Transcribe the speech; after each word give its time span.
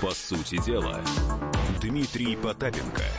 По 0.00 0.12
сути 0.12 0.64
дела, 0.64 1.00
Дмитрий 1.80 2.36
Потапенко– 2.36 3.02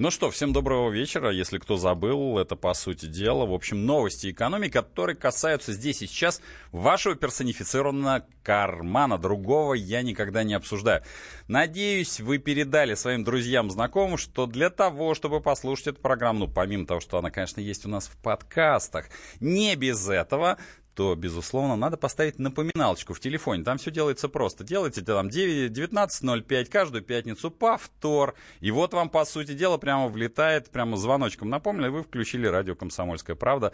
ну 0.00 0.12
что, 0.12 0.30
всем 0.30 0.52
доброго 0.52 0.92
вечера. 0.92 1.32
Если 1.32 1.58
кто 1.58 1.76
забыл, 1.76 2.38
это 2.38 2.54
по 2.54 2.72
сути 2.72 3.06
дела, 3.06 3.46
в 3.46 3.52
общем, 3.52 3.84
новости 3.84 4.30
экономики, 4.30 4.70
которые 4.70 5.16
касаются 5.16 5.72
здесь 5.72 6.02
и 6.02 6.06
сейчас 6.06 6.40
вашего 6.70 7.16
персонифицированного 7.16 8.24
кармана. 8.44 9.18
Другого 9.18 9.74
я 9.74 10.02
никогда 10.02 10.44
не 10.44 10.54
обсуждаю. 10.54 11.02
Надеюсь, 11.48 12.20
вы 12.20 12.38
передали 12.38 12.94
своим 12.94 13.24
друзьям, 13.24 13.72
знакомым, 13.72 14.18
что 14.18 14.46
для 14.46 14.70
того, 14.70 15.16
чтобы 15.16 15.40
послушать 15.40 15.88
эту 15.88 16.00
программу, 16.00 16.46
ну, 16.46 16.48
помимо 16.48 16.86
того, 16.86 17.00
что 17.00 17.18
она, 17.18 17.32
конечно, 17.32 17.60
есть 17.60 17.84
у 17.84 17.88
нас 17.88 18.06
в 18.06 18.16
подкастах, 18.18 19.06
не 19.40 19.74
без 19.74 20.08
этого, 20.08 20.58
то, 20.98 21.14
безусловно, 21.14 21.76
надо 21.76 21.96
поставить 21.96 22.40
напоминалочку 22.40 23.14
в 23.14 23.20
телефоне. 23.20 23.62
Там 23.62 23.78
все 23.78 23.92
делается 23.92 24.28
просто. 24.28 24.64
Делайте 24.64 25.00
там 25.00 25.28
19.05 25.28 26.64
каждую 26.64 27.04
пятницу 27.04 27.52
повтор. 27.52 28.34
И 28.58 28.72
вот 28.72 28.94
вам, 28.94 29.08
по 29.08 29.24
сути 29.24 29.52
дела, 29.52 29.78
прямо 29.78 30.08
влетает, 30.08 30.70
прямо 30.70 30.96
звоночком 30.96 31.50
напомнили, 31.50 31.86
вы 31.86 32.02
включили 32.02 32.48
радио 32.48 32.74
«Комсомольская 32.74 33.36
правда». 33.36 33.72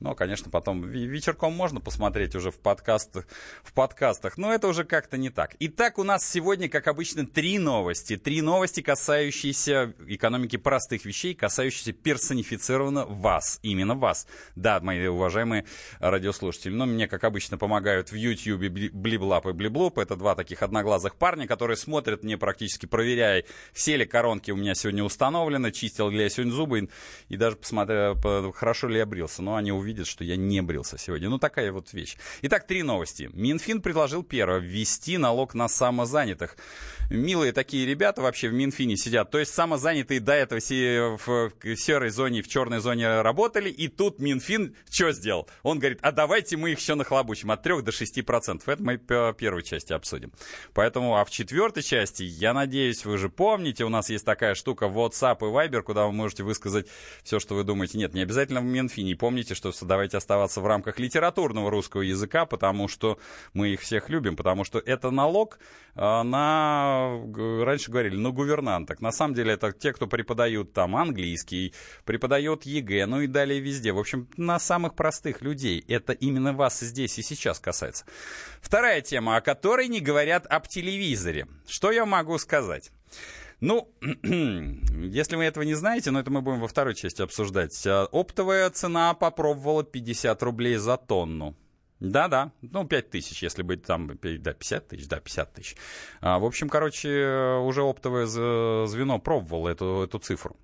Но, 0.00 0.16
конечно, 0.16 0.50
потом 0.50 0.82
вечерком 0.90 1.52
можно 1.52 1.80
посмотреть 1.80 2.34
уже 2.34 2.50
в 2.50 2.58
подкастах, 2.58 3.28
в 3.62 3.72
подкастах. 3.72 4.36
Но 4.36 4.52
это 4.52 4.66
уже 4.66 4.82
как-то 4.82 5.16
не 5.16 5.30
так. 5.30 5.54
Итак, 5.60 6.00
у 6.00 6.02
нас 6.02 6.28
сегодня, 6.28 6.68
как 6.68 6.88
обычно, 6.88 7.24
три 7.24 7.60
новости. 7.60 8.16
Три 8.16 8.42
новости, 8.42 8.80
касающиеся 8.80 9.94
экономики 10.08 10.56
простых 10.56 11.04
вещей, 11.04 11.36
касающиеся 11.36 11.92
персонифицированно 11.92 13.06
вас. 13.06 13.60
Именно 13.62 13.94
вас. 13.94 14.26
Да, 14.56 14.80
мои 14.80 15.06
уважаемые 15.06 15.66
радиослушатели 16.00 16.63
слушатели. 16.64 16.74
Но 16.74 16.86
мне, 16.86 17.08
как 17.08 17.24
обычно, 17.24 17.58
помогают 17.58 18.10
в 18.10 18.14
YouTube 18.14 18.68
Блиблап 18.92 19.46
и 19.46 19.52
Блиблоп. 19.52 19.98
Это 19.98 20.16
два 20.16 20.34
таких 20.34 20.62
одноглазых 20.62 21.16
парня, 21.16 21.46
которые 21.46 21.76
смотрят 21.76 22.24
мне 22.24 22.36
практически, 22.36 22.86
проверяя, 22.86 23.44
все 23.72 23.96
ли 23.96 24.04
коронки 24.04 24.50
у 24.50 24.56
меня 24.56 24.74
сегодня 24.74 25.04
установлены, 25.04 25.72
чистил 25.72 26.10
ли 26.10 26.22
я 26.22 26.28
сегодня 26.28 26.52
зубы 26.52 26.88
и 27.28 27.36
даже 27.36 27.56
посмотрел, 27.56 28.16
хорошо 28.52 28.88
ли 28.88 28.98
я 28.98 29.06
брился. 29.06 29.42
Но 29.42 29.56
они 29.56 29.72
увидят, 29.72 30.06
что 30.06 30.24
я 30.24 30.36
не 30.36 30.62
брился 30.62 30.98
сегодня. 30.98 31.28
Ну, 31.28 31.38
такая 31.38 31.72
вот 31.72 31.92
вещь. 31.92 32.16
Итак, 32.42 32.66
три 32.66 32.82
новости. 32.82 33.30
Минфин 33.32 33.80
предложил 33.80 34.22
первое 34.22 34.58
ввести 34.58 35.18
налог 35.18 35.54
на 35.54 35.68
самозанятых. 35.68 36.56
Милые 37.10 37.52
такие 37.52 37.86
ребята 37.86 38.22
вообще 38.22 38.48
в 38.48 38.52
Минфине 38.52 38.96
сидят. 38.96 39.30
То 39.30 39.38
есть 39.38 39.52
самозанятые 39.52 40.20
до 40.20 40.32
этого 40.32 40.60
все 40.60 41.18
в 41.24 41.52
серой 41.76 42.10
зоне, 42.10 42.42
в 42.42 42.48
черной 42.48 42.80
зоне 42.80 43.20
работали, 43.22 43.68
и 43.68 43.88
тут 43.88 44.18
Минфин 44.18 44.74
что 44.90 45.12
сделал? 45.12 45.48
Он 45.62 45.78
говорит, 45.78 45.98
а 46.02 46.12
давайте 46.12 46.56
мы 46.56 46.72
их 46.72 46.78
еще 46.78 46.94
нахлобучим 46.94 47.50
от 47.50 47.62
3 47.62 47.82
до 47.82 47.90
6%. 47.90 48.62
Это 48.66 48.82
мы 48.82 48.98
по 48.98 49.34
первой 49.36 49.62
части 49.62 49.92
обсудим. 49.92 50.32
Поэтому, 50.72 51.16
а 51.16 51.24
в 51.24 51.30
четвертой 51.30 51.82
части, 51.82 52.22
я 52.22 52.54
надеюсь, 52.54 53.04
вы 53.04 53.18
же 53.18 53.28
помните, 53.28 53.84
у 53.84 53.88
нас 53.88 54.08
есть 54.10 54.24
такая 54.24 54.54
штука 54.54 54.86
WhatsApp 54.86 55.38
и 55.40 55.44
Viber, 55.44 55.82
куда 55.82 56.06
вы 56.06 56.12
можете 56.12 56.42
высказать 56.42 56.86
все, 57.22 57.38
что 57.38 57.54
вы 57.54 57.64
думаете. 57.64 57.98
Нет, 57.98 58.14
не 58.14 58.22
обязательно 58.22 58.60
в 58.60 58.64
Минфине. 58.64 59.16
Помните, 59.16 59.54
что 59.54 59.72
давайте 59.82 60.16
оставаться 60.16 60.60
в 60.60 60.66
рамках 60.66 60.98
литературного 60.98 61.70
русского 61.70 62.02
языка, 62.02 62.46
потому 62.46 62.88
что 62.88 63.18
мы 63.52 63.68
их 63.68 63.80
всех 63.80 64.08
любим, 64.08 64.36
потому 64.36 64.64
что 64.64 64.78
это 64.78 65.10
налог 65.10 65.58
а, 65.96 66.22
раньше 67.64 67.90
говорили, 67.90 68.16
на 68.16 68.30
гувернанток. 68.30 69.00
На 69.00 69.12
самом 69.12 69.34
деле 69.34 69.54
это 69.54 69.72
те, 69.72 69.92
кто 69.92 70.06
преподают 70.06 70.72
там 70.72 70.94
английский, 70.94 71.74
преподает 72.04 72.64
ЕГЭ, 72.64 73.06
ну 73.06 73.22
и 73.22 73.26
далее 73.26 73.60
везде. 73.60 73.92
В 73.92 73.98
общем, 73.98 74.28
на 74.36 74.58
самых 74.58 74.94
простых 74.94 75.42
людей. 75.42 75.84
Это 75.88 76.12
именно 76.12 76.44
именно 76.44 76.52
вас 76.52 76.80
здесь 76.80 77.18
и 77.18 77.22
сейчас 77.22 77.58
касается. 77.58 78.04
Вторая 78.60 79.00
тема, 79.00 79.36
о 79.36 79.40
которой 79.40 79.88
не 79.88 80.00
говорят 80.00 80.46
об 80.46 80.68
телевизоре. 80.68 81.46
Что 81.66 81.92
я 81.92 82.04
могу 82.04 82.38
сказать? 82.38 82.90
Ну, 83.60 83.88
если 84.02 85.36
вы 85.36 85.44
этого 85.44 85.64
не 85.64 85.74
знаете, 85.74 86.10
но 86.10 86.20
это 86.20 86.30
мы 86.30 86.42
будем 86.42 86.60
во 86.60 86.68
второй 86.68 86.94
части 86.94 87.22
обсуждать. 87.22 87.86
А, 87.86 88.06
оптовая 88.12 88.68
цена 88.70 89.14
попробовала 89.14 89.84
50 89.84 90.42
рублей 90.42 90.76
за 90.76 90.96
тонну. 90.96 91.54
Да-да, 92.10 92.52
ну, 92.60 92.84
5 92.84 93.10
тысяч, 93.10 93.42
если 93.42 93.62
быть 93.62 93.82
там, 93.82 94.08
да, 94.08 94.52
50 94.52 94.88
тысяч, 94.88 95.08
да, 95.08 95.20
50 95.20 95.54
тысяч. 95.54 95.76
А, 96.20 96.38
в 96.38 96.44
общем, 96.44 96.68
короче, 96.68 97.58
уже 97.62 97.82
оптовое 97.82 98.26
звено 98.26 99.18
пробовало 99.18 99.68
эту, 99.70 100.02
эту 100.02 100.18
цифру. 100.18 100.56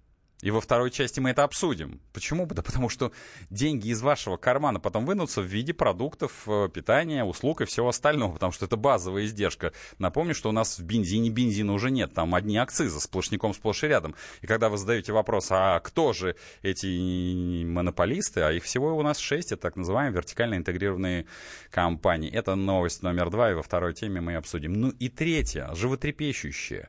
И 0.42 0.50
во 0.50 0.60
второй 0.60 0.90
части 0.90 1.20
мы 1.20 1.30
это 1.30 1.44
обсудим. 1.44 2.00
Почему? 2.12 2.46
Да 2.46 2.62
потому 2.62 2.88
что 2.88 3.12
деньги 3.50 3.88
из 3.88 4.00
вашего 4.00 4.36
кармана 4.36 4.80
потом 4.80 5.04
вынутся 5.04 5.42
в 5.42 5.44
виде 5.44 5.74
продуктов, 5.74 6.32
э, 6.46 6.68
питания, 6.72 7.24
услуг 7.24 7.60
и 7.60 7.66
всего 7.66 7.88
остального, 7.88 8.32
потому 8.32 8.52
что 8.52 8.64
это 8.64 8.76
базовая 8.76 9.24
издержка. 9.24 9.72
Напомню, 9.98 10.34
что 10.34 10.48
у 10.48 10.52
нас 10.52 10.78
в 10.78 10.82
бензине 10.82 11.30
бензина 11.30 11.72
уже 11.72 11.90
нет, 11.90 12.14
там 12.14 12.34
одни 12.34 12.56
акцизы 12.56 13.00
сплошняком 13.00 13.52
сплошь 13.52 13.84
и 13.84 13.88
рядом. 13.88 14.14
И 14.40 14.46
когда 14.46 14.68
вы 14.68 14.78
задаете 14.78 15.12
вопрос, 15.12 15.48
а 15.50 15.78
кто 15.80 16.12
же 16.12 16.36
эти 16.62 17.64
монополисты, 17.64 18.40
а 18.40 18.52
их 18.52 18.64
всего 18.64 18.96
у 18.96 19.02
нас 19.02 19.18
шесть, 19.18 19.52
это 19.52 19.62
так 19.62 19.76
называемые 19.76 20.14
вертикально 20.14 20.56
интегрированные 20.56 21.26
компании. 21.70 22.30
Это 22.30 22.54
новость 22.54 23.02
номер 23.02 23.30
два, 23.30 23.50
и 23.50 23.54
во 23.54 23.62
второй 23.62 23.92
теме 23.94 24.20
мы 24.20 24.36
обсудим. 24.36 24.72
Ну 24.72 24.90
и 24.90 25.08
третья, 25.08 25.70
животрепещущая. 25.74 26.88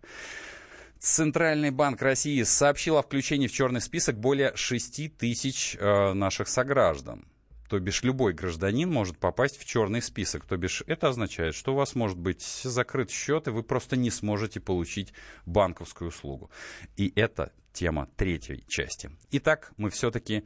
Центральный 1.01 1.71
банк 1.71 1.99
России 2.03 2.43
сообщил 2.43 2.95
о 2.95 3.01
включении 3.01 3.47
в 3.47 3.51
черный 3.51 3.81
список 3.81 4.19
более 4.19 4.55
6 4.55 5.17
тысяч 5.17 5.75
э, 5.79 6.13
наших 6.13 6.47
сограждан. 6.47 7.25
То 7.67 7.79
бишь 7.79 8.03
любой 8.03 8.33
гражданин 8.33 8.87
может 8.87 9.17
попасть 9.17 9.57
в 9.57 9.65
черный 9.65 10.03
список. 10.03 10.45
То 10.45 10.57
бишь 10.57 10.83
это 10.85 11.07
означает, 11.07 11.55
что 11.55 11.73
у 11.73 11.75
вас 11.75 11.95
может 11.95 12.19
быть 12.19 12.43
закрыт 12.43 13.09
счет, 13.09 13.47
и 13.47 13.49
вы 13.49 13.63
просто 13.63 13.97
не 13.97 14.11
сможете 14.11 14.59
получить 14.59 15.11
банковскую 15.47 16.09
услугу. 16.09 16.51
И 16.97 17.11
это 17.15 17.51
тема 17.73 18.07
третьей 18.17 18.63
части. 18.67 19.09
Итак, 19.31 19.71
мы 19.77 19.89
все-таки 19.89 20.43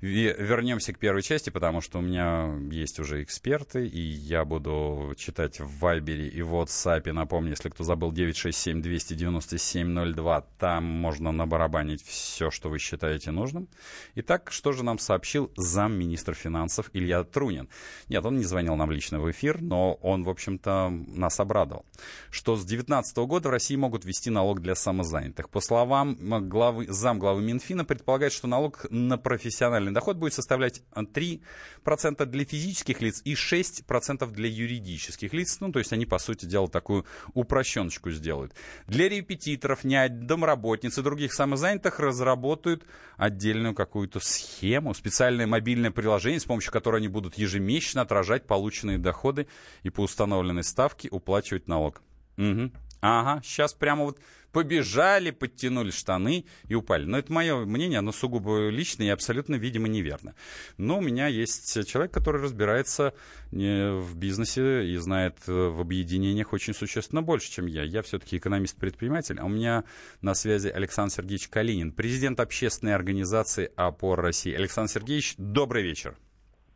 вернемся 0.00 0.92
к 0.92 0.98
первой 0.98 1.22
части, 1.22 1.50
потому 1.50 1.80
что 1.80 1.98
у 1.98 2.02
меня 2.02 2.54
есть 2.70 3.00
уже 3.00 3.22
эксперты, 3.22 3.86
и 3.86 4.00
я 4.00 4.44
буду 4.44 5.14
читать 5.16 5.60
в 5.60 5.78
Вайбере 5.80 6.28
и 6.28 6.42
в 6.42 6.54
WhatsApp. 6.54 7.10
Напомню, 7.12 7.50
если 7.50 7.70
кто 7.70 7.82
забыл, 7.82 8.12
967-297-02, 8.12 10.44
там 10.58 10.84
можно 10.84 11.32
набарабанить 11.32 12.04
все, 12.04 12.50
что 12.50 12.68
вы 12.68 12.78
считаете 12.78 13.32
нужным. 13.32 13.68
Итак, 14.14 14.52
что 14.52 14.72
же 14.72 14.84
нам 14.84 14.98
сообщил 14.98 15.50
замминистра 15.56 16.34
финансов 16.34 16.90
Илья 16.92 17.24
Трунин? 17.24 17.68
Нет, 18.08 18.24
он 18.24 18.36
не 18.36 18.44
звонил 18.44 18.76
нам 18.76 18.92
лично 18.92 19.18
в 19.20 19.28
эфир, 19.30 19.60
но 19.60 19.94
он, 19.94 20.22
в 20.22 20.28
общем-то, 20.28 20.90
нас 20.90 21.40
обрадовал, 21.40 21.84
что 22.30 22.54
с 22.56 22.64
2019 22.64 23.16
года 23.18 23.48
в 23.48 23.52
России 23.52 23.76
могут 23.76 24.04
ввести 24.04 24.30
налог 24.30 24.60
для 24.60 24.76
самозанятых. 24.76 25.48
По 25.50 25.60
словам 25.60 26.16
главы, 26.48 26.59
замглавы 26.88 27.42
Минфина 27.42 27.84
предполагает, 27.84 28.32
что 28.32 28.46
налог 28.46 28.86
на 28.90 29.18
профессиональный 29.18 29.92
доход 29.92 30.16
будет 30.16 30.34
составлять 30.34 30.82
3% 30.94 32.24
для 32.26 32.44
физических 32.44 33.00
лиц 33.00 33.22
и 33.24 33.34
6% 33.34 34.30
для 34.30 34.48
юридических 34.48 35.32
лиц. 35.32 35.58
Ну, 35.60 35.72
то 35.72 35.78
есть 35.78 35.92
они, 35.92 36.06
по 36.06 36.18
сути 36.18 36.46
дела, 36.46 36.68
такую 36.68 37.04
упрощеночку 37.34 38.10
сделают. 38.10 38.54
Для 38.86 39.08
репетиторов, 39.08 39.84
нянь, 39.84 40.26
домработниц 40.26 40.98
и 40.98 41.02
других 41.02 41.32
самозанятых 41.32 42.00
разработают 42.00 42.84
отдельную 43.16 43.74
какую-то 43.74 44.20
схему, 44.20 44.94
специальное 44.94 45.46
мобильное 45.46 45.90
приложение, 45.90 46.40
с 46.40 46.44
помощью 46.44 46.72
которого 46.72 46.98
они 46.98 47.08
будут 47.08 47.36
ежемесячно 47.36 48.02
отражать 48.02 48.46
полученные 48.46 48.98
доходы 48.98 49.46
и 49.82 49.90
по 49.90 50.02
установленной 50.02 50.64
ставке 50.64 51.08
уплачивать 51.10 51.68
налог. 51.68 52.02
Угу. 52.38 52.70
Ага, 53.00 53.40
сейчас 53.42 53.72
прямо 53.72 54.04
вот 54.04 54.18
побежали, 54.52 55.30
подтянули 55.30 55.90
штаны 55.90 56.44
и 56.68 56.74
упали. 56.74 57.04
Но 57.04 57.18
это 57.18 57.32
мое 57.32 57.64
мнение, 57.64 57.98
оно 57.98 58.12
сугубо 58.12 58.68
личное 58.68 59.06
и 59.06 59.10
абсолютно, 59.10 59.54
видимо, 59.54 59.88
неверно. 59.88 60.34
Но 60.76 60.98
у 60.98 61.00
меня 61.00 61.26
есть 61.28 61.86
человек, 61.86 62.12
который 62.12 62.42
разбирается 62.42 63.14
э, 63.52 63.92
в 63.92 64.16
бизнесе 64.16 64.86
и 64.86 64.96
знает 64.96 65.36
э, 65.46 65.52
в 65.52 65.80
объединениях 65.80 66.52
очень 66.52 66.74
существенно 66.74 67.22
больше, 67.22 67.50
чем 67.50 67.66
я. 67.66 67.82
Я 67.82 68.02
все-таки 68.02 68.38
экономист-предприниматель, 68.38 69.38
а 69.38 69.44
у 69.44 69.48
меня 69.48 69.84
на 70.20 70.34
связи 70.34 70.68
Александр 70.68 71.14
Сергеевич 71.14 71.48
Калинин, 71.48 71.92
президент 71.92 72.40
общественной 72.40 72.94
организации 72.94 73.70
«Опор 73.76 74.20
России». 74.20 74.52
Александр 74.52 74.90
Сергеевич, 74.90 75.34
добрый 75.38 75.82
вечер. 75.82 76.16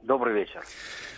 Добрый 0.02 0.34
вечер. 0.34 0.62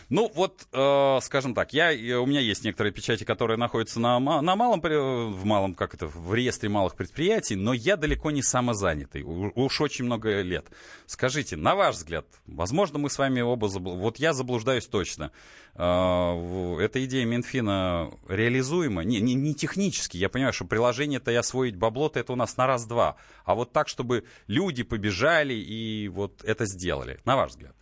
Ну, 0.08 0.31
вот, 0.37 0.69
э, 0.73 1.19
скажем 1.20 1.53
так, 1.53 1.73
я, 1.73 1.91
у 2.20 2.26
меня 2.26 2.38
есть 2.38 2.62
некоторые 2.62 2.93
печати, 2.93 3.25
которые 3.25 3.56
находятся 3.56 3.99
на, 3.99 4.20
на 4.20 4.55
малом, 4.55 4.81
в 4.81 5.44
малом, 5.44 5.75
как 5.75 5.94
это, 5.94 6.06
в 6.06 6.32
реестре 6.32 6.69
малых 6.69 6.94
предприятий, 6.94 7.56
но 7.56 7.73
я 7.73 7.97
далеко 7.97 8.31
не 8.31 8.41
самозанятый, 8.41 9.23
уж 9.23 9.81
очень 9.81 10.05
много 10.05 10.43
лет. 10.43 10.67
Скажите, 11.06 11.56
на 11.56 11.75
ваш 11.75 11.97
взгляд, 11.97 12.25
возможно, 12.47 13.00
мы 13.00 13.11
с 13.11 13.19
вами 13.19 13.41
оба, 13.41 13.69
забл... 13.69 13.97
вот 13.97 14.19
я 14.19 14.32
заблуждаюсь 14.32 14.87
точно, 14.87 15.32
э, 15.75 15.81
эта 15.81 17.05
идея 17.05 17.26
Минфина 17.26 18.12
реализуема? 18.29 19.02
Не, 19.02 19.20
не, 19.20 19.35
не 19.35 19.56
технически, 19.56 20.19
я 20.19 20.29
понимаю, 20.29 20.52
что 20.52 20.67
приложение-то 20.67 21.32
и 21.32 21.35
освоить 21.35 21.75
бабло-то 21.75 22.20
это 22.20 22.32
у 22.32 22.37
нас 22.37 22.56
на 22.56 22.69
раз-два, 22.69 23.17
а 23.44 23.56
вот 23.56 23.73
так, 23.73 23.88
чтобы 23.88 24.23
люди 24.47 24.85
побежали 24.85 25.55
и 25.55 26.06
вот 26.06 26.44
это 26.44 26.64
сделали, 26.64 27.19
на 27.25 27.35
ваш 27.35 27.50
взгляд? 27.50 27.75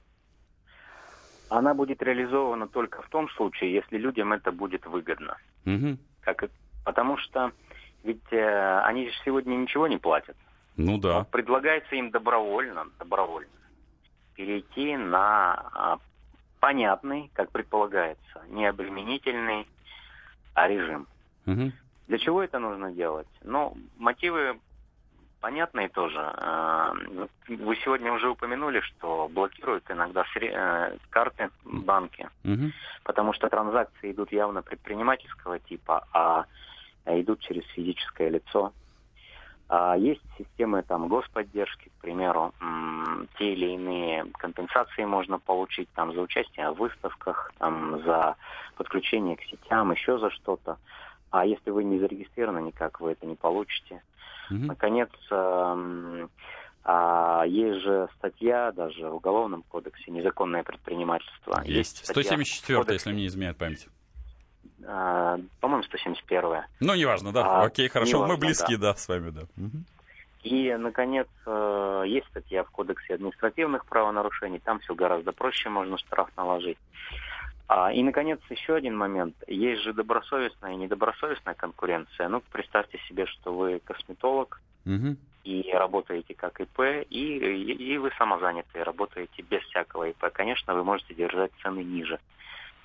Она 1.48 1.74
будет 1.74 2.02
реализована 2.02 2.68
только 2.68 3.02
в 3.02 3.08
том 3.08 3.28
случае, 3.30 3.72
если 3.74 3.98
людям 3.98 4.32
это 4.32 4.52
будет 4.52 4.86
выгодно. 4.86 5.36
Угу. 5.66 5.98
Как, 6.22 6.44
Потому 6.84 7.16
что 7.18 7.52
ведь 8.02 8.32
э, 8.32 8.80
они 8.84 9.08
же 9.08 9.14
сегодня 9.24 9.54
ничего 9.54 9.86
не 9.86 9.98
платят. 9.98 10.36
Ну 10.76 10.98
да. 10.98 11.18
Но 11.20 11.24
предлагается 11.24 11.94
им 11.96 12.10
добровольно, 12.10 12.86
добровольно 12.98 13.48
перейти 14.34 14.96
на 14.96 15.54
а, 15.72 15.98
понятный, 16.60 17.30
как 17.34 17.50
предполагается, 17.50 18.42
не 18.48 18.66
обременительный 18.66 19.66
а 20.54 20.68
режим. 20.68 21.06
Мгм. 21.46 21.72
Для 22.06 22.18
чего 22.18 22.42
это 22.42 22.58
нужно 22.58 22.92
делать? 22.92 23.28
Ну, 23.42 23.76
мотивы 23.96 24.60
понятные 25.44 25.90
тоже. 25.90 26.20
А, 26.20 26.94
Вы 27.48 27.76
сегодня 27.84 28.12
уже 28.12 28.30
упомянули, 28.30 28.80
что 28.80 29.28
блокируют 29.28 29.84
иногда 29.90 30.24
э, 30.40 30.96
карты 31.10 31.50
банки, 31.64 32.30
Мгм. 32.44 32.72
потому 33.02 33.34
что 33.34 33.48
транзакции 33.50 34.12
идут 34.12 34.32
явно 34.32 34.62
предпринимательского 34.62 35.58
типа, 35.58 36.06
а 36.12 36.46
идут 37.04 37.40
через 37.40 37.64
физическое 37.74 38.30
лицо. 38.30 38.72
А 39.68 39.96
есть 39.98 40.22
системы 40.38 40.82
там 40.82 41.08
господдержки, 41.08 41.90
к 41.90 42.00
примеру, 42.00 42.52
те 43.38 43.52
или 43.52 43.74
иные 43.74 44.24
компенсации 44.38 45.04
можно 45.04 45.38
получить 45.38 45.88
там 45.94 46.14
за 46.14 46.22
участие 46.22 46.70
в 46.70 46.78
выставках, 46.78 47.52
там 47.58 48.02
за 48.02 48.36
подключение 48.76 49.36
к 49.36 49.42
сетям, 49.42 49.92
еще 49.92 50.18
за 50.18 50.30
что-то. 50.30 50.78
А 51.30 51.44
если 51.44 51.70
вы 51.70 51.84
не 51.84 51.98
зарегистрированы 51.98 52.62
никак, 52.66 53.00
вы 53.00 53.12
это 53.12 53.26
не 53.26 53.34
получите. 53.36 54.00
Мгм. 54.50 54.66
Наконец, 54.66 55.10
эм, 55.30 56.30
а, 56.84 57.44
есть 57.46 57.80
же 57.82 58.08
статья 58.18 58.72
даже 58.72 59.08
в 59.08 59.14
Уголовном 59.14 59.62
кодексе 59.62 60.10
«Незаконное 60.10 60.62
предпринимательство». 60.62 61.62
Есть. 61.64 62.02
в 62.02 62.06
174, 62.06 62.78
кодексе, 62.78 62.94
если 62.94 63.12
мне 63.12 63.22
не 63.22 63.26
изменяет 63.28 63.56
память. 63.56 63.88
а, 64.86 65.38
по-моему, 65.60 65.82
171 65.84 66.64
Ну, 66.80 66.94
неважно, 66.94 67.32
да. 67.32 67.62
А, 67.62 67.64
Окей, 67.64 67.88
хорошо. 67.88 68.18
Мы 68.18 68.24
неважно, 68.26 68.46
близки, 68.46 68.76
да, 68.76 68.94
с 68.94 69.08
вами, 69.08 69.30
да. 69.30 69.42
Мгм. 69.56 69.84
И, 70.42 70.76
наконец, 70.78 71.26
э, 71.46 72.04
есть 72.06 72.26
статья 72.26 72.64
в 72.64 72.70
Кодексе 72.70 73.14
административных 73.14 73.86
правонарушений. 73.86 74.58
Там 74.58 74.78
все 74.80 74.94
гораздо 74.94 75.32
проще, 75.32 75.70
можно 75.70 75.96
штраф 75.96 76.28
наложить. 76.36 76.76
А, 77.66 77.92
и, 77.92 78.02
наконец, 78.02 78.40
еще 78.50 78.74
один 78.74 78.96
момент. 78.96 79.36
Есть 79.46 79.82
же 79.82 79.92
добросовестная 79.92 80.72
и 80.72 80.76
недобросовестная 80.76 81.54
конкуренция. 81.54 82.28
Ну, 82.28 82.42
представьте 82.50 82.98
себе, 83.08 83.26
что 83.26 83.54
вы 83.54 83.80
косметолог 83.80 84.60
Мгм. 84.84 85.16
и 85.44 85.70
работаете 85.72 86.34
как 86.34 86.60
ИП, 86.60 86.80
и, 87.08 87.38
и, 87.38 87.72
и 87.72 87.98
вы 87.98 88.10
самозанятые, 88.18 88.84
работаете 88.84 89.42
без 89.42 89.62
всякого 89.62 90.10
ИП. 90.10 90.30
Конечно, 90.32 90.74
вы 90.74 90.84
можете 90.84 91.14
держать 91.14 91.52
цены 91.62 91.82
ниже, 91.82 92.20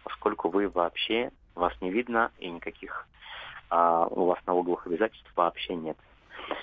поскольку 0.04 0.50
вы 0.50 0.70
вообще, 0.70 1.32
вас 1.56 1.74
не 1.82 1.92
видно 1.92 2.32
и 2.40 2.50
никаких 2.50 3.06
а, 3.70 4.08
у 4.08 4.26
вас 4.26 4.40
налоговых 4.48 4.88
обязательств 4.88 5.32
вообще 5.36 5.76
нет. 5.76 5.98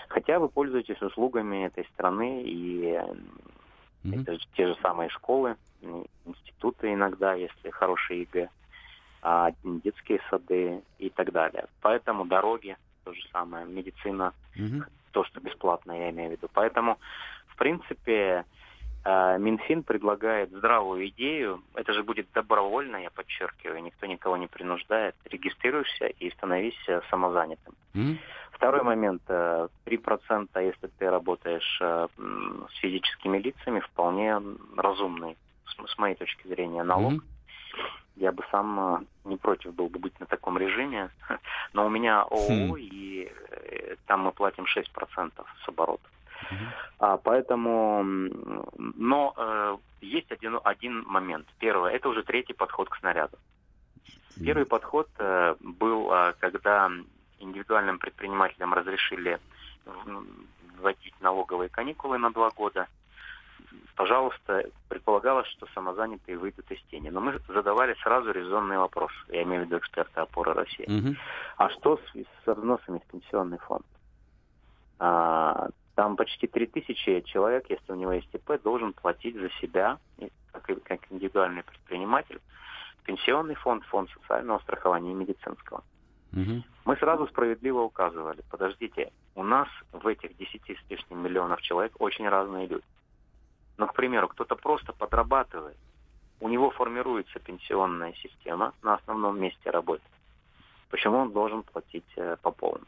Хотя 0.09 0.39
вы 0.39 0.49
пользуетесь 0.49 1.01
услугами 1.03 1.67
этой 1.67 1.85
страны 1.93 2.43
и 2.43 2.99
Мгм. 4.07 4.23
это 4.23 4.33
же 4.35 4.41
те 4.55 4.67
же 4.67 4.77
самые 4.83 5.11
школы, 5.11 5.57
институты 6.25 6.93
иногда, 6.93 7.35
если 7.35 7.71
хорошие 7.71 8.21
ЕГЭ, 8.21 8.49
а, 9.23 9.51
детские 9.63 10.21
сады 10.31 10.83
и 10.99 11.11
так 11.11 11.33
далее. 11.33 11.67
Поэтому 11.81 12.25
дороги, 12.25 12.77
то 13.05 13.13
же 13.13 13.21
самое, 13.33 13.67
медицина, 13.67 14.33
то, 15.13 15.25
что 15.25 15.41
бесплатно, 15.41 15.93
я 15.93 16.11
имею 16.11 16.31
в 16.31 16.33
виду. 16.33 16.49
Поэтому, 16.53 16.99
в 17.49 17.57
принципе, 17.57 18.45
Минфин 19.39 19.85
предлагает 19.85 20.51
здравую 20.51 21.09
идею. 21.09 21.63
Это 21.75 21.93
же 21.93 22.03
будет 22.03 22.27
добровольно, 22.35 22.97
я 22.97 23.11
подчеркиваю, 23.11 23.83
никто 23.83 24.07
никого 24.07 24.37
не 24.37 24.49
принуждает. 24.49 25.15
Регистрируешься 25.27 26.07
и 26.07 26.31
становись 26.31 26.89
э, 26.89 27.01
самозанятым. 27.09 27.75
Мгм. 27.95 28.19
Второй 28.51 28.83
момент. 28.83 29.23
э, 29.29 29.69
3%, 29.85 30.49
если 30.61 30.89
ты 30.99 31.09
работаешь 31.11 31.79
э, 31.81 32.09
с 32.17 32.77
физическими 32.79 33.39
лицами, 33.39 33.81
вполне 33.81 34.41
разумный, 34.77 35.37
с, 35.67 35.99
моей 35.99 36.17
точки 36.17 36.49
зрения, 36.49 36.83
налог. 36.83 37.13
Мгм. 37.13 37.23
Я 38.17 38.33
бы 38.33 38.43
сам 38.51 38.81
э, 38.81 38.99
не 39.25 39.37
против 39.37 39.75
был 39.75 39.89
бы 39.89 39.99
быть 39.99 40.19
на 40.19 40.27
таком 40.27 40.59
режиме. 40.59 41.11
Но 41.75 41.87
у 41.87 41.91
меня 41.91 42.23
ООО, 42.23 42.73
Хм. 42.73 42.77
и 42.77 43.31
э, 43.51 43.97
там 44.07 44.23
мы 44.23 44.33
платим 44.33 44.65
6% 44.65 45.33
с 45.65 45.69
оборота. 45.69 46.09
А, 46.99 47.17
поэтому, 47.19 48.03
но 48.77 49.35
э, 49.37 49.77
есть 50.01 50.31
один, 50.33 50.59
один 50.65 51.05
момент. 51.07 51.47
Первое, 51.59 51.93
это 51.93 52.09
уже 52.09 52.23
третий 52.23 52.55
подход 52.55 52.89
к 52.89 52.97
снаряду. 52.97 53.39
Первый 54.43 54.67
подход 54.67 55.09
э, 55.19 55.55
был, 55.61 56.13
э, 56.13 56.35
когда 56.39 56.91
индивидуальным 57.39 57.99
предпринимателям 57.99 58.75
разрешили 58.75 59.39
вводить 60.79 61.15
налоговые 61.21 61.69
каникулы 61.69 62.19
на 62.19 62.31
два 62.31 62.51
года. 62.51 62.87
Пожалуйста, 63.95 64.65
предполагалось, 64.89 65.49
что 65.49 65.67
самозанятые 65.75 66.37
выйдут 66.37 66.71
из 66.71 66.81
тени. 66.91 67.09
Но 67.09 67.21
мы 67.21 67.41
задавали 67.49 67.95
сразу 68.03 68.31
резонный 68.31 68.79
вопрос. 68.79 69.11
Я 69.29 69.43
имею 69.43 69.63
в 69.63 69.67
виду 69.67 69.79
эксперты 69.79 70.21
опоры 70.21 70.53
России. 70.53 70.85
Мгм. 70.87 71.17
А 71.57 71.71
что 71.71 71.97
с, 71.97 72.19
с 72.45 72.55
взносами 72.55 72.99
в 72.99 73.11
пенсионный 73.11 73.59
фонд? 73.59 73.87
А, 74.99 75.69
там 75.97 76.15
почти 76.15 76.47
3000 76.47 77.23
человек, 77.23 77.71
если 77.71 77.91
у 77.91 77.97
него 77.97 78.13
есть 78.13 78.33
ИП, 78.35 78.63
должен 78.63 78.93
платить 78.93 79.35
за 79.35 79.49
себя, 79.61 79.99
как, 80.53 80.83
как 80.85 81.01
индивидуальный 81.11 81.63
предприниматель, 81.63 82.39
пенсионный 83.05 83.55
фонд, 83.55 83.83
фонд 83.85 84.11
социального 84.11 84.59
страхования 84.59 85.13
и 85.13 85.15
медицинского. 85.15 85.83
Мгм. 86.33 86.65
Мы 86.85 86.97
сразу 86.97 87.27
справедливо 87.29 87.81
указывали, 87.81 88.43
подождите, 88.51 89.11
у 89.35 89.43
нас 89.43 89.69
в 89.91 90.07
этих 90.07 90.37
10 90.37 90.63
с 90.69 90.91
лишним 90.91 91.23
миллионов 91.23 91.63
человек 91.63 91.93
очень 91.99 92.29
разные 92.29 92.67
люди. 92.67 92.85
Но, 93.79 93.87
к 93.87 93.95
примеру, 93.95 94.29
кто-то 94.29 94.55
просто 94.55 94.93
подрабатывает, 94.93 95.79
у 96.41 96.49
него 96.49 96.71
формируется 96.71 97.39
пенсионная 97.39 98.13
система 98.23 98.75
на 98.83 98.95
основном 98.95 99.41
месте 99.41 99.71
работы. 99.71 100.05
Почему 100.91 101.19
он 101.19 101.33
должен 101.33 101.63
платить 101.63 102.13
э, 102.17 102.37
по 102.43 102.51
полному? 102.51 102.87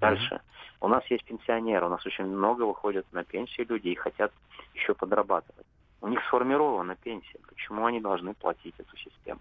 Дальше. 0.00 0.40
У 0.80 0.88
нас 0.88 1.04
есть 1.06 1.24
пенсионеры, 1.24 1.86
у 1.86 1.88
нас 1.88 2.04
очень 2.06 2.26
много 2.26 2.62
выходят 2.62 3.06
на 3.12 3.24
пенсию 3.24 3.66
люди 3.68 3.88
и 3.88 3.94
хотят 3.94 4.32
еще 4.74 4.94
подрабатывать. 4.94 5.66
У 6.00 6.08
них 6.08 6.20
сформирована 6.26 6.96
пенсия. 6.96 7.38
Почему 7.48 7.86
они 7.86 8.00
должны 8.00 8.34
платить 8.34 8.74
эту 8.78 8.96
систему? 8.96 9.40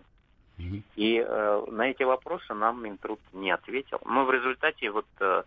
И 0.96 1.18
э, 1.18 1.66
на 1.70 1.90
эти 1.90 2.04
вопросы 2.04 2.54
нам 2.54 2.82
Минтруд 2.84 3.20
не 3.34 3.52
ответил. 3.52 4.00
Но 4.06 4.24
в 4.24 4.32
результате 4.32 4.90
вот 4.90 5.06
э, 5.20 5.44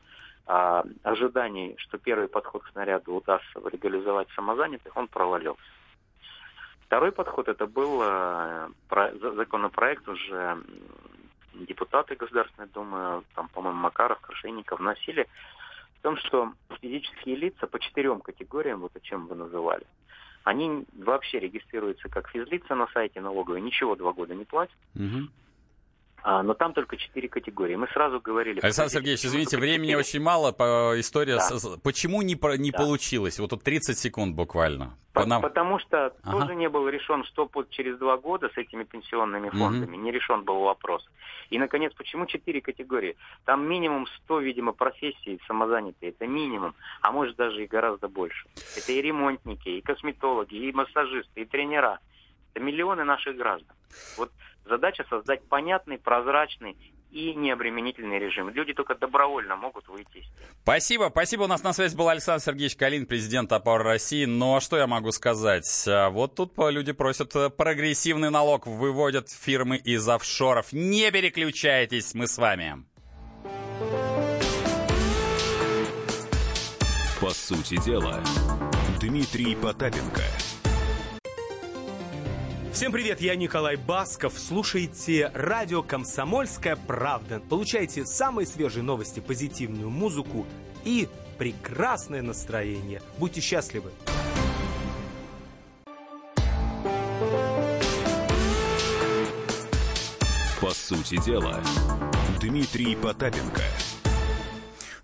а, 0.46 0.84
ожиданий, 1.02 1.74
что 1.78 1.98
первый 1.98 2.28
подход 2.28 2.62
к 2.62 2.72
снаряду 2.72 3.14
удастся 3.14 3.60
легализовать 3.72 4.28
самозанятых, 4.34 4.96
он 4.96 5.08
провалился. 5.08 5.62
Второй 6.86 7.12
подход 7.12 7.48
это 7.48 7.66
был 7.66 8.00
э, 8.02 8.68
про- 8.88 9.14
за- 9.18 9.32
законопроект 9.32 10.08
уже 10.08 10.58
депутаты 11.66 12.16
Государственной 12.16 12.68
Думы, 12.68 13.22
там, 13.34 13.48
по-моему, 13.48 13.78
Макаров, 13.78 14.20
Крашенников 14.20 14.80
вносили 14.80 15.26
в 15.98 16.02
том, 16.02 16.16
что 16.18 16.52
физические 16.80 17.36
лица 17.36 17.66
по 17.66 17.78
четырем 17.78 18.20
категориям, 18.20 18.80
вот 18.80 18.94
о 18.96 19.00
чем 19.00 19.26
вы 19.26 19.34
называли, 19.34 19.84
они 20.44 20.86
вообще 20.96 21.40
регистрируются 21.40 22.08
как 22.08 22.28
физлица 22.28 22.74
на 22.74 22.86
сайте 22.88 23.20
налоговой, 23.20 23.60
ничего 23.60 23.96
два 23.96 24.12
года 24.12 24.34
не 24.34 24.44
платят, 24.44 24.76
Мгм. 24.94 25.30
А, 26.22 26.42
но 26.42 26.54
там 26.54 26.72
только 26.74 26.96
четыре 26.96 27.28
категории. 27.28 27.76
Мы 27.76 27.86
сразу 27.88 28.20
говорили... 28.20 28.60
Александр 28.60 28.90
Сергеевич, 28.92 29.24
извините, 29.24 29.56
времени 29.56 29.88
четыре? 29.92 29.98
очень 29.98 30.20
мало. 30.20 30.52
По 30.52 30.94
история. 30.98 31.36
Да. 31.36 31.40
с- 31.58 31.78
Почему 31.82 32.22
не, 32.22 32.36
про- 32.36 32.56
не 32.56 32.70
Да. 32.70 32.78
получилось? 32.78 33.38
Вот 33.38 33.50
тут 33.50 33.62
30 33.62 33.98
секунд 33.98 34.34
буквально. 34.34 34.96
По- 35.12 35.24
нам- 35.24 35.42
Потому 35.42 35.78
что 35.78 36.12
Ага. 36.22 36.40
тоже 36.40 36.54
не 36.54 36.68
был 36.68 36.88
решен, 36.88 37.24
что 37.24 37.46
под 37.46 37.70
через 37.70 37.98
два 37.98 38.16
года 38.18 38.50
с 38.54 38.56
этими 38.58 38.84
пенсионными 38.84 39.48
фондами. 39.50 39.96
Не 39.96 40.12
решен 40.12 40.42
был 40.44 40.60
вопрос. 40.60 41.08
И, 41.50 41.58
наконец, 41.58 41.92
почему 41.96 42.26
четыре 42.26 42.60
категории? 42.60 43.16
Там 43.44 43.66
минимум 43.68 44.06
100, 44.24 44.40
видимо, 44.40 44.72
профессий 44.72 45.40
самозанятые. 45.46 46.10
Это 46.10 46.26
минимум. 46.26 46.74
А 47.00 47.10
может 47.10 47.36
даже 47.36 47.64
и 47.64 47.66
гораздо 47.66 48.08
больше. 48.08 48.46
Это 48.76 48.92
и 48.92 49.00
ремонтники, 49.00 49.68
и 49.68 49.80
косметологи, 49.80 50.54
и 50.56 50.72
массажисты, 50.72 51.40
и 51.42 51.44
тренера. 51.46 52.00
Это 52.54 52.64
миллионы 52.64 53.04
наших 53.04 53.36
граждан. 53.36 53.74
Вот 54.18 54.30
задача 54.68 55.04
создать 55.08 55.42
понятный, 55.48 55.98
прозрачный 55.98 56.76
и 57.10 57.34
необременительный 57.34 58.18
режим. 58.18 58.50
Люди 58.50 58.74
только 58.74 58.94
добровольно 58.94 59.56
могут 59.56 59.88
выйти. 59.88 60.24
Спасибо, 60.62 61.08
спасибо. 61.10 61.42
У 61.44 61.46
нас 61.46 61.62
на 61.62 61.72
связи 61.72 61.96
был 61.96 62.08
Александр 62.08 62.42
Сергеевич 62.42 62.76
Калин, 62.76 63.06
президент 63.06 63.52
Опор 63.52 63.82
России. 63.82 64.26
Ну 64.26 64.56
а 64.56 64.60
что 64.60 64.76
я 64.76 64.86
могу 64.86 65.10
сказать? 65.12 65.66
А, 65.88 66.10
Вот 66.10 66.34
тут 66.34 66.52
люди 66.58 66.92
просят 66.92 67.34
э, 67.34 67.50
прогрессивный 67.50 68.30
налог, 68.30 68.66
выводят 68.66 69.30
фирмы 69.30 69.78
из 69.78 70.06
офшоров. 70.08 70.72
Не 70.72 71.10
переключайтесь, 71.10 72.14
мы 72.14 72.26
с 72.26 72.36
вами. 72.36 72.84
По 77.20 77.30
сути 77.30 77.82
дела, 77.84 78.22
Дмитрий 79.00 79.56
Потапенко. 79.56 80.22
Всем 82.78 82.92
привет, 82.92 83.20
я 83.20 83.34
Николай 83.34 83.74
Басков. 83.74 84.34
Слушайте 84.38 85.32
радио 85.34 85.82
«Комсомольская 85.82 86.76
правда». 86.76 87.40
Получайте 87.50 88.06
самые 88.06 88.46
свежие 88.46 88.84
новости, 88.84 89.18
позитивную 89.18 89.90
музыку 89.90 90.46
и 90.84 91.08
прекрасное 91.38 92.22
настроение. 92.22 93.02
Будьте 93.18 93.40
счастливы. 93.40 93.90
По 100.60 100.70
сути 100.70 101.20
дела, 101.20 101.60
Дмитрий 102.40 102.94
Потапенко– 102.94 103.64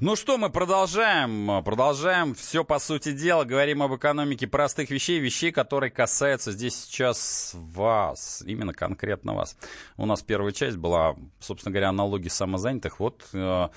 ну 0.05 0.17
что, 0.17 0.37
мы 0.37 0.51
продолжаем. 0.51 1.65
Продолжаем. 1.65 2.35
Все 2.35 2.63
по 2.63 2.79
сути 2.79 3.13
дела. 3.13 3.45
Говорим 3.45 3.83
об 3.83 3.97
экономике 3.97 4.47
простых 4.47 4.91
вещей, 4.91 5.19
вещей, 5.19 5.51
которые 5.51 5.91
касаются 5.91 6.53
здесь 6.53 6.77
сейчас 6.77 7.53
вас. 7.55 8.45
Именно 8.47 8.75
конкретно 8.75 9.33
вас. 9.33 9.57
У 9.97 10.05
нас 10.05 10.21
первая 10.21 10.53
часть 10.53 10.77
была, 10.77 11.17
собственно 11.41 11.73
говоря, 11.73 11.91
налоги 11.91 12.29
самозанятых. 12.29 13.01
Вот, 13.01 13.27
э, 13.33 13.69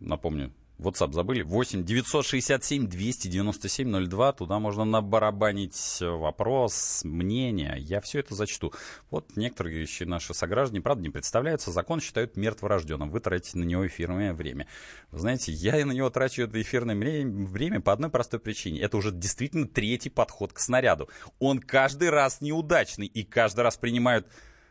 напомню, 0.00 0.54
WhatsApp 0.78 1.12
забыли? 1.12 1.42
8 1.42 1.84
967 1.84 2.86
297 2.88 4.08
02. 4.08 4.32
Туда 4.32 4.58
можно 4.58 4.84
набарабанить 4.84 5.98
вопрос, 6.00 7.02
мнение. 7.04 7.76
Я 7.78 8.00
все 8.00 8.20
это 8.20 8.34
зачту. 8.34 8.72
Вот 9.10 9.36
некоторые 9.36 9.80
еще 9.80 10.04
наши 10.04 10.34
сограждане, 10.34 10.80
правда, 10.80 11.02
не 11.02 11.10
представляются. 11.10 11.70
Закон 11.70 12.00
считают 12.00 12.36
мертворожденным. 12.36 13.10
Вы 13.10 13.20
тратите 13.20 13.58
на 13.58 13.64
него 13.64 13.86
эфирное 13.86 14.34
время. 14.34 14.66
Вы 15.10 15.20
знаете, 15.20 15.52
я 15.52 15.84
на 15.86 15.92
него 15.92 16.10
трачу 16.10 16.42
это 16.42 16.60
эфирное 16.60 16.96
время 16.96 17.80
по 17.80 17.92
одной 17.92 18.10
простой 18.10 18.40
причине. 18.40 18.80
Это 18.80 18.96
уже 18.96 19.12
действительно 19.12 19.68
третий 19.68 20.10
подход 20.10 20.52
к 20.52 20.58
снаряду. 20.58 21.08
Он 21.38 21.60
каждый 21.60 22.10
раз 22.10 22.40
неудачный 22.40 23.06
и 23.06 23.22
каждый 23.22 23.60
раз 23.60 23.76
принимают 23.76 24.26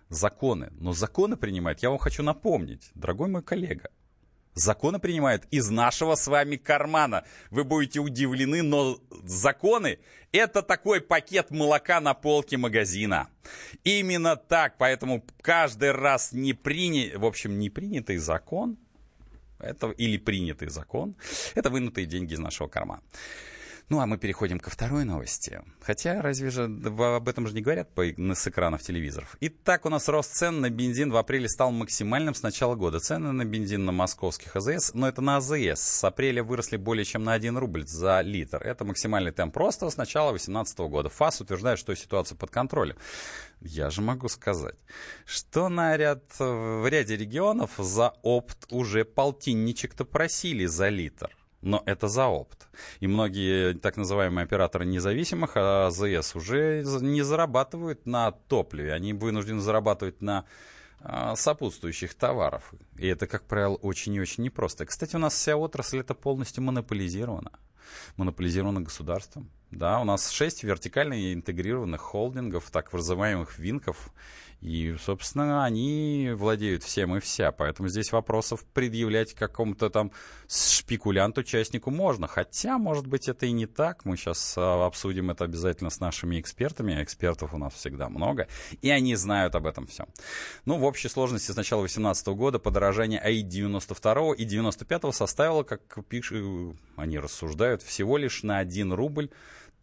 законы. 0.09 0.71
Но 0.79 0.93
законы 0.93 1.37
принимают, 1.37 1.79
я 1.79 1.89
вам 1.89 1.99
хочу 1.99 2.23
напомнить, 2.23 2.91
дорогой 2.93 3.29
мой 3.29 3.41
коллега, 3.41 3.89
Законы 4.55 4.99
принимают 4.99 5.45
из 5.49 5.69
нашего 5.69 6.15
с 6.15 6.27
вами 6.27 6.57
кармана. 6.57 7.23
Вы 7.49 7.63
будете 7.63 7.99
удивлены, 7.99 8.61
но 8.61 8.99
законы– 9.23 9.99
это 10.31 10.61
такой 10.61 11.01
пакет 11.01 11.49
молока 11.49 11.99
на 11.99 12.13
полке 12.13 12.57
магазина. 12.57 13.29
Именно 13.83 14.35
так, 14.35 14.77
поэтому 14.77 15.25
каждый 15.41 15.91
раз 15.91 16.33
не 16.33 16.53
принят, 16.53 17.15
в 17.15 17.25
общем, 17.25 17.57
не 17.57 17.69
принятый 17.69 18.17
закон, 18.17 18.77
это, 19.59 19.89
или 19.91 20.17
принятый 20.17 20.67
закон, 20.67 21.15
это 21.55 21.69
вынутые 21.69 22.05
деньги 22.05 22.33
из 22.33 22.39
нашего 22.39 22.67
кармана. 22.67 23.01
Ну, 23.89 23.99
а 23.99 24.05
мы 24.05 24.17
переходим 24.17 24.59
ко 24.59 24.69
второй 24.69 25.03
новости. 25.03 25.61
Хотя, 25.81 26.21
разве 26.21 26.49
же 26.49 26.63
об 26.63 27.27
этом 27.27 27.47
же 27.47 27.53
не 27.53 27.61
говорят 27.61 27.93
по, 27.93 28.03
с 28.03 28.47
экранов 28.47 28.81
телевизоров? 28.81 29.35
Итак, 29.41 29.85
у 29.85 29.89
нас 29.89 30.07
рост 30.07 30.33
цен 30.33 30.61
на 30.61 30.69
бензин 30.69 31.11
в 31.11 31.17
апреле 31.17 31.49
стал 31.49 31.71
максимальным 31.71 32.33
с 32.33 32.43
начала 32.43 32.75
года. 32.75 32.99
Цены 32.99 33.33
на 33.33 33.43
бензин 33.43 33.83
на 33.85 33.91
московских 33.91 34.55
АЗС, 34.55 34.93
но 34.93 35.07
это 35.07 35.21
на 35.21 35.37
АЗС, 35.37 35.81
с 35.81 36.03
апреля 36.03 36.43
выросли 36.43 36.77
более 36.77 37.03
чем 37.03 37.23
на 37.23 37.33
1 37.33 37.57
рубль 37.57 37.85
за 37.85 38.21
литр. 38.21 38.61
Это 38.63 38.85
максимальный 38.85 39.31
темп 39.31 39.57
роста 39.57 39.89
с 39.89 39.97
начала 39.97 40.31
2018 40.31 40.79
года. 40.79 41.09
ФАС 41.09 41.41
утверждает, 41.41 41.77
что 41.77 41.93
ситуация 41.93 42.37
под 42.37 42.51
контролем. 42.51 42.95
Я 43.59 43.89
же 43.89 44.01
могу 44.01 44.29
сказать, 44.29 44.75
что 45.25 45.67
на 45.69 45.95
ряд, 45.97 46.23
в 46.39 46.87
ряде 46.87 47.17
регионов 47.17 47.71
за 47.77 48.13
опт 48.23 48.65
уже 48.71 49.03
полтинничек-то 49.03 50.05
просили 50.05 50.65
за 50.65 50.89
литр 50.89 51.35
но 51.63 51.81
это 51.85 52.07
за 52.07 52.27
опт. 52.27 52.67
И 52.99 53.07
многие 53.07 53.73
так 53.73 53.97
называемые 53.97 54.43
операторы 54.43 54.85
независимых 54.85 55.55
АЗС 55.55 56.35
уже 56.35 56.83
не 57.01 57.21
зарабатывают 57.21 58.05
на 58.05 58.31
топливе, 58.31 58.93
они 58.93 59.13
вынуждены 59.13 59.61
зарабатывать 59.61 60.21
на 60.21 60.45
а, 60.99 61.35
сопутствующих 61.35 62.13
товаров. 62.13 62.73
И 62.97 63.07
это, 63.07 63.27
как 63.27 63.43
правило, 63.43 63.75
очень 63.75 64.13
и 64.13 64.21
очень 64.21 64.43
непросто. 64.43 64.85
Кстати, 64.85 65.15
у 65.15 65.19
нас 65.19 65.33
вся 65.33 65.57
отрасль 65.57 65.99
это 65.99 66.13
полностью 66.13 66.63
монополизирована. 66.63 67.51
Монополизирована 68.15 68.81
государством. 68.81 69.49
Да, 69.69 69.99
у 69.99 70.03
нас 70.05 70.29
шесть 70.29 70.63
вертикально 70.63 71.33
интегрированных 71.33 71.99
холдингов, 71.99 72.69
так 72.71 72.93
называемых 72.93 73.57
винков. 73.59 74.13
И, 74.63 74.95
собственно, 74.97 75.65
они 75.65 76.31
владеют 76.33 76.83
всем 76.83 77.17
и 77.17 77.19
вся. 77.19 77.51
Поэтому 77.51 77.89
здесь 77.89 78.13
вопросов 78.13 78.63
предъявлять 78.73 79.33
какому-то 79.33 79.89
там 79.89 80.11
шпекулянт-участнику 80.47 81.91
можно. 81.91 82.27
Хотя, 82.27 82.77
может 82.77 83.05
быть, 83.05 83.27
это 83.27 83.45
и 83.45 83.51
не 83.51 83.65
так. 83.65 84.05
Мы 84.05 84.15
сейчас 84.15 84.55
а, 84.57 84.85
обсудим 84.85 85.31
это 85.31 85.43
обязательно 85.43 85.89
с 85.89 85.99
нашими 85.99 86.39
экспертами. 86.39 87.03
Экспертов 87.03 87.53
у 87.53 87.57
нас 87.57 87.73
всегда 87.73 88.07
много. 88.07 88.47
И 88.81 88.89
они 88.89 89.15
знают 89.15 89.53
об 89.55 89.67
этом 89.67 89.85
всем. 89.85 90.07
Ну, 90.63 90.77
в 90.77 90.85
общей 90.85 91.09
сложности 91.09 91.51
с 91.51 91.57
начала 91.57 91.81
2018 91.81 92.27
года 92.27 92.57
подорожание 92.57 93.19
АИ-92 93.19 94.35
и 94.35 94.45
95 94.45 95.13
составило, 95.13 95.63
как 95.63 95.81
пишут, 96.07 96.77
они 96.95 97.19
рассуждают, 97.19 97.81
всего 97.81 98.17
лишь 98.17 98.43
на 98.43 98.59
1 98.59 98.93
рубль 98.93 99.29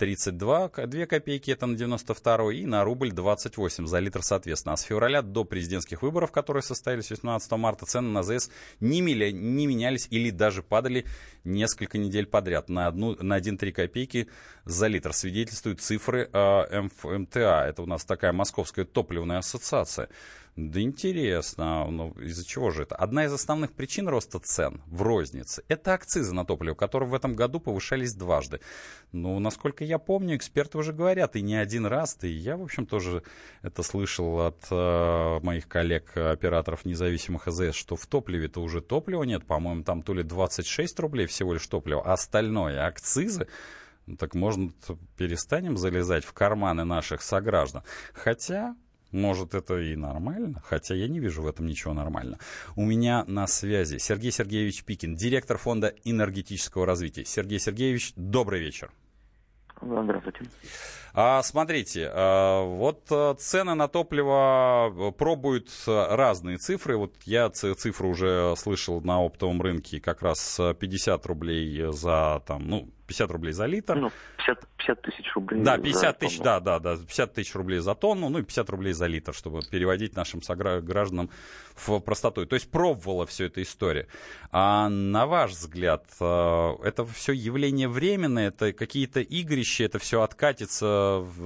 32, 0.01 0.71
2 0.87 1.07
копейки 1.07 1.51
это 1.51 1.67
на 1.67 1.77
92 1.77 2.55
и 2.55 2.65
на 2.65 2.85
рубль 2.85 3.13
28 3.13 3.87
за 3.87 3.99
литр 3.99 4.23
соответственно. 4.23 4.73
А 4.73 4.77
с 4.79 4.83
февраля 4.83 5.21
до 5.21 5.45
президентских 5.45 6.01
выборов, 6.01 6.33
которые 6.33 6.63
состоялись 6.63 7.11
18 7.11 7.53
марта, 7.53 7.85
цены 7.85 8.09
на 8.09 8.23
ЗС 8.23 8.51
не, 8.81 9.03
мили, 9.03 9.31
не 9.31 9.67
менялись 9.67 10.09
или 10.11 10.31
даже 10.31 10.63
падали 10.63 11.05
несколько 11.45 11.99
недель 11.99 12.25
подряд 12.25 12.71
на, 12.71 12.87
одну, 12.87 13.15
на 13.21 13.39
1-3 13.39 13.73
копейки 13.73 14.29
за 14.65 14.87
литр. 14.87 15.13
Свидетельствуют 15.13 15.83
цифры 15.83 16.31
э, 16.33 16.81
МТА. 17.05 17.67
Это 17.69 17.83
у 17.83 17.87
нас 17.87 18.07
такая 18.07 18.33
московская 18.33 18.87
топливная 18.87 19.39
ассоциация. 19.39 20.09
Да 20.57 20.81
интересно, 20.81 21.87
ну, 21.91 22.11
из-за 22.21 22.45
чего 22.45 22.71
же 22.71 22.83
это? 22.83 22.97
Одна 22.97 23.25
из 23.25 23.33
основных 23.33 23.73
причин 23.73 24.09
роста 24.09 24.41
цен 24.41 24.83
в 24.87 25.03
рознице– 25.03 25.63
это 25.69 25.95
акцизы 25.95 26.35
на 26.35 26.45
топливо, 26.45 26.75
которые 26.75 27.09
в 27.09 27.15
этом 27.15 27.35
году 27.35 27.61
повышались 27.61 28.15
дважды. 28.15 28.61
Ну, 29.13 29.39
насколько 29.39 29.85
я 29.85 29.99
помню, 29.99 30.37
эксперты 30.37 30.77
уже 30.77 30.93
говорят, 30.93 31.37
и 31.37 31.43
не 31.43 31.55
один 31.55 31.87
раз, 31.87 32.19
и 32.23 32.29
я, 32.29 32.57
в 32.57 32.63
общем, 32.63 32.85
тоже 32.85 33.23
это 33.63 33.83
слышал 33.85 34.41
от 34.41 34.59
э, 34.71 35.41
моих 35.43 35.69
коллег-операторов 35.69 36.85
независимых 36.85 37.47
АЗС, 37.47 37.75
что 37.75 37.95
в 37.95 38.07
топливе-то 38.07 38.61
уже 38.61 38.81
топлива 38.81 39.23
нет, 39.23 39.47
по-моему, 39.47 39.85
там 39.85 40.03
то 40.03 40.15
ли 40.15 40.25
26 40.25 40.99
рублей 40.99 41.27
всего 41.27 41.55
лишь 41.55 41.67
топлива, 41.67 42.03
а 42.05 42.15
остальное– 42.15 42.87
акцизы, 42.89 43.47
ну, 44.07 44.17
так 44.17 44.35
можно 44.35 44.73
перестанем 45.17 45.77
залезать 45.77 46.25
в 46.25 46.33
карманы 46.33 46.85
наших 46.85 47.23
сограждан. 47.23 47.83
Хотя 48.13 48.75
может, 49.13 49.55
это 49.55 49.79
и 49.79 49.97
нормально, 49.97 50.63
хотя 50.65 50.95
я 50.95 51.09
не 51.09 51.21
вижу 51.21 51.43
в 51.43 51.47
этом 51.47 51.67
ничего 51.67 51.93
нормального. 51.95 52.39
У 52.77 52.85
меня 52.85 53.25
на 53.27 53.47
связи 53.47 53.99
Сергей 53.99 54.31
Сергеевич 54.31 54.85
Пикин, 54.85 55.17
директор 55.17 55.59
фонда 55.59 55.95
энергетического 56.05 56.87
развития. 56.87 57.25
Сергей 57.25 57.59
Сергеевич, 57.59 58.13
добрый 58.17 58.61
вечер. 58.61 58.91
Здравствуйте. 59.81 60.45
А, 61.13 61.43
смотрите, 61.43 62.11
а, 62.13 62.65
вот 62.65 63.07
а, 63.11 63.35
цены 63.35 63.75
на 63.75 63.89
топливо 63.89 65.13
пробуют 65.17 65.71
разные 65.87 66.59
цифры. 66.59 66.97
Вот 66.97 67.15
я 67.25 67.51
цифру 67.51 68.11
уже 68.11 68.55
слышал 68.57 69.01
на 69.01 69.21
оптовом 69.21 69.61
рынке, 69.61 70.01
как 70.01 70.23
раз 70.23 70.61
50 70.79 71.27
рублей 71.27 71.93
за 71.93 72.43
там, 72.47 72.69
ну, 72.69 72.89
50 73.11 73.31
рублей 73.33 73.53
за 73.53 73.67
литр. 73.67 73.97
Ну, 73.97 74.13
50, 74.37 74.67
50 74.77 75.03
тысяч 75.03 75.35
рублей. 75.35 75.63
Да, 75.63 75.79
50 75.79 76.19
тысяч, 76.19 76.39
да, 76.39 76.61
да, 76.61 76.79
да, 76.79 76.97
50 76.97 77.35
тысяч 77.35 77.55
рублей 77.57 77.81
за 77.81 77.97
тонну, 77.97 78.29
ну 78.29 78.39
и 78.39 78.43
50 78.43 78.71
рублей 78.71 78.93
за 78.93 79.07
литр, 79.07 79.35
чтобы 79.35 79.63
переводить 79.69 80.15
нашим 80.15 80.41
гражданам 80.83 81.29
в 81.75 81.99
простоту. 81.99 82.47
То 82.47 82.55
есть 82.55 82.71
пробовала 82.71 83.27
все 83.27 83.47
эта 83.47 83.63
история. 83.63 84.07
А 84.53 84.89
на 84.89 85.27
ваш 85.27 85.53
взгляд, 85.53 86.05
э, 86.21 86.75
это 86.85 87.05
все 87.05 87.33
явление 87.33 87.89
временное, 87.89 88.49
это 88.49 88.73
какие-то 88.73 89.21
игрища, 89.21 89.85
это 89.85 89.99
все 89.99 90.23
откатится, 90.23 90.87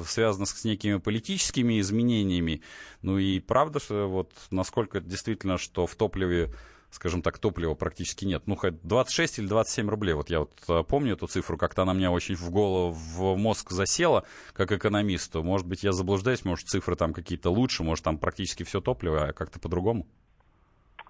связано 0.07 0.47
с 0.47 0.65
некими 0.65 0.99
политическими 0.99 1.81
изменениями. 1.81 2.63
Ну 3.03 3.19
и 3.19 3.41
правда, 3.41 3.81
что 3.81 4.07
вот 4.07 4.33
насколько 4.51 5.01
действительно, 5.01 5.59
что 5.59 5.87
в 5.87 5.95
топливе 5.95 6.53
скажем 6.95 7.23
так, 7.23 7.39
топлива 7.39 7.75
практически 7.75 8.25
нет. 8.25 8.45
Ну, 8.47 8.55
хоть 8.55 8.81
26 8.83 9.41
или 9.41 9.47
27 9.49 9.89
рублей. 9.89 10.15
Вот 10.15 10.31
я 10.31 10.41
вот 10.41 10.53
э, 10.69 10.85
помню 10.85 11.15
эту 11.15 11.27
цифру, 11.27 11.59
как-то 11.59 11.83
она 11.83 11.93
мне 11.93 12.09
очень 12.09 12.37
в 12.37 12.51
голову, 12.51 12.93
в 12.93 13.37
мозг 13.37 13.71
засела, 13.73 14.25
как 14.53 14.71
экономисту. 14.71 15.43
Может 15.43 15.67
быть, 15.67 15.83
я 15.83 15.93
заблуждаюсь, 15.93 16.45
может, 16.45 16.69
цифры 16.69 16.95
там 16.95 17.13
какие-то 17.13 17.51
лучше, 17.51 17.83
может, 17.83 18.05
там 18.05 18.17
практически 18.17 18.63
все 18.63 18.81
топливо, 18.81 19.27
а 19.27 19.33
как-то 19.33 19.59
по-другому? 19.59 20.07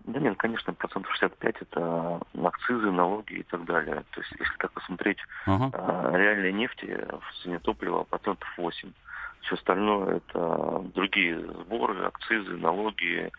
Да 0.05 0.21
нет, 0.21 0.37
конечно, 0.37 0.75
процентов 0.75 1.11
65 1.13 1.57
это 1.63 2.21
акцизы, 2.43 2.91
налоги 2.91 3.35
и 3.35 3.43
так 3.43 3.65
далее. 3.65 4.05
То 4.11 4.21
есть, 4.21 4.33
если 4.33 4.57
так 4.59 4.71
посмотреть, 4.73 5.19
ага. 5.47 5.71
А, 5.73 6.17
реальной 6.17 6.53
нефти 6.53 6.87
в 6.87 7.43
цене 7.43 7.59
топлива 7.59 8.05
процентов 8.05 8.47
8. 8.59 8.93
Все 9.41 9.55
остальное 9.55 10.17
это 10.17 10.83
другие 10.95 11.39
сборы, 11.41 12.05
акцизы, 12.05 12.57
налоги, 12.57 13.31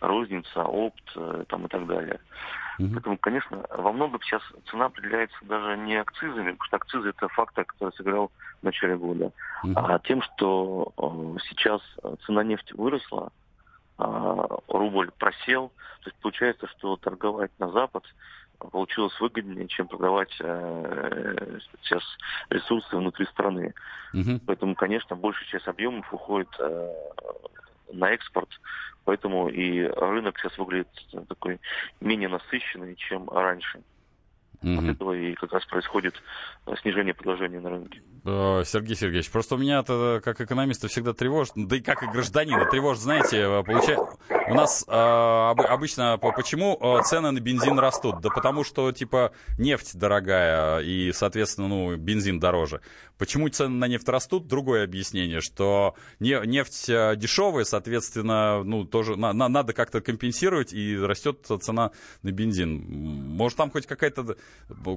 розница, 0.00 0.64
опт 0.64 1.12
э, 1.16 1.44
там, 1.48 1.66
и 1.66 1.68
так 1.68 1.86
далее. 1.86 2.20
Угу. 2.78 2.88
Поэтому, 2.92 3.18
конечно, 3.18 3.64
во 3.70 3.92
многом 3.92 4.20
сейчас 4.22 4.42
цена 4.70 4.86
определяется 4.86 5.38
даже 5.42 5.76
не 5.78 5.96
акцизами, 5.96 6.52
потому 6.52 6.64
что 6.64 6.76
акцизы 6.76 7.08
это 7.10 7.28
фактор, 7.28 7.64
который 7.64 7.92
сыграл 7.94 8.30
в 8.60 8.64
начале 8.64 8.96
года, 8.96 9.30
угу. 9.62 9.72
а 9.76 9.98
тем, 10.00 10.22
что 10.22 10.92
э, 10.96 11.38
сейчас 11.48 11.80
цена 12.26 12.44
нефти 12.44 12.74
выросла, 12.74 13.30
рубль 13.96 15.10
просел, 15.18 15.68
то 16.02 16.10
есть 16.10 16.16
получается, 16.20 16.66
что 16.66 16.96
торговать 16.96 17.52
на 17.58 17.70
Запад 17.70 18.04
получилось 18.58 19.18
выгоднее, 19.20 19.68
чем 19.68 19.88
продавать 19.88 20.34
э, 20.40 21.58
сейчас 21.82 22.02
ресурсы 22.50 22.96
внутри 22.96 23.26
страны. 23.26 23.74
Угу. 24.12 24.40
Поэтому, 24.46 24.74
конечно, 24.74 25.16
большая 25.16 25.48
часть 25.48 25.68
объемов 25.68 26.12
уходит 26.12 26.48
э, 26.58 26.94
на 27.92 28.10
экспорт, 28.10 28.48
поэтому 29.04 29.48
и 29.48 29.82
рынок 29.82 30.38
сейчас 30.38 30.56
выглядит 30.58 30.88
такой 31.28 31.60
менее 32.00 32.28
насыщенный, 32.28 32.96
чем 32.96 33.28
раньше. 33.28 33.82
Угу. 34.64 34.78
От 34.78 34.94
этого 34.94 35.12
и 35.12 35.34
как 35.34 35.52
раз 35.52 35.64
происходит 35.66 36.14
э, 36.66 36.72
снижение 36.80 37.12
предложения 37.12 37.60
на 37.60 37.68
рынке. 37.68 38.00
Э, 38.24 38.62
Сергей 38.64 38.96
Сергеевич, 38.96 39.30
просто 39.30 39.56
у 39.56 39.58
меня 39.58 39.80
это 39.80 40.22
как 40.24 40.40
экономиста 40.40 40.88
всегда 40.88 41.12
тревожит, 41.12 41.52
да 41.54 41.76
и 41.76 41.80
как 41.80 42.02
и 42.02 42.06
гражданина 42.06 42.64
тревожит, 42.70 43.02
знаете, 43.02 43.40
э, 43.40 43.62
получается, 43.62 44.16
у 44.48 44.54
нас 44.54 44.84
обычно 44.88 46.18
почему 46.18 46.78
цены 47.04 47.30
на 47.30 47.40
бензин 47.40 47.78
растут? 47.78 48.20
Да 48.20 48.28
потому 48.28 48.64
что, 48.64 48.90
типа, 48.92 49.32
нефть 49.58 49.98
дорогая 49.98 50.80
и, 50.80 51.12
соответственно, 51.12 51.68
ну, 51.68 51.96
бензин 51.96 52.40
дороже. 52.40 52.80
Почему 53.18 53.48
цены 53.48 53.76
на 53.76 53.88
нефть 53.88 54.08
растут? 54.08 54.46
Другое 54.46 54.84
объяснение, 54.84 55.40
что 55.40 55.94
нефть 56.20 56.86
дешевая, 56.88 57.64
соответственно, 57.64 58.62
ну, 58.64 58.84
тоже 58.84 59.16
надо 59.16 59.72
как-то 59.72 60.00
компенсировать, 60.00 60.72
и 60.72 60.98
растет 60.98 61.46
цена 61.62 61.92
на 62.22 62.32
бензин. 62.32 62.84
Может, 63.34 63.56
там 63.56 63.70
хоть 63.70 63.86
какая-то 63.86 64.36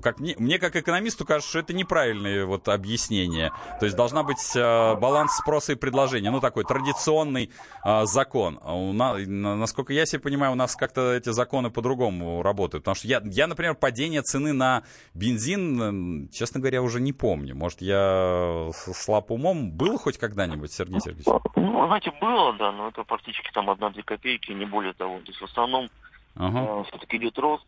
как 0.02 0.20
мне, 0.20 0.36
мне 0.38 0.60
как 0.60 0.76
экономисту 0.76 1.26
кажется, 1.26 1.50
что 1.50 1.60
это 1.60 1.74
неправильное 1.74 2.46
вот 2.46 2.68
объяснение. 2.68 3.52
То 3.80 3.86
есть 3.86 3.98
должна 3.98 4.24
быть 4.24 4.56
э, 4.56 4.96
баланс 4.96 5.38
спроса 5.38 5.74
и 5.74 5.76
предложения. 5.76 6.32
Ну, 6.32 6.40
такой 6.40 6.64
традиционный 6.64 7.52
э, 7.84 8.06
закон. 8.06 8.60
А 8.64 8.76
у 8.76 8.94
нас, 8.94 9.18
насколько 9.26 9.94
я 9.94 10.06
себе 10.06 10.22
понимаю, 10.22 10.54
у 10.54 10.56
нас 10.56 10.76
как-то 10.76 11.14
эти 11.14 11.30
законы 11.30 11.70
по-другому 11.70 12.42
работают. 12.42 12.84
Потому 12.84 12.96
что 12.96 13.08
я, 13.08 13.22
я, 13.26 13.48
например, 13.48 13.76
падение 13.76 14.22
цены 14.22 14.54
на 14.54 14.84
бензин, 15.14 16.30
честно 16.30 16.60
говоря, 16.60 16.82
уже 16.82 17.00
не 17.02 17.14
помню. 17.14 17.56
Может, 17.56 17.82
я 17.82 18.70
слаб 18.74 19.32
умом. 19.32 19.72
Было 19.72 19.98
хоть 19.98 20.18
когда-нибудь, 20.18 20.72
Сергей 20.72 21.00
Сергеевич? 21.02 21.26
Ну, 21.56 21.88
знаете, 21.88 22.12
было, 22.22 22.54
да, 22.54 22.72
но 22.72 22.90
это 22.90 23.04
практически 23.04 23.52
там 23.52 23.70
одна-две 23.70 24.04
копейки, 24.04 24.52
не 24.52 24.66
более 24.66 24.94
того. 24.94 25.20
То 25.20 25.28
есть 25.28 25.42
в 25.42 25.46
основном 25.46 25.90
uh-huh. 26.36 26.82
э, 26.82 26.84
все-таки 26.90 27.18
идет 27.18 27.38
рост. 27.38 27.66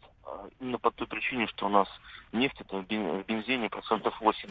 Именно 0.60 0.78
по 0.80 0.92
той 0.92 1.08
причине, 1.08 1.48
что 1.48 1.68
у 1.68 1.70
нас 1.70 1.88
нефть 2.32 2.62
это 2.62 2.78
в 2.78 2.86
бензине 2.86 3.70
процентов 3.70 4.20
8. 4.20 4.50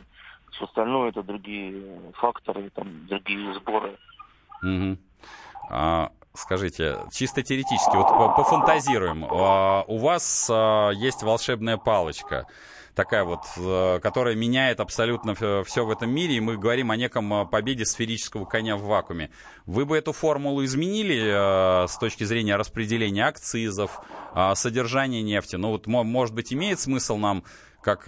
Все 0.52 0.64
остальное 0.64 1.10
это 1.10 1.22
другие 1.22 2.12
факторы, 2.14 2.70
там, 2.70 3.06
другие 3.06 3.54
сборы. 3.54 3.96
Угу. 4.62 4.96
А, 5.70 6.10
скажите, 6.34 6.98
чисто 7.12 7.42
теоретически, 7.42 7.96
вот 7.96 8.36
пофантазируем. 8.36 9.26
А, 9.30 9.84
у 9.86 9.98
вас 9.98 10.48
а, 10.50 10.90
есть 10.90 11.22
волшебная 11.22 11.76
палочка 11.76 12.46
такая 12.98 13.22
вот, 13.22 13.44
э, 13.56 14.00
которая 14.02 14.34
меняет 14.34 14.80
абсолютно 14.80 15.36
все 15.36 15.84
в 15.84 15.90
этом 15.90 16.10
мире, 16.10 16.34
и 16.34 16.40
мы 16.40 16.56
говорим 16.56 16.90
о 16.90 16.96
неком 16.96 17.32
э, 17.32 17.46
победе 17.46 17.84
сферического 17.84 18.44
коня 18.44 18.76
в 18.76 18.82
вакууме. 18.82 19.30
Вы 19.66 19.86
бы 19.86 19.96
эту 19.96 20.12
формулу 20.12 20.64
изменили 20.64 21.16
э, 21.16 21.86
с 21.86 21.96
точки 21.96 22.24
зрения 22.24 22.56
распределения 22.56 23.24
акцизов, 23.24 24.00
содержания 24.54 25.22
нефти? 25.22 25.54
Ну 25.54 25.70
вот, 25.70 25.86
может 25.86 26.34
быть, 26.34 26.52
имеет 26.52 26.80
смысл 26.80 27.18
нам 27.18 27.44
как 27.82 28.04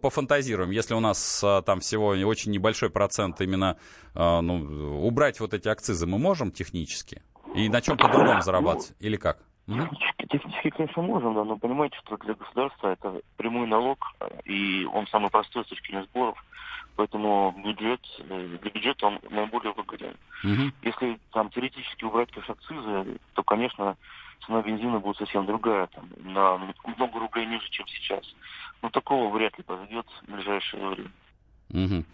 пофантазируем, 0.00 0.70
если 0.70 0.94
у 0.94 1.00
нас 1.00 1.44
там 1.66 1.80
всего 1.80 2.08
очень 2.08 2.50
небольшой 2.52 2.88
процент 2.88 3.40
именно 3.42 3.76
ну, 4.14 5.06
убрать 5.06 5.38
вот 5.40 5.52
эти 5.52 5.68
акцизы, 5.68 6.06
мы 6.06 6.18
можем 6.18 6.50
технически? 6.50 7.22
И 7.54 7.68
на 7.68 7.82
чем 7.82 7.98
по-другому 7.98 8.40
зарабатывать? 8.40 8.92
Или 8.98 9.16
как? 9.16 9.38
Технически, 9.66 10.26
технически, 10.26 10.70
конечно, 10.70 11.02
можем, 11.02 11.34
да, 11.34 11.44
но 11.44 11.56
понимаете, 11.56 11.96
что 12.04 12.16
для 12.16 12.34
государства 12.34 12.88
это 12.88 13.20
прямой 13.36 13.66
налог, 13.68 13.98
и 14.44 14.84
он 14.92 15.06
самый 15.06 15.30
простой 15.30 15.64
с 15.64 15.68
точки 15.68 15.90
зрения 15.90 16.04
сборов, 16.06 16.44
поэтому 16.96 17.54
бюджет, 17.64 18.00
э, 18.18 18.58
для 18.60 18.70
бюджета 18.70 19.06
он 19.06 19.20
наиболее 19.30 19.72
выгоден. 19.72 20.16
Угу. 20.42 20.72
Если 20.82 21.20
там 21.32 21.48
теоретически 21.50 22.04
убрать, 22.04 22.30
конечно, 22.32 22.54
акцизы, 22.54 23.18
то, 23.34 23.42
конечно, 23.44 23.96
цена 24.44 24.62
бензина 24.62 24.98
будет 24.98 25.18
совсем 25.18 25.46
другая, 25.46 25.86
там, 25.88 26.08
на 26.18 26.58
много 26.96 27.20
рублей 27.20 27.46
ниже, 27.46 27.68
чем 27.70 27.86
сейчас. 27.86 28.24
Но 28.82 28.90
такого 28.90 29.32
вряд 29.32 29.56
ли 29.58 29.64
произойдет 29.64 30.06
в 30.26 30.32
ближайшее 30.32 30.88
время. 30.88 31.10
Угу. 31.70 32.04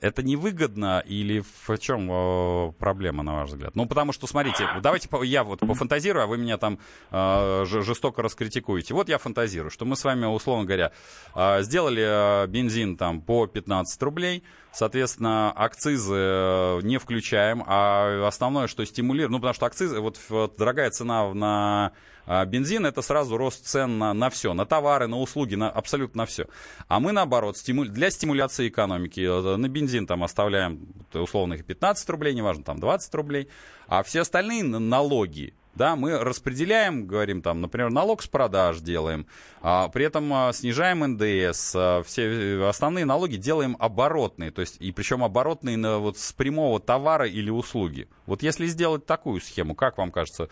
Это 0.00 0.22
невыгодно 0.22 1.02
или 1.06 1.42
в 1.66 1.78
чем 1.78 2.08
э, 2.10 2.72
проблема, 2.78 3.22
на 3.22 3.34
ваш 3.34 3.50
взгляд? 3.50 3.74
Ну, 3.74 3.86
потому 3.86 4.12
что, 4.12 4.26
смотрите, 4.26 4.68
давайте 4.82 5.08
я 5.22 5.44
вот 5.44 5.60
пофантазирую, 5.60 6.24
а 6.24 6.26
вы 6.26 6.38
меня 6.38 6.58
там 6.58 6.78
э, 7.10 7.64
жестоко 7.66 8.22
раскритикуете. 8.22 8.94
Вот 8.94 9.08
я 9.08 9.18
фантазирую, 9.18 9.70
что 9.70 9.84
мы 9.84 9.96
с 9.96 10.04
вами, 10.04 10.26
условно 10.26 10.64
говоря, 10.64 10.92
э, 11.34 11.62
сделали 11.62 12.46
бензин 12.46 12.96
там 12.96 13.20
по 13.20 13.46
15 13.46 14.02
рублей, 14.02 14.44
Соответственно, 14.74 15.52
акцизы 15.52 16.16
э, 16.16 16.80
не 16.82 16.98
включаем, 16.98 17.62
а 17.64 18.26
основное, 18.26 18.66
что 18.66 18.84
стимулирует, 18.84 19.30
ну, 19.30 19.38
потому 19.38 19.54
что 19.54 19.66
акцизы, 19.66 20.00
вот 20.00 20.18
дорогая 20.58 20.90
цена 20.90 21.32
на 21.32 21.92
а, 22.26 22.44
бензин, 22.44 22.86
это 22.86 23.02
сразу 23.02 23.36
рост 23.36 23.66
цен 23.66 23.98
на, 23.98 24.14
на 24.14 24.30
все, 24.30 24.54
на 24.54 24.66
товары, 24.66 25.06
на 25.06 25.18
услуги, 25.18 25.54
на 25.54 25.70
абсолютно 25.70 26.22
на 26.22 26.26
все. 26.26 26.46
А 26.88 27.00
мы, 27.00 27.12
наоборот, 27.12 27.56
стиму, 27.56 27.84
для 27.84 28.10
стимуляции 28.10 28.68
экономики 28.68 29.20
э, 29.20 29.56
на 29.56 29.68
бензин 29.68 30.06
там 30.06 30.24
оставляем 30.24 30.88
условных 31.12 31.64
15 31.64 32.08
рублей, 32.10 32.34
неважно, 32.34 32.64
там 32.64 32.78
20 32.78 33.14
рублей, 33.14 33.48
а 33.86 34.02
все 34.02 34.20
остальные 34.20 34.64
налоги, 34.64 35.54
да, 35.74 35.96
мы 35.96 36.18
распределяем, 36.18 37.06
говорим 37.06 37.42
там, 37.42 37.60
например, 37.60 37.90
налог 37.90 38.22
с 38.22 38.28
продаж 38.28 38.80
делаем, 38.80 39.26
а, 39.60 39.88
при 39.88 40.04
этом 40.04 40.32
а, 40.32 40.52
снижаем 40.52 41.00
НДС, 41.00 41.72
а, 41.74 42.02
все 42.04 42.64
основные 42.68 43.04
налоги 43.04 43.36
делаем 43.36 43.76
оборотные, 43.78 44.50
то 44.50 44.60
есть, 44.60 44.76
и 44.80 44.92
причем 44.92 45.24
оборотные 45.24 45.76
на, 45.76 45.98
вот, 45.98 46.18
с 46.18 46.32
прямого 46.32 46.80
товара 46.80 47.26
или 47.26 47.50
услуги. 47.50 48.08
Вот 48.26 48.42
если 48.42 48.66
сделать 48.66 49.04
такую 49.06 49.40
схему, 49.40 49.74
как 49.74 49.98
вам 49.98 50.10
кажется, 50.12 50.48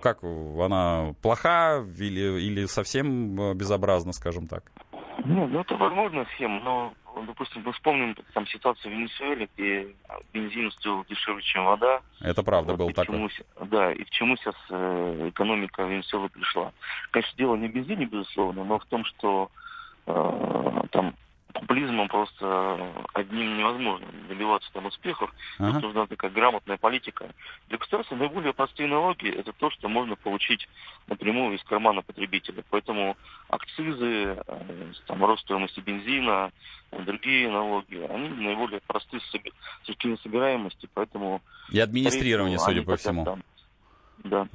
как 0.00 0.22
она 0.22 1.14
плоха 1.22 1.84
или, 1.98 2.40
или 2.40 2.66
совсем 2.66 3.40
э, 3.40 3.54
безобразна, 3.54 4.12
скажем 4.12 4.46
так? 4.46 4.64
Нет, 5.24 5.50
ну 5.50 5.60
это 5.60 5.76
возможная 5.76 6.26
схема, 6.34 6.60
но 6.60 6.92
допустим, 7.26 7.62
мы 7.64 7.72
вспомним 7.72 8.16
там 8.34 8.46
ситуацию 8.46 8.92
в 8.92 8.96
Венесуэле, 8.96 9.48
где 9.54 9.94
бензин 10.32 10.70
стоил 10.72 11.04
дешевле, 11.04 11.42
чем 11.42 11.64
вода. 11.64 12.00
Это 12.20 12.42
правда 12.42 12.74
был 12.74 12.90
такой. 12.90 13.30
Да, 13.60 13.92
и 13.92 14.04
к 14.04 14.10
чему 14.10 14.36
сейчас 14.36 14.54
э, 14.70 15.28
экономика 15.28 15.82
Венесуэлы 15.82 16.28
пришла. 16.28 16.72
Конечно, 17.10 17.36
дело 17.36 17.56
не 17.56 17.68
в 17.68 17.72
бензине, 17.72 18.06
безусловно, 18.06 18.64
но 18.64 18.78
в 18.78 18.84
том, 18.86 19.04
что 19.04 19.50
э, 20.06 20.82
там 20.90 21.14
популизмом 21.52 22.08
просто 22.08 22.92
одним 23.12 23.58
невозможно 23.58 24.06
добиваться 24.28 24.70
там 24.72 24.86
успехов. 24.86 25.32
Ага. 25.58 25.74
Тут 25.74 25.82
нужна 25.82 26.06
такая 26.06 26.30
грамотная 26.30 26.76
политика. 26.76 27.30
Для 27.68 27.78
государства 27.78 28.16
наиболее 28.16 28.52
простые 28.52 28.88
налоги– 28.88 29.28
это 29.38 29.52
то, 29.52 29.70
что 29.70 29.88
можно 29.88 30.16
получить 30.16 30.68
напрямую 31.06 31.56
из 31.56 31.62
кармана 31.64 32.02
потребителя. 32.02 32.64
Поэтому 32.70 33.16
акцизы, 33.48 34.36
э, 34.46 34.92
там, 35.06 35.24
рост 35.24 35.42
стоимости 35.42 35.80
бензина, 35.80 36.52
другие 36.90 37.50
налоги, 37.50 37.96
они 38.10 38.28
наиболее 38.28 38.80
просты 38.86 39.20
с 39.20 39.30
точки 39.86 40.02
зрения 40.02 40.18
собираемости, 40.22 40.88
поэтому... 40.94 41.42
И 41.70 41.78
администрирование, 41.78 42.58
судя 42.58 42.82
по 42.82 42.96
всему. 42.96 43.24
Там, 43.24 43.42
да. 44.24 44.46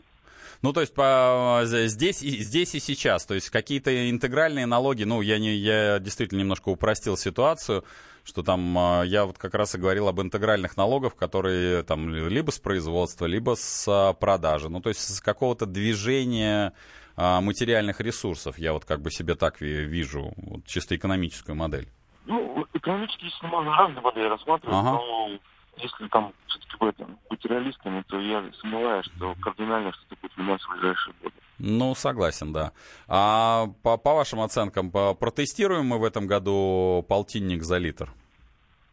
Ну, 0.61 0.73
то 0.73 0.81
есть 0.81 0.93
по, 0.93 1.61
здесь, 1.63 2.21
и, 2.21 2.39
здесь 2.43 2.75
и 2.75 2.79
сейчас. 2.79 3.25
То 3.25 3.35
есть 3.35 3.49
какие-то 3.49 4.09
интегральные 4.09 4.65
налоги, 4.65 5.03
ну, 5.03 5.21
я, 5.21 5.37
не, 5.39 5.53
я 5.53 5.99
действительно 5.99 6.39
немножко 6.39 6.69
упростил 6.69 7.17
ситуацию, 7.17 7.83
что 8.23 8.43
там 8.43 8.77
а, 8.77 9.03
я 9.03 9.25
вот 9.25 9.37
как 9.37 9.53
раз 9.53 9.75
и 9.75 9.77
говорил 9.77 10.07
об 10.07 10.19
интегральных 10.19 10.75
налогах, 10.75 11.15
которые 11.15 11.83
там 11.83 12.09
либо 12.09 12.51
с 12.51 12.59
производства, 12.59 13.25
либо 13.25 13.55
с 13.55 13.87
а, 13.87 14.13
продажи. 14.13 14.69
Ну, 14.69 14.81
то 14.81 14.89
есть 14.89 14.99
с 14.99 15.21
какого-то 15.21 15.65
движения 15.65 16.73
а, 17.15 17.39
материальных 17.41 18.01
ресурсов. 18.01 18.57
Я 18.57 18.73
вот 18.73 18.85
как 18.85 19.01
бы 19.01 19.11
себе 19.11 19.35
так 19.35 19.61
вижу, 19.61 20.33
вот, 20.35 20.65
чисто 20.65 20.95
экономическую 20.95 21.55
модель. 21.55 21.87
Ну, 22.25 22.65
экономически, 22.73 23.25
можно 23.43 23.75
разные 23.75 24.01
модели 24.01 24.25
рассматривать, 24.25 24.75
ага. 24.75 24.91
но 24.91 25.39
если 25.77 26.07
там 26.07 26.33
все-таки 26.47 26.85
этом 26.85 27.17
быть 27.29 27.43
реалистами, 27.45 28.03
то 28.07 28.19
я 28.19 28.43
сомневаюсь, 28.61 29.05
что 29.15 29.35
кардинально 29.41 29.91
что-то 29.93 30.15
будет 30.21 30.37
меняться 30.37 30.67
в 30.67 30.71
ближайшие 30.71 31.13
годы. 31.21 31.35
Ну, 31.59 31.95
согласен, 31.95 32.53
да. 32.53 32.71
А 33.07 33.67
по, 33.83 33.97
по 33.97 34.13
вашим 34.13 34.41
оценкам, 34.41 34.91
протестируем 34.91 35.85
мы 35.87 35.99
в 35.99 36.03
этом 36.03 36.27
году 36.27 37.05
полтинник 37.07 37.63
за 37.63 37.77
литр? 37.77 38.11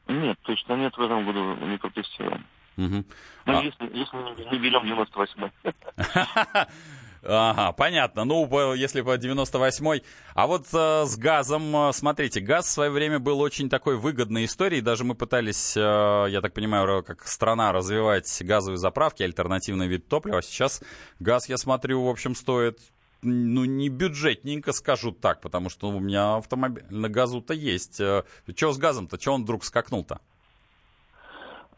Нет, 0.09 0.39
точно 0.43 0.75
нет, 0.75 0.97
в 0.97 1.03
этом 1.03 1.25
году 1.27 1.55
не 1.67 1.79
протестируем. 1.79 2.47
Угу. 2.77 3.05
Ну, 3.47 3.59
а... 3.59 3.63
если, 3.63 3.97
если 3.97 4.51
не 4.51 4.59
берем 4.59 4.85
98 4.85 5.51
Ага, 7.27 7.73
понятно. 7.73 8.25
Ну, 8.25 8.75
если 8.75 9.01
по 9.01 9.17
98-й. 9.17 10.03
А 10.35 10.47
вот 10.47 10.67
э, 10.73 11.05
с 11.07 11.17
газом, 11.17 11.75
э, 11.77 11.93
смотрите, 11.93 12.41
газ 12.41 12.67
в 12.67 12.71
свое 12.71 12.91
время 12.91 13.19
был 13.19 13.41
очень 13.41 13.71
такой 13.71 13.97
выгодной 13.97 14.45
историей. 14.45 14.83
Даже 14.83 15.05
мы 15.05 15.15
пытались, 15.15 15.77
э, 15.77 15.81
я 15.81 16.41
так 16.43 16.53
понимаю, 16.53 17.03
как 17.03 17.27
страна 17.27 17.73
развивать 17.73 18.43
газовые 18.43 18.79
заправки, 18.79 19.23
альтернативный 19.23 19.87
вид 19.87 20.07
топлива. 20.09 20.43
Сейчас 20.43 20.83
газ, 21.19 21.49
я 21.49 21.57
смотрю, 21.57 22.05
в 22.05 22.09
общем, 22.09 22.35
стоит 22.35 22.79
ну, 23.23 23.65
не 23.65 23.89
бюджетненько, 23.89 24.73
скажу 24.73 25.13
так, 25.13 25.41
потому 25.41 25.71
что 25.71 25.89
у 25.89 25.99
меня 25.99 26.37
автомобиль 26.37 26.85
на 26.91 27.09
газу-то 27.09 27.55
есть. 27.55 28.01
Э, 28.01 28.25
Чего 28.55 28.73
с 28.73 28.79
газом-то? 28.79 29.19
Чего 29.19 29.37
он 29.37 29.43
вдруг 29.45 29.65
скакнул-то? 29.65 30.21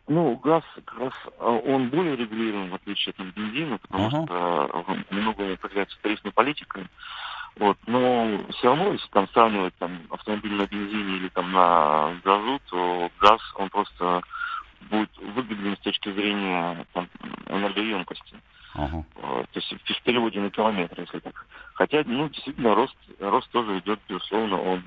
Ну, 0.09 0.37
газ, 0.37 0.62
как 0.85 0.99
раз, 1.01 1.12
э, 1.27 1.61
он 1.66 1.88
более 1.90 2.14
регулируем, 2.14 2.71
в 2.71 2.77
отличие 2.77 3.12
от 3.19 3.27
бензина, 3.35 3.79
потому 3.79 4.09
uh-huh. 4.09 4.25
что 4.25 4.85
э, 4.87 5.14
много 5.14 5.53
определяется 5.53 5.99
тарифной 6.01 6.31
политикой. 6.31 6.87
Вот, 7.57 7.77
но 7.87 8.45
все 8.51 8.69
равно, 8.69 8.92
если 8.92 9.09
там 9.09 9.29
сравнивать 9.31 9.75
там, 9.79 10.03
автомобиль 10.11 10.55
на 10.55 10.66
бензине 10.66 11.16
или 11.16 11.29
там 11.29 11.51
на 11.51 12.21
газу, 12.23 12.61
то 12.71 13.11
газ, 13.21 13.40
он 13.57 13.69
просто 13.71 14.23
будет 14.90 15.11
выгоден 15.19 15.77
с 15.77 15.81
точки 15.81 16.12
зрения 16.12 16.87
там, 16.92 17.09
энергоемкости. 17.49 18.37
Uh-huh. 18.77 19.05
То 19.21 19.47
есть 19.55 19.73
в 19.73 20.03
переводе 20.03 20.38
на 20.38 20.51
километр, 20.51 21.01
если 21.01 21.19
так. 21.19 21.47
Хотя, 21.75 22.05
ну, 22.07 22.29
действительно, 22.29 22.75
рост, 22.75 22.97
рост 23.19 23.51
тоже 23.51 23.79
идет, 23.79 23.99
безусловно, 24.09 24.61
он 24.61 24.85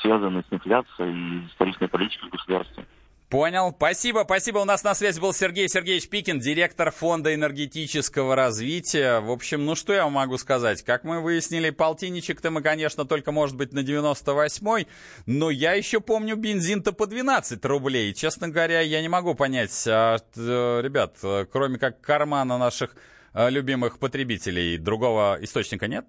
связан 0.00 0.42
с 0.42 0.52
инфляцией 0.52 1.38
и 1.38 1.48
с 1.48 1.54
тарифной 1.56 1.88
политикой 1.88 2.30
государства. 2.30 2.84
Понял. 3.28 3.74
Спасибо, 3.74 4.22
спасибо. 4.24 4.58
У 4.58 4.64
нас 4.64 4.84
на 4.84 4.94
связи 4.94 5.18
был 5.18 5.32
Сергей 5.32 5.68
Сергеевич 5.68 6.08
Пикин, 6.08 6.38
директор 6.38 6.90
Фонда 6.90 7.34
энергетического 7.34 8.36
развития. 8.36 9.20
В 9.20 9.30
общем, 9.30 9.64
ну 9.64 9.74
что 9.74 9.92
я 9.92 10.08
могу 10.08 10.38
сказать? 10.38 10.82
Как 10.82 11.04
мы 11.04 11.20
выяснили, 11.20 11.70
полтинничек-то 11.70 12.50
мы, 12.50 12.62
конечно, 12.62 13.04
только, 13.04 13.32
может 13.32 13.56
быть, 13.56 13.72
на 13.72 13.80
98-й, 13.80 14.86
но 15.26 15.50
я 15.50 15.72
еще 15.72 16.00
помню 16.00 16.36
бензин-то 16.36 16.92
по 16.92 17.06
12 17.06 17.64
рублей. 17.64 18.12
Честно 18.12 18.48
говоря, 18.48 18.80
я 18.80 19.00
не 19.00 19.08
могу 19.08 19.34
понять, 19.34 19.84
а, 19.88 20.18
ребят, 20.36 21.16
кроме 21.50 21.78
как 21.78 22.00
кармана 22.00 22.58
наших 22.58 22.94
а, 23.32 23.48
любимых 23.48 23.98
потребителей, 23.98 24.78
другого 24.78 25.38
источника 25.40 25.88
нет? 25.88 26.04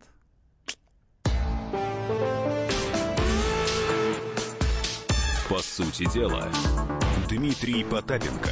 По 5.50 5.60
сути 5.60 6.12
дела. 6.14 6.52
Дмитрий 7.36 7.84
Потапенко. 7.84 8.50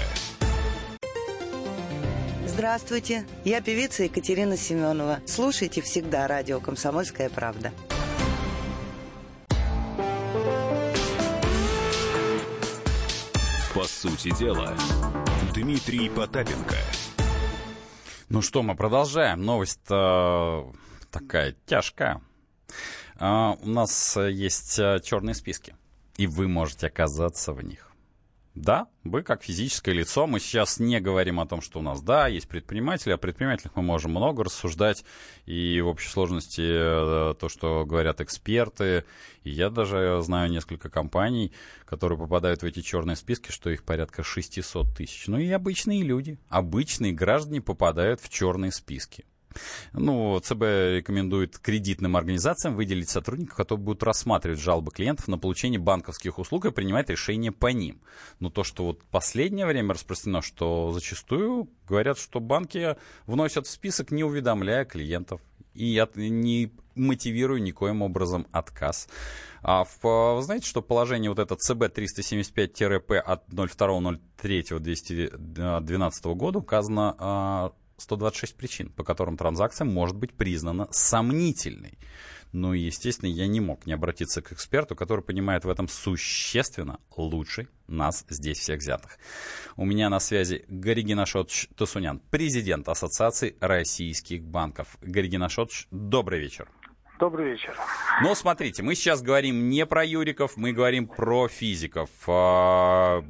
Здравствуйте, 2.46 3.26
я 3.46 3.62
певица 3.62 4.04
Екатерина 4.04 4.58
Семенова. 4.58 5.22
Слушайте 5.26 5.82
всегда 5.82 6.28
радио 6.28 6.60
«Комсомольская 6.60 7.30
правда». 7.30 7.72
По 13.74 13.86
сути 13.86 14.38
дела, 14.38 14.76
Дмитрий 15.54 16.10
Потапенко. 16.10 16.76
Ну 18.28 18.42
что, 18.42 18.64
мы 18.64 18.76
продолжаем. 18.76 19.44
Новость 19.44 19.80
такая 19.86 21.56
тяжкая. 21.66 22.22
А, 23.16 23.58
у 23.62 23.68
нас 23.70 24.18
есть 24.18 24.78
а, 24.78 25.00
черные 25.00 25.36
списки, 25.36 25.74
и 26.18 26.28
вы 26.28 26.50
можете 26.50 26.88
оказаться 26.88 27.54
в 27.54 27.64
них. 27.64 27.93
Да, 28.56 28.88
вы 29.04 29.24
как 29.24 29.44
физическое 29.44 29.94
лицо, 29.94 30.28
мы 30.28 30.40
сейчас 30.40 30.80
не 30.80 31.00
говорим 31.00 31.40
о 31.40 31.48
том, 31.48 31.60
что 31.60 31.80
у 31.80 31.82
нас, 31.82 32.04
да, 32.04 32.28
есть 32.28 32.48
предприниматели, 32.48 33.12
о 33.12 33.18
предпринимателях 33.18 33.72
мы 33.76 33.82
можем 33.82 34.12
много 34.12 34.44
рассуждать, 34.44 35.04
и 35.48 35.82
в 35.82 35.88
общей 35.88 36.10
сложности 36.10 36.62
э, 36.62 37.34
то, 37.34 37.50
что 37.50 37.84
говорят 37.84 38.22
эксперты, 38.22 39.06
и 39.44 39.50
я 39.50 39.72
даже 39.72 40.20
знаю 40.22 40.52
несколько 40.52 40.92
компаний, 40.92 41.52
которые 41.86 42.20
попадают 42.20 42.62
в 42.62 42.66
эти 42.66 42.82
черные 42.82 43.16
списки, 43.16 43.50
что 43.50 43.72
их 43.72 43.84
порядка 43.84 44.22
600 44.22 44.96
тысяч. 44.96 45.26
Ну 45.28 45.40
и 45.40 45.50
обычные 45.50 46.04
люди, 46.04 46.38
обычные 46.50 47.12
граждане 47.12 47.60
попадают 47.60 48.22
в 48.22 48.30
черные 48.30 48.72
списки. 48.72 49.26
Ну, 49.94 50.40
ЦБ 50.40 50.62
рекомендует 50.62 51.58
кредитным 51.60 52.16
организациям 52.16 52.76
выделить 52.76 53.10
сотрудников, 53.10 53.56
которые 53.56 53.84
будут 53.84 54.04
рассматривать 54.04 54.60
жалобы 54.60 54.92
клиентов 54.92 55.28
на 55.28 55.38
получение 55.38 55.80
банковских 55.80 56.40
услуг 56.40 56.66
и 56.66 56.72
принимать 56.72 57.10
решения 57.10 57.52
по 57.52 57.68
ним. 57.68 58.02
Но 58.40 58.50
то, 58.50 58.64
что 58.64 58.86
вот 58.86 59.04
последнее 59.06 59.66
время 59.66 59.94
распространено, 59.94 60.42
что 60.42 60.92
зачастую 60.92 61.70
говорят, 61.88 62.18
что 62.18 62.40
банки 62.40 62.96
вносят 63.26 63.68
в 63.68 63.70
список, 63.70 64.12
не 64.12 64.24
уведомляя 64.24 64.86
клиентов 64.86 65.42
и 65.74 65.98
от, 65.98 66.16
не 66.16 66.72
мотивируя 66.96 67.60
никоим 67.60 68.02
образом 68.02 68.48
отказ. 68.52 69.08
А 69.62 69.84
в, 69.86 70.36
вы 70.36 70.42
знаете, 70.42 70.68
что 70.68 70.82
положение 70.82 71.30
вот 71.30 71.38
это 71.40 71.56
ЦБ 71.56 71.84
375-П 71.84 73.20
от 73.20 73.48
02.03.2012 73.50 76.36
года 76.36 76.60
указано 76.60 77.16
а, 77.18 77.72
126 78.04 78.56
причин, 78.56 78.90
по 78.90 79.04
которым 79.04 79.38
транзакция 79.38 79.86
может 79.86 80.16
быть 80.16 80.34
признана 80.34 80.88
сомнительной. 80.92 81.98
Ну 82.52 82.76
и, 82.76 82.82
естественно, 82.82 83.30
я 83.30 83.48
не 83.48 83.60
мог 83.60 83.88
не 83.88 83.94
обратиться 83.94 84.44
к 84.44 84.52
эксперту, 84.52 84.96
который 84.96 85.24
понимает 85.24 85.66
в 85.66 85.70
этом 85.70 85.88
существенно 85.88 87.00
лучше 87.18 87.68
нас 87.88 88.26
здесь 88.30 88.60
всех 88.60 88.80
взятых. 88.80 89.18
У 89.76 89.86
меня 89.86 90.10
на 90.10 90.20
связи 90.20 90.64
Гаригина 90.68 91.26
Шотч 91.26 91.68
Тасунян, 91.76 92.22
президент 92.30 92.88
Ассоциации 92.88 93.56
российских 93.60 94.44
банков. 94.44 94.98
Гаригина 95.02 95.50
Шотч, 95.50 95.88
добрый 95.90 96.40
вечер. 96.40 96.70
Добрый 97.24 97.52
вечер. 97.52 97.74
Ну, 98.22 98.36
смотрите, 98.36 98.84
мы 98.84 98.96
сейчас 98.96 99.22
говорим 99.22 99.70
не 99.70 99.86
про 99.86 100.04
юриков, 100.04 100.58
мы 100.58 100.74
говорим 100.74 101.08
про 101.08 101.48
физиков. 101.48 102.10
А, 102.28 103.22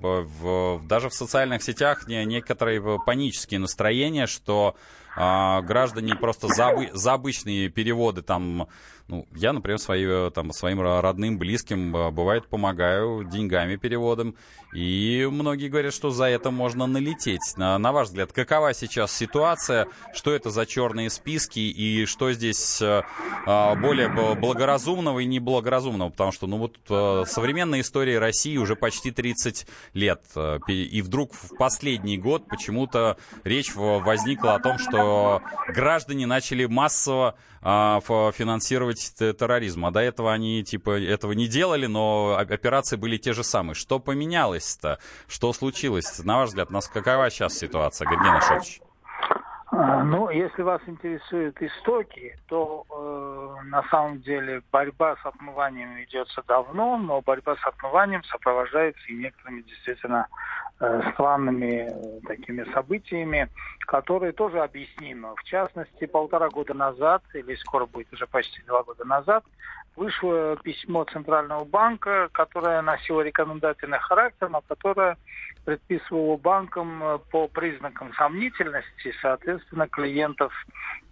даже 0.88 1.10
в 1.10 1.14
социальных 1.14 1.62
сетях 1.62 2.08
некоторые 2.08 2.82
панические 3.06 3.60
настроения, 3.60 4.26
что 4.26 4.76
а, 5.16 5.62
граждане 5.62 6.16
просто 6.16 6.48
за 6.48 7.14
обычные 7.14 7.70
переводы 7.70 8.24
там 8.24 8.68
ну, 9.14 9.28
я, 9.36 9.54
например, 9.54 9.78
свои, 9.78 10.32
там, 10.32 10.52
своим 10.52 10.82
родным, 10.82 11.38
близким, 11.38 11.96
э, 11.96 12.10
бывает, 12.10 12.48
помогаю 12.48 13.24
деньгами, 13.24 13.76
переводом. 13.76 14.36
И 14.74 15.28
многие 15.32 15.70
говорят, 15.70 15.94
что 15.94 16.10
за 16.10 16.26
это 16.26 16.50
можно 16.50 16.88
налететь. 16.88 17.56
На, 17.58 17.78
на 17.78 17.92
ваш 17.92 18.08
взгляд, 18.08 18.34
какова 18.34 18.74
сейчас 18.74 19.16
ситуация? 19.16 19.88
Что 20.16 20.32
это 20.32 20.50
за 20.50 20.66
черные 20.66 21.12
списки? 21.12 21.60
И 21.60 22.08
что 22.08 22.32
здесь 22.32 22.82
а, 22.82 23.76
более 23.76 24.10
благоразумного 24.10 25.20
и 25.20 25.26
неблагоразумного? 25.26 26.10
Потому 26.10 26.32
что, 26.32 26.48
ну, 26.48 26.58
вот 26.58 26.78
а, 26.90 27.24
современная 27.28 27.82
история 27.82 28.18
России 28.18 28.58
уже 28.58 28.76
почти 28.76 29.12
30 29.12 29.68
лет. 29.94 30.24
И 30.68 31.02
вдруг 31.04 31.34
в 31.36 31.56
последний 31.56 32.18
год 32.18 32.48
почему-то 32.48 33.18
речь 33.44 33.76
возникла 33.76 34.56
о 34.56 34.60
том, 34.60 34.80
что 34.80 35.44
граждане 35.68 36.26
начали 36.26 36.66
массово 36.66 37.36
а, 37.64 38.02
финансировать 38.02 39.14
терроризм. 39.18 39.86
А 39.86 39.92
до 39.92 40.02
этого 40.02 40.32
они 40.32 40.64
типа 40.64 41.02
этого 41.02 41.32
не 41.32 41.48
делали, 41.48 41.86
но 41.86 42.36
операции 42.38 42.98
были 42.98 43.18
те 43.18 43.34
же 43.34 43.44
самые. 43.44 43.76
Что 43.76 44.00
поменялось-то? 44.00 45.00
Что 45.28 45.54
случилось? 45.54 46.24
На 46.24 46.38
ваш 46.38 46.50
взгляд, 46.50 46.70
нас 46.70 46.88
какова 46.88 47.30
сейчас 47.30 47.58
ситуация, 47.58 48.10
Гергена 48.10 48.42
Шотович? 48.42 48.82
А, 49.76 50.04
ну, 50.04 50.30
если 50.30 50.62
вас 50.62 50.82
интересуют 50.86 51.60
истоки, 51.60 52.38
то 52.48 52.86
э, 52.92 53.66
на 53.70 53.82
самом 53.90 54.22
деле 54.22 54.62
борьба 54.72 55.16
с 55.16 55.26
отмыванием 55.26 55.96
ведется 55.96 56.44
давно, 56.48 56.98
но 56.98 57.22
борьба 57.22 57.56
с 57.56 57.66
отмыванием 57.66 58.24
сопровождается 58.26 59.04
и 59.08 59.16
некоторыми 59.16 59.62
действительно 59.62 60.28
странными 61.14 61.90
э, 61.90 62.20
такими 62.28 62.64
событиями, 62.74 63.50
которые 63.88 64.32
тоже 64.34 64.60
объяснимы. 64.60 65.36
В 65.36 65.44
частности, 65.44 66.06
полтора 66.06 66.50
года 66.50 66.74
назад, 66.74 67.24
или 67.34 67.56
скоро 67.56 67.86
будет 67.86 68.12
уже 68.12 68.28
почти 68.28 68.62
два 68.64 68.84
года 68.84 69.06
назад, 69.06 69.44
вышло 69.96 70.58
письмо 70.64 71.06
Центрального 71.06 71.64
банка, 71.66 72.30
которое 72.32 72.82
носило 72.82 73.22
рекомендательный 73.22 74.00
характер, 74.00 74.50
но 74.50 74.62
которое 74.62 75.18
предписывало 75.66 76.38
банкам 76.38 77.04
э, 77.04 77.20
по 77.32 77.48
признакам 77.48 78.14
сомнительности, 78.14 79.14
соответственно, 79.22 79.88
клиентов 79.88 80.54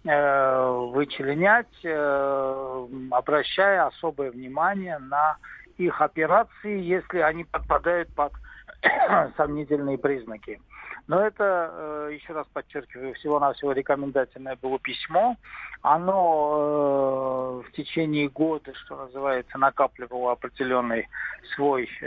э, 0.04 0.70
вычленять, 0.92 1.84
э, 1.84 2.86
обращая 3.10 3.86
особое 3.86 4.30
внимание 4.30 4.98
на 4.98 5.36
их 5.78 6.00
операции, 6.00 6.80
если 6.80 7.18
они 7.18 7.44
подпадают 7.44 8.12
под 8.14 8.32
сомнительные 9.36 9.98
признаки. 9.98 10.60
Но 11.08 11.20
это, 11.20 11.70
э, 11.72 12.10
еще 12.14 12.32
раз 12.32 12.46
подчеркиваю, 12.52 13.14
всего-навсего 13.14 13.72
рекомендательное 13.72 14.56
было 14.60 14.78
письмо. 14.78 15.36
Оно 15.82 17.62
э, 17.64 17.68
в 17.68 17.72
течение 17.72 18.28
года, 18.28 18.72
что 18.74 18.96
называется, 18.96 19.58
накапливало 19.58 20.32
определенный 20.32 21.08
свой 21.54 21.88
э, 22.00 22.06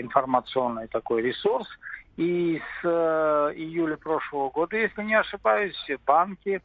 информационный 0.00 0.88
такой 0.88 1.22
ресурс. 1.22 1.66
И 2.16 2.60
с 2.82 2.84
июля 2.84 3.96
прошлого 3.96 4.50
года, 4.50 4.76
если 4.76 5.02
не 5.02 5.14
ошибаюсь, 5.14 5.90
банки 6.06 6.60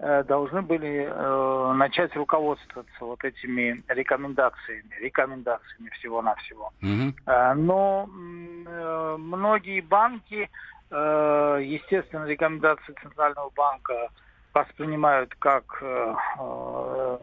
должны 0.00 0.62
были 0.62 1.06
э, 1.10 1.72
начать 1.74 2.14
руководствоваться 2.16 3.04
вот 3.04 3.22
этими 3.22 3.82
рекомендациями, 3.88 4.94
рекомендациями 5.00 5.90
всего-навсего. 5.90 6.72
Mm-hmm. 6.80 7.14
Э, 7.26 7.54
но 7.54 8.08
э, 8.08 9.16
многие 9.18 9.80
банки, 9.82 10.48
э, 10.90 11.60
естественно, 11.62 12.24
рекомендации 12.24 12.94
Центрального 13.02 13.50
банка 13.50 14.08
воспринимают 14.54 15.34
как 15.38 15.64
э, 15.82 16.14
э, 16.38 17.18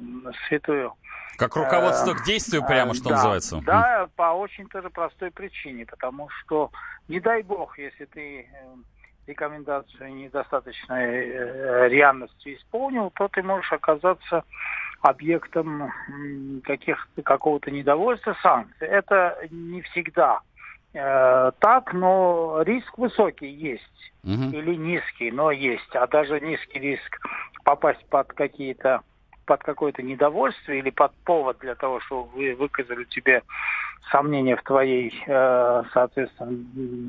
святую. 0.48 0.94
Как 1.38 1.56
руководство 1.56 2.14
к 2.14 2.24
действию 2.26 2.66
прямо, 2.66 2.94
что 2.94 3.10
да, 3.10 3.16
называется. 3.16 3.62
Да, 3.66 4.10
по 4.16 4.34
очень 4.34 4.68
тоже 4.70 4.90
простой 4.90 5.32
причине, 5.32 5.86
потому 5.86 6.30
что, 6.30 6.72
не 7.08 7.20
дай 7.20 7.44
бог, 7.44 7.78
если 7.78 8.06
ты 8.06 8.42
э, 8.42 8.76
рекомендацию 9.28 10.14
недостаточной 10.14 11.30
э, 11.30 11.90
рьяности 11.90 12.56
исполнил, 12.56 13.12
то 13.12 13.28
ты 13.28 13.44
можешь 13.44 13.72
оказаться 13.72 14.44
объектом 15.02 15.92
каких 16.64 17.08
какого-то 17.24 17.70
недовольства 17.70 18.36
санкций. 18.42 18.88
Это 18.88 19.38
не 19.52 19.82
всегда 19.82 20.40
э, 20.94 21.52
так, 21.60 21.94
но 21.94 22.62
риск 22.64 22.98
высокий 22.98 23.50
есть 23.50 24.14
угу. 24.24 24.50
или 24.52 24.76
низкий, 24.76 25.32
но 25.32 25.52
есть. 25.52 25.96
А 25.96 26.08
даже 26.08 26.40
низкий 26.40 26.80
риск 26.80 27.20
попасть 27.64 28.04
под 28.10 28.34
какие-то 28.34 29.02
под 29.48 29.64
какое-то 29.64 30.04
недовольствие 30.04 30.80
или 30.80 30.92
под 30.92 31.14
повод 31.24 31.58
для 31.60 31.74
того, 31.74 32.00
чтобы 32.02 32.30
вы 32.36 32.54
выказали 32.54 33.06
тебе 33.06 33.42
сомнения 34.12 34.56
в 34.56 34.64
твоей, 34.64 35.12
э, 35.26 35.84
соответственно, 35.94 36.52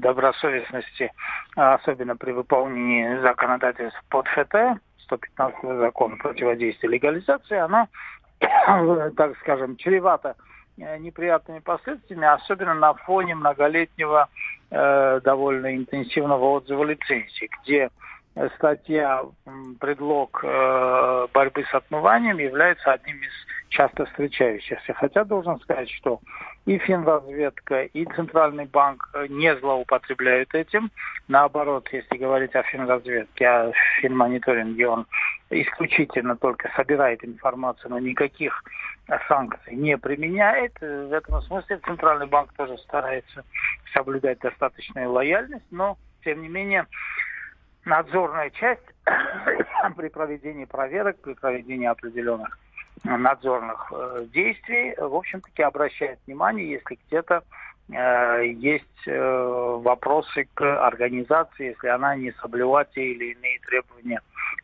добросовестности, 0.00 1.12
особенно 1.56 2.16
при 2.16 2.32
выполнении 2.32 3.20
законодательств 3.20 4.02
под 4.08 4.26
ФТ, 4.28 4.80
115 5.02 5.78
закона 5.78 6.16
противодействия 6.16 6.88
легализации, 6.88 7.56
оно, 7.58 7.88
так 9.16 9.36
скажем, 9.40 9.76
чревато 9.76 10.36
э, 10.78 10.98
неприятными 10.98 11.58
последствиями, 11.58 12.26
особенно 12.26 12.74
на 12.74 12.94
фоне 12.94 13.34
многолетнего 13.34 14.28
э, 14.70 15.20
довольно 15.24 15.76
интенсивного 15.76 16.44
отзыва 16.44 16.84
лицензии, 16.84 17.50
где 17.62 17.90
статья 18.56 19.22
предлог 19.80 20.40
э, 20.44 21.26
борьбы 21.32 21.64
с 21.64 21.74
отмыванием 21.74 22.38
является 22.38 22.92
одним 22.92 23.16
из 23.16 23.32
часто 23.68 24.06
встречающихся. 24.06 24.94
Хотя 24.94 25.24
должен 25.24 25.58
сказать, 25.60 25.90
что 25.90 26.20
и 26.66 26.78
финразведка, 26.78 27.82
и 27.84 28.04
Центральный 28.04 28.66
банк 28.66 29.10
не 29.28 29.54
злоупотребляют 29.56 30.54
этим. 30.54 30.90
Наоборот, 31.26 31.88
если 31.92 32.16
говорить 32.16 32.54
о 32.54 32.62
финразведке, 32.62 33.46
о 33.46 33.72
финмониторинге, 34.00 34.88
он 34.88 35.06
исключительно 35.50 36.36
только 36.36 36.70
собирает 36.76 37.24
информацию, 37.24 37.90
но 37.90 37.98
никаких 37.98 38.62
санкций 39.28 39.74
не 39.74 39.96
применяет. 39.96 40.78
В 40.80 41.12
этом 41.12 41.40
смысле 41.42 41.78
Центральный 41.78 42.26
банк 42.26 42.52
тоже 42.52 42.76
старается 42.78 43.44
соблюдать 43.94 44.38
достаточную 44.40 45.10
лояльность, 45.10 45.64
но, 45.70 45.96
тем 46.22 46.42
не 46.42 46.48
менее, 46.48 46.86
надзорная 47.84 48.50
часть 48.50 48.82
при 49.96 50.08
проведении 50.08 50.64
проверок, 50.64 51.20
при 51.20 51.34
проведении 51.34 51.86
определенных 51.86 52.58
надзорных 53.04 53.92
э, 53.94 54.26
действий, 54.32 54.94
в 54.98 55.14
общем-таки 55.14 55.62
обращает 55.62 56.18
внимание, 56.26 56.70
если 56.70 56.98
где-то 57.06 57.44
э, 57.92 58.46
есть 58.54 59.06
э, 59.06 59.78
вопросы 59.82 60.48
к 60.54 60.86
организации, 60.86 61.68
если 61.68 61.88
она 61.88 62.16
не 62.16 62.32
соблюла 62.32 62.84
те 62.84 63.12
или 63.12 63.32
иные 63.32 63.60
требования 63.60 64.20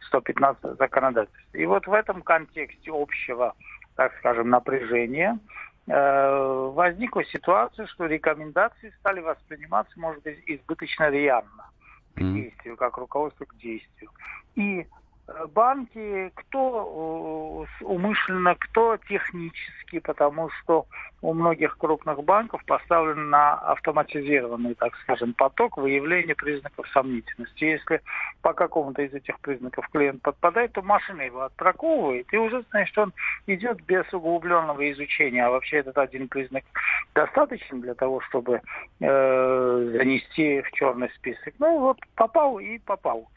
115 0.08 0.76
законодательства. 0.78 1.58
И 1.58 1.64
вот 1.66 1.86
в 1.86 1.92
этом 1.92 2.22
контексте 2.22 2.90
общего, 2.92 3.54
так 3.94 4.12
скажем, 4.18 4.50
напряжения 4.50 5.38
э, 5.86 6.70
возникла 6.74 7.24
ситуация, 7.24 7.86
что 7.86 8.06
рекомендации 8.06 8.92
стали 8.98 9.20
восприниматься, 9.20 9.92
может 9.98 10.22
быть, 10.24 10.42
избыточно 10.46 11.08
рьяно 11.08 11.70
к 12.14 12.20
действию, 12.20 12.76
как 12.76 12.96
руководство 12.96 13.44
к 13.44 13.56
действию. 13.56 14.10
И 14.54 14.86
банки, 15.54 16.30
кто 16.34 17.66
э, 17.80 17.84
умышленно, 17.84 18.54
кто 18.56 18.96
технически, 19.08 19.98
потому 20.00 20.50
что 20.50 20.86
у 21.22 21.32
многих 21.32 21.78
крупных 21.78 22.22
банков 22.22 22.62
поставлен 22.66 23.30
на 23.30 23.54
автоматизированный, 23.54 24.74
так 24.74 24.94
скажем, 25.02 25.32
поток 25.32 25.78
выявления 25.78 26.34
признаков 26.34 26.86
сомнительности. 26.88 27.64
Если 27.64 28.02
по 28.42 28.52
какому-то 28.52 29.02
из 29.02 29.14
этих 29.14 29.40
признаков 29.40 29.88
клиент 29.88 30.20
подпадает, 30.20 30.72
то 30.72 30.82
машина 30.82 31.22
его 31.22 31.42
отбраковывает, 31.42 32.26
и 32.32 32.36
уже 32.36 32.62
знаешь, 32.70 32.90
что 32.90 33.04
он 33.04 33.12
идет 33.46 33.82
без 33.86 34.04
углубленного 34.12 34.90
изучения. 34.92 35.46
А 35.46 35.50
вообще 35.50 35.78
этот 35.78 35.96
один 35.96 36.28
признак 36.28 36.64
достаточен 37.14 37.80
для 37.80 37.94
того, 37.94 38.20
чтобы 38.20 38.60
э, 39.00 39.90
занести 39.96 40.60
в 40.60 40.70
черный 40.72 41.10
список. 41.16 41.54
Ну 41.58 41.78
вот 41.80 41.98
попал 42.14 42.58
и 42.58 42.78
попал 42.78 43.28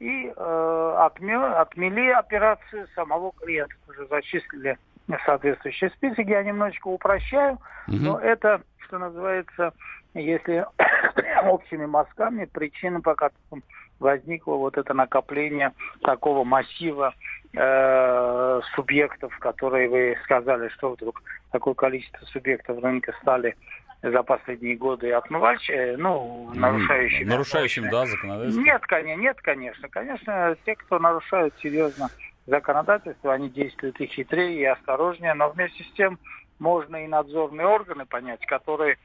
и 0.00 0.32
э, 0.34 0.94
отмел, 0.98 1.44
отмели 1.44 2.10
операцию 2.10 2.86
самого 2.94 3.32
клиента, 3.32 3.74
уже 3.88 4.06
зачислили 4.06 4.78
соответствующий 5.24 5.90
список. 5.90 6.26
Я 6.26 6.42
немножечко 6.42 6.88
упрощаю, 6.88 7.54
угу. 7.86 7.96
но 7.96 8.18
это, 8.18 8.62
что 8.86 8.98
называется, 8.98 9.72
если 10.14 10.66
общими 11.48 11.86
мазками, 11.86 12.44
причина, 12.44 13.00
по 13.00 13.14
которым 13.14 13.62
возникло 13.98 14.54
вот 14.54 14.78
это 14.78 14.94
накопление 14.94 15.72
такого 16.02 16.44
массива 16.44 17.14
э, 17.54 18.60
субъектов, 18.74 19.36
которые 19.38 19.88
вы 19.88 20.16
сказали, 20.24 20.68
что 20.68 20.90
вдруг 20.90 21.22
такое 21.50 21.74
количество 21.74 22.24
субъектов 22.26 22.82
рынка 22.82 23.12
стали 23.20 23.56
за 24.02 24.22
последние 24.22 24.76
годы 24.76 25.12
отмывать, 25.12 25.68
э, 25.68 25.96
ну, 25.96 26.50
нарушающими. 26.54 27.24
Нарушающим, 27.24 27.90
да, 27.90 28.06
законодательство? 28.06 28.60
Нет, 28.60 28.82
конечно, 28.82 29.20
нет, 29.20 29.40
конечно. 29.40 29.88
Конечно, 29.88 30.56
те, 30.64 30.76
кто 30.76 30.98
нарушают 30.98 31.54
серьезно 31.60 32.08
законодательство, 32.46 33.34
они 33.34 33.48
действуют 33.50 34.00
и 34.00 34.06
хитрее, 34.06 34.60
и 34.60 34.64
осторожнее, 34.64 35.34
но 35.34 35.50
вместе 35.50 35.82
с 35.84 35.92
тем 35.92 36.18
можно 36.58 37.04
и 37.04 37.08
надзорные 37.08 37.66
органы 37.66 38.06
понять, 38.06 38.44
которые 38.46 38.96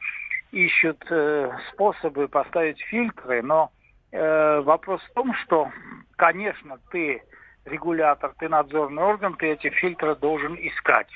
ищут 0.51 1.03
э, 1.09 1.51
способы 1.71 2.27
поставить 2.27 2.79
фильтры, 2.81 3.41
но 3.41 3.71
э, 4.11 4.61
вопрос 4.61 5.01
в 5.01 5.13
том, 5.13 5.33
что, 5.43 5.71
конечно, 6.15 6.77
ты 6.91 7.23
регулятор, 7.65 8.33
ты 8.37 8.47
надзорный 8.47 9.03
орган, 9.03 9.35
ты 9.35 9.47
эти 9.47 9.69
фильтры 9.69 10.15
должен 10.15 10.55
искать 10.55 11.09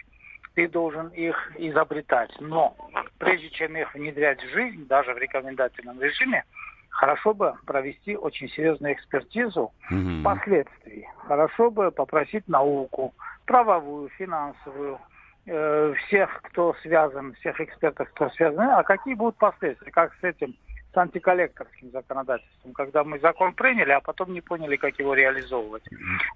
ты 0.58 0.68
должен 0.68 1.10
их 1.10 1.52
изобретать. 1.60 2.32
Но 2.40 2.76
прежде 3.20 3.52
чем 3.52 3.78
их 3.78 3.94
внедрять 3.94 4.42
в 4.42 4.50
жизнь, 4.50 4.88
даже 4.88 5.14
в 5.14 5.18
рекомендательном 5.20 6.02
режиме, 6.02 6.46
хорошо 6.90 7.36
бы 7.36 7.54
провести 7.68 8.18
очень 8.18 8.50
серьезную 8.50 8.94
экспертизу 8.94 9.72
угу. 9.92 10.24
последствий. 10.24 11.08
Хорошо 11.28 11.70
бы 11.70 11.92
попросить 11.92 12.48
науку, 12.48 13.14
правовую, 13.46 14.10
финансовую, 14.18 14.98
э, 15.46 15.94
всех, 16.08 16.42
кто 16.42 16.74
связан, 16.82 17.34
всех 17.36 17.62
экспертов, 17.62 18.10
кто 18.16 18.32
связан, 18.32 18.62
а 18.62 18.82
какие 18.82 19.14
будут 19.14 19.38
последствия, 19.38 19.92
как 19.92 20.12
с 20.16 20.24
этим 20.24 20.56
с 20.98 21.00
антиколлекторским 21.00 21.92
законодательством, 21.92 22.74
когда 22.74 23.04
мы 23.04 23.20
закон 23.20 23.54
приняли, 23.54 23.92
а 23.92 24.02
потом 24.02 24.34
не 24.34 24.42
поняли, 24.42 24.78
как 24.78 24.98
его 24.98 25.14
реализовывать. 25.14 25.84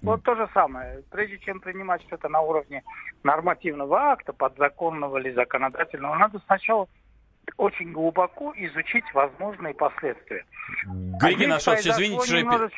Вот 0.02 0.22
то 0.22 0.36
же 0.36 0.48
самое. 0.54 1.02
Прежде 1.10 1.38
чем 1.38 1.58
принимать 1.58 2.00
что-то 2.02 2.28
на 2.28 2.40
уровне 2.40 2.84
нормативного 3.24 4.12
акта, 4.12 4.32
подзаконного 4.32 5.18
или 5.18 5.32
законодательного, 5.32 6.14
надо 6.14 6.40
сначала 6.46 6.86
очень 7.56 7.90
глубоко 7.90 8.54
изучить 8.56 9.04
возможные 9.12 9.74
последствия. 9.74 10.44
Григорий 11.20 11.48
Нашотович, 11.48 11.88
извините, 11.88 12.24
что, 12.24 12.36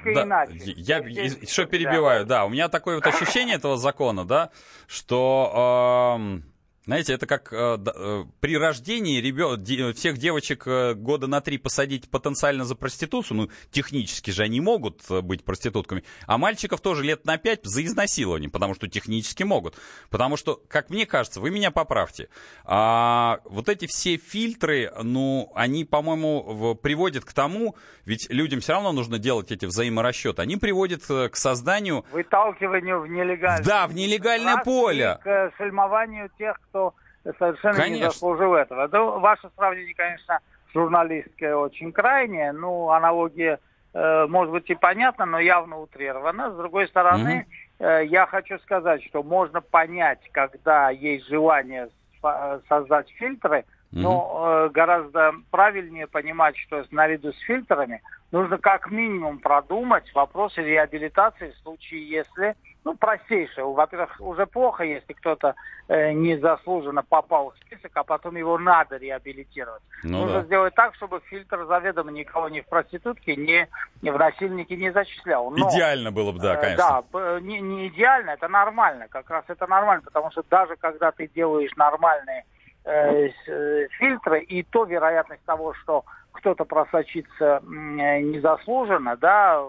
я, 0.08 0.24
да, 0.24 0.46
я, 0.48 0.98
я 1.06 1.30
что 1.46 1.66
перебиваю. 1.66 2.24
Да. 2.24 2.38
да, 2.38 2.44
у 2.46 2.48
меня 2.48 2.70
такое 2.70 2.94
вот 2.94 3.06
ощущение 3.06 3.56
этого 3.56 3.76
закона, 3.76 4.24
да, 4.24 4.50
что... 4.86 6.18
Э, 6.18 6.53
знаете, 6.86 7.14
это 7.14 7.26
как 7.26 7.52
э, 7.52 7.78
э, 7.86 8.24
при 8.40 8.58
рождении 8.58 9.20
ребё... 9.20 9.56
де... 9.56 9.92
всех 9.92 10.18
девочек 10.18 10.66
э, 10.66 10.94
года 10.94 11.26
на 11.26 11.40
три 11.40 11.56
посадить 11.56 12.10
потенциально 12.10 12.64
за 12.64 12.74
проституцию, 12.74 13.36
ну, 13.38 13.50
технически 13.70 14.30
же 14.30 14.42
они 14.42 14.60
могут 14.60 15.02
э, 15.10 15.22
быть 15.22 15.44
проститутками, 15.44 16.04
а 16.26 16.36
мальчиков 16.36 16.80
тоже 16.80 17.02
лет 17.02 17.24
на 17.24 17.38
пять 17.38 17.64
за 17.64 17.82
изнасилование, 17.84 18.50
потому 18.50 18.74
что 18.74 18.86
технически 18.86 19.44
могут. 19.44 19.76
Потому 20.10 20.36
что, 20.36 20.60
как 20.68 20.90
мне 20.90 21.06
кажется, 21.06 21.40
вы 21.40 21.50
меня 21.50 21.70
поправьте, 21.70 22.28
а, 22.64 23.40
вот 23.44 23.68
эти 23.68 23.86
все 23.86 24.16
фильтры, 24.18 24.92
ну, 25.02 25.50
они, 25.54 25.84
по-моему, 25.84 26.74
приводят 26.74 27.24
к 27.24 27.32
тому, 27.32 27.76
ведь 28.04 28.28
людям 28.30 28.60
все 28.60 28.74
равно 28.74 28.92
нужно 28.92 29.18
делать 29.18 29.50
эти 29.50 29.64
взаиморасчеты, 29.64 30.42
они 30.42 30.56
приводят 30.58 31.02
э, 31.08 31.30
к 31.30 31.36
созданию... 31.36 32.04
Выталкиванию 32.12 33.00
в 33.00 33.08
нелегальное... 33.08 33.64
Да, 33.64 33.86
в 33.86 33.94
нелегальное 33.94 34.58
поле. 34.58 35.18
К 35.22 35.52
сальмованию 35.56 36.28
тех, 36.38 36.60
кто 36.74 36.92
совершенно 37.38 37.76
конечно. 37.76 37.94
не 37.94 38.10
заслужил 38.10 38.54
этого. 38.54 38.86
Это 38.86 39.00
ваше 39.00 39.48
сравнение, 39.56 39.94
конечно, 39.94 40.40
журналистское 40.74 41.54
очень 41.54 41.92
крайнее. 41.92 42.52
Ну, 42.52 42.90
аналогия, 42.90 43.60
э, 43.94 44.26
может 44.28 44.52
быть, 44.52 44.68
и 44.68 44.74
понятна, 44.74 45.24
но 45.24 45.38
явно 45.38 45.80
утрирована. 45.80 46.50
С 46.50 46.56
другой 46.56 46.88
стороны, 46.88 47.46
э, 47.78 48.02
я 48.06 48.26
хочу 48.26 48.58
сказать, 48.58 49.04
что 49.04 49.22
можно 49.22 49.60
понять, 49.60 50.20
когда 50.32 50.90
есть 50.90 51.28
желание 51.28 51.88
создать 52.68 53.08
фильтры, 53.10 53.64
но 53.92 54.64
э, 54.66 54.70
гораздо 54.70 55.34
правильнее 55.50 56.08
понимать, 56.08 56.56
что 56.56 56.84
наряду 56.90 57.32
с 57.32 57.38
фильтрами 57.40 58.02
нужно 58.32 58.58
как 58.58 58.90
минимум 58.90 59.38
продумать 59.38 60.12
вопросы 60.14 60.62
реабилитации 60.62 61.52
в 61.52 61.62
случае, 61.62 62.08
если, 62.08 62.56
ну, 62.84 62.96
простейшее. 62.96 63.64
Во-первых, 63.64 64.16
уже 64.20 64.46
плохо, 64.46 64.84
если 64.84 65.12
кто-то 65.14 65.54
э, 65.88 66.12
незаслуженно 66.12 67.02
попал 67.02 67.50
в 67.50 67.56
список, 67.64 67.90
а 67.94 68.04
потом 68.04 68.36
его 68.36 68.58
надо 68.58 68.96
реабилитировать. 68.96 69.82
Ну, 70.02 70.22
нужно 70.22 70.40
да. 70.40 70.46
сделать 70.46 70.74
так, 70.74 70.94
чтобы 70.94 71.20
фильтр 71.26 71.64
заведомо 71.66 72.12
никого 72.12 72.48
ни 72.48 72.60
в 72.60 72.66
проститутке, 72.66 73.36
ни, 73.36 73.66
ни 74.02 74.10
в 74.10 74.18
насильнике 74.18 74.76
не 74.76 74.92
зачислял. 74.92 75.50
Но, 75.50 75.70
идеально 75.70 76.12
было 76.12 76.32
бы, 76.32 76.38
да, 76.38 76.54
э, 76.54 76.60
конечно. 76.60 77.04
Да, 77.12 77.40
не, 77.40 77.60
не 77.60 77.88
идеально, 77.88 78.30
это 78.30 78.48
нормально. 78.48 79.08
Как 79.08 79.28
раз 79.30 79.44
это 79.48 79.66
нормально, 79.66 80.02
потому 80.04 80.30
что 80.30 80.42
даже 80.48 80.76
когда 80.76 81.10
ты 81.10 81.28
делаешь 81.28 81.74
нормальные 81.76 82.44
Э, 82.86 83.30
э, 83.46 83.88
фильтры, 83.98 84.42
и 84.42 84.62
то 84.62 84.84
вероятность 84.84 85.42
того, 85.46 85.72
что 85.72 86.04
кто-то 86.32 86.66
просочится 86.66 87.62
незаслуженно, 87.64 89.16
да, 89.16 89.62
э, 89.62 89.68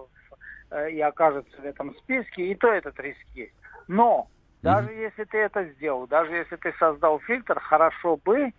и 0.89 0.99
окажется 0.99 1.61
в 1.61 1.65
этом 1.65 1.95
списке, 1.95 2.47
и 2.47 2.55
то 2.55 2.71
этот 2.71 2.99
риск 2.99 3.25
есть. 3.33 3.53
Но 3.87 4.27
даже 4.61 4.89
mm-hmm. 4.89 5.01
если 5.01 5.23
ты 5.25 5.37
это 5.37 5.65
сделал, 5.65 6.07
даже 6.07 6.35
если 6.35 6.55
ты 6.55 6.73
создал 6.79 7.19
фильтр, 7.19 7.59
хорошо 7.59 8.17
бы 8.17 8.51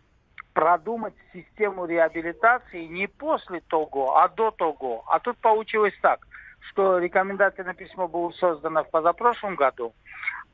продумать 0.55 1.15
систему 1.33 1.85
реабилитации 1.85 2.85
не 2.85 3.09
после 3.09 3.61
того, 3.69 4.17
а 4.17 4.29
до 4.29 4.51
того. 4.51 5.05
А 5.09 5.19
тут 5.19 5.37
получилось 5.39 5.93
так, 6.01 6.27
что 6.71 6.99
рекомендательное 6.99 7.75
письмо 7.75 8.09
было 8.09 8.31
создано 8.31 8.85
в 8.85 8.91
позапрошлом 8.91 9.57
году, 9.57 9.93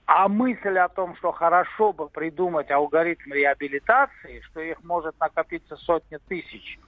а 0.06 0.28
мысль 0.28 0.76
о 0.78 0.88
том, 0.88 1.14
что 1.16 1.32
хорошо 1.32 1.92
бы 1.92 2.08
придумать 2.08 2.70
алгоритм 2.70 3.32
реабилитации, 3.32 4.40
что 4.40 4.60
их 4.60 4.82
может 4.82 5.18
накопиться 5.20 5.76
сотни 5.76 6.18
тысяч, 6.28 6.78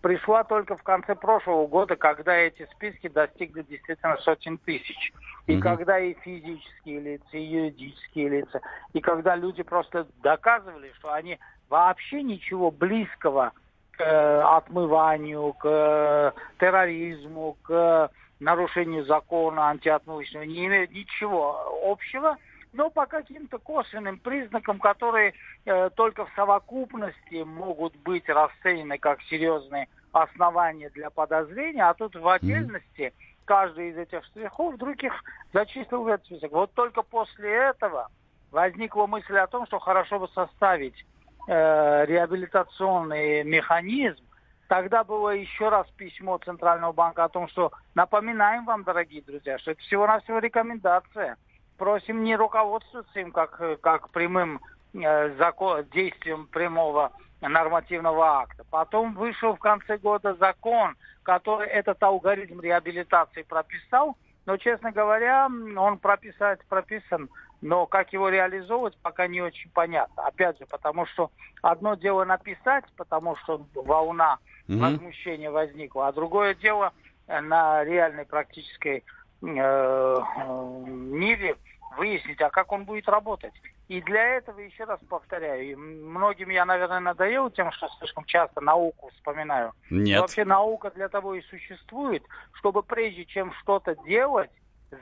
пришла 0.00 0.44
только 0.44 0.76
в 0.76 0.82
конце 0.82 1.14
прошлого 1.14 1.66
года, 1.66 1.96
когда 1.96 2.34
эти 2.36 2.66
списки 2.74 3.08
достигли 3.08 3.62
действительно 3.62 4.16
сотен 4.18 4.58
тысяч. 4.58 5.12
И 5.46 5.56
mm-hmm. 5.56 5.60
когда 5.60 5.98
и 5.98 6.14
физические 6.14 7.00
лица, 7.00 7.28
и 7.32 7.42
юридические 7.42 8.28
лица, 8.28 8.60
и 8.92 9.00
когда 9.00 9.36
люди 9.36 9.62
просто 9.62 10.06
доказывали, 10.22 10.92
что 10.98 11.12
они 11.12 11.38
вообще 11.68 12.22
ничего 12.22 12.70
близкого 12.70 13.52
к 13.92 14.00
э, 14.00 14.40
отмыванию, 14.42 15.52
к 15.54 15.66
э, 15.66 16.32
терроризму, 16.58 17.56
к 17.62 18.10
нарушению 18.38 19.04
закона 19.04 19.68
антиотмывочного 19.68 20.44
не 20.44 20.66
имеют 20.66 20.92
ничего 20.92 21.80
общего– 21.84 22.36
но 22.72 22.90
по 22.90 23.06
каким-то 23.06 23.58
косвенным 23.58 24.18
признакам, 24.18 24.78
которые 24.78 25.34
э, 25.64 25.90
только 25.94 26.26
в 26.26 26.32
совокупности 26.34 27.42
могут 27.42 27.96
быть 27.96 28.28
расценены 28.28 28.98
как 28.98 29.20
серьезные 29.22 29.88
основания 30.12 30.90
для 30.90 31.10
подозрения, 31.10 31.84
а 31.88 31.94
тут 31.94 32.16
в 32.16 32.28
отдельности 32.28 33.12
каждый 33.44 33.90
из 33.90 33.96
этих 33.96 34.24
штрихов 34.26 34.74
вдруг 34.74 35.02
их 35.02 35.12
зачислил 35.52 36.04
в 36.04 36.08
этот 36.08 36.26
список. 36.26 36.52
Вот 36.52 36.72
только 36.74 37.02
после 37.02 37.50
этого 37.50 38.08
возникла 38.50 39.06
мысль 39.06 39.36
о 39.38 39.46
том, 39.46 39.66
что 39.66 39.78
хорошо 39.78 40.20
бы 40.20 40.28
составить 40.28 41.04
э, 41.48 42.04
реабилитационный 42.06 43.44
механизм, 43.44 44.24
Тогда 44.68 45.02
было 45.02 45.30
еще 45.30 45.68
раз 45.68 45.88
письмо 45.96 46.38
Центрального 46.38 46.92
банка 46.92 47.24
о 47.24 47.28
том, 47.28 47.48
что 47.48 47.72
напоминаем 47.96 48.64
вам, 48.64 48.84
дорогие 48.84 49.20
друзья, 49.20 49.58
что 49.58 49.72
это 49.72 49.80
всего-навсего 49.80 50.38
рекомендация– 50.38 51.36
просим 51.80 52.24
не 52.24 52.36
руководствоваться 52.36 53.18
им 53.18 53.32
как, 53.32 53.80
как 53.80 54.10
прямым 54.10 54.60
э, 54.92 55.34
закон, 55.38 55.82
действием 55.94 56.46
прямого 56.46 57.10
нормативного 57.40 58.40
акта. 58.42 58.64
Потом 58.70 59.14
вышел 59.14 59.56
в 59.56 59.58
конце 59.58 59.96
года 59.96 60.34
закон, 60.34 60.94
который 61.22 61.68
этот 61.68 62.02
алгоритм 62.02 62.60
реабилитации 62.60 63.44
прописал, 63.44 64.18
но, 64.44 64.58
честно 64.58 64.92
говоря, 64.92 65.46
он 65.46 65.98
прописать 65.98 66.60
прописан, 66.68 67.30
но 67.62 67.86
как 67.86 68.12
его 68.12 68.28
реализовывать, 68.28 68.98
пока 69.00 69.26
не 69.26 69.40
очень 69.40 69.70
понятно. 69.70 70.26
Опять 70.26 70.58
же, 70.58 70.66
потому 70.66 71.06
что 71.06 71.30
одно 71.62 71.94
дело 71.94 72.26
написать, 72.26 72.84
потому 72.98 73.36
что 73.36 73.64
волна 73.74 74.36
возмущения 74.68 75.50
возникла, 75.50 76.08
а 76.08 76.12
другое 76.12 76.54
дело 76.54 76.92
на 77.26 77.82
реальной 77.84 78.26
практической 78.26 79.02
э, 79.42 79.46
э, 79.46 80.84
ниве 80.86 81.56
выяснить, 81.96 82.40
а 82.40 82.50
как 82.50 82.72
он 82.72 82.84
будет 82.84 83.08
работать. 83.08 83.52
И 83.88 84.00
для 84.02 84.36
этого, 84.36 84.60
еще 84.60 84.84
раз 84.84 85.00
повторяю, 85.08 85.76
многим 85.78 86.50
я, 86.50 86.64
наверное, 86.64 87.00
надоел 87.00 87.50
тем, 87.50 87.72
что 87.72 87.88
слишком 87.98 88.24
часто 88.24 88.60
науку 88.60 89.10
вспоминаю. 89.16 89.72
Нет. 89.90 90.16
Но 90.16 90.20
вообще 90.22 90.44
наука 90.44 90.92
для 90.92 91.08
того 91.08 91.34
и 91.34 91.42
существует, 91.42 92.22
чтобы 92.52 92.82
прежде 92.84 93.24
чем 93.24 93.52
что-то 93.54 93.96
делать, 94.04 94.50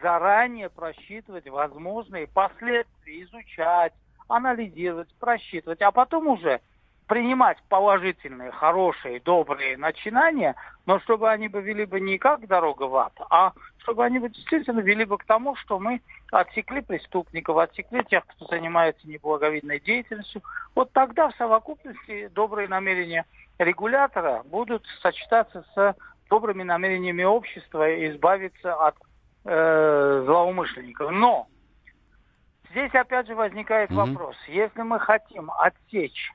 заранее 0.03 0.71
просчитывать 0.71 1.49
возможные 1.49 2.27
последствия, 2.27 3.23
изучать, 3.25 3.93
анализировать, 4.29 5.15
просчитывать, 5.17 5.83
а 5.83 5.91
потом 5.91 6.29
уже 6.29 6.61
принимать 7.09 7.57
положительные, 7.69 8.53
хорошие, 8.53 9.19
добрые 9.21 9.77
начинания, 9.79 10.55
но 10.87 11.01
чтобы 11.01 11.31
они 11.31 11.49
бы 11.49 11.63
вели 11.63 11.87
бы 11.87 12.01
не 12.01 12.19
как 12.19 12.47
дорога 12.47 12.85
в 12.85 12.95
ад, 12.97 13.15
а 13.31 13.53
чтобы 13.79 14.05
они 14.05 14.19
бы 14.19 14.29
действительно 14.29 14.81
вели 14.81 15.07
бы 15.07 15.17
к 15.17 15.25
тому, 15.25 15.57
что 15.57 15.79
мы 15.79 16.03
отсекли 16.31 16.83
преступников, 16.83 17.57
отсекли 17.57 18.05
тех, 18.05 18.27
кто 18.27 18.47
занимается 18.47 19.09
неблаговидной 19.09 19.81
деятельностью. 19.81 20.43
Вот 20.75 20.93
тогда 20.93 21.31
в 21.31 21.37
совокупности 21.37 22.29
добрые 22.29 22.69
намерения 22.69 23.25
регулятора 23.59 24.43
будут 24.45 24.85
сочетаться 25.01 25.65
с 25.75 25.97
добрыми 26.29 26.63
намерениями 26.63 27.25
общества 27.25 27.89
и 27.89 28.11
избавиться 28.11 28.75
от 28.75 28.97
э, 29.47 30.23
злоумышленников. 30.27 31.11
Но 31.11 31.49
здесь 32.71 32.95
опять 32.95 33.27
же 33.27 33.35
возникает 33.35 33.91
mm-hmm. 33.91 34.13
вопрос. 34.13 34.37
Если 34.47 34.83
мы 34.83 35.01
хотим 35.01 35.51
отсечь 35.51 36.31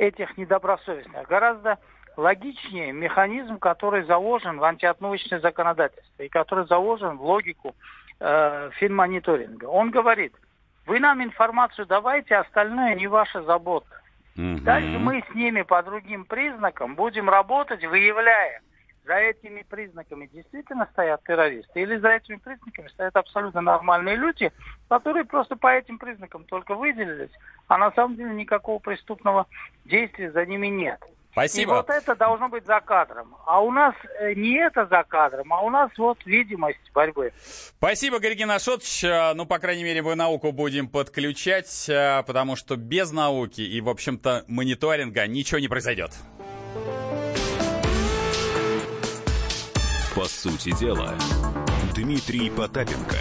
этих 0.00 0.38
недобросовестных. 0.38 1.28
Гораздо 1.28 1.78
логичнее 2.16 2.92
механизм, 2.92 3.58
который 3.58 4.02
заложен 4.04 4.58
в 4.58 4.64
антиотмывочное 4.64 5.40
законодательство 5.40 6.22
и 6.22 6.28
который 6.28 6.66
заложен 6.66 7.18
в 7.18 7.22
логику 7.22 7.76
э, 8.18 8.70
финмониторинга. 8.78 9.66
Он 9.66 9.90
говорит, 9.90 10.34
вы 10.86 11.00
нам 11.00 11.22
информацию 11.22 11.86
давайте, 11.86 12.36
остальное 12.36 12.94
не 12.94 13.06
ваша 13.06 13.42
забота. 13.42 13.86
Mm-hmm. 14.36 14.60
Дальше 14.62 14.98
мы 14.98 15.22
с 15.30 15.34
ними 15.34 15.62
по 15.62 15.82
другим 15.82 16.24
признакам 16.24 16.94
будем 16.94 17.28
работать, 17.28 17.84
выявляя, 17.84 18.62
за 19.04 19.14
этими 19.14 19.62
признаками 19.62 20.28
действительно 20.32 20.88
стоят 20.92 21.22
террористы, 21.24 21.80
или 21.80 21.96
за 21.98 22.08
этими 22.10 22.36
признаками 22.36 22.88
стоят 22.88 23.16
абсолютно 23.16 23.60
нормальные 23.60 24.16
люди, 24.16 24.52
которые 24.88 25.24
просто 25.24 25.56
по 25.56 25.68
этим 25.68 25.98
признакам 25.98 26.44
только 26.44 26.74
выделились, 26.74 27.32
а 27.68 27.78
на 27.78 27.92
самом 27.92 28.16
деле 28.16 28.34
никакого 28.34 28.78
преступного 28.78 29.46
действия 29.84 30.30
за 30.30 30.44
ними 30.46 30.68
нет. 30.68 31.00
Спасибо. 31.32 31.72
И 31.72 31.76
вот 31.76 31.90
это 31.90 32.16
должно 32.16 32.48
быть 32.48 32.66
за 32.66 32.80
кадром. 32.80 33.36
А 33.46 33.60
у 33.60 33.70
нас 33.70 33.94
э, 34.18 34.34
не 34.34 34.56
это 34.58 34.86
за 34.86 35.04
кадром, 35.04 35.52
а 35.52 35.60
у 35.60 35.70
нас 35.70 35.90
вот 35.96 36.18
видимость 36.26 36.90
борьбы. 36.92 37.32
Спасибо, 37.40 38.18
Григорий 38.18 38.50
Ашотович. 38.50 39.04
Э, 39.04 39.32
ну, 39.34 39.46
по 39.46 39.60
крайней 39.60 39.84
мере, 39.84 40.02
мы 40.02 40.16
науку 40.16 40.50
будем 40.50 40.88
подключать, 40.88 41.88
э, 41.88 42.24
потому 42.26 42.56
что 42.56 42.76
без 42.76 43.12
науки 43.12 43.60
и, 43.60 43.80
в 43.80 43.88
общем-то, 43.88 44.44
мониторинга 44.48 45.26
ничего 45.28 45.60
не 45.60 45.68
произойдет. 45.68 46.12
По 50.14 50.24
сути 50.24 50.76
дела, 50.76 51.16
Дмитрий 51.94 52.50
Потапенко. 52.50 53.16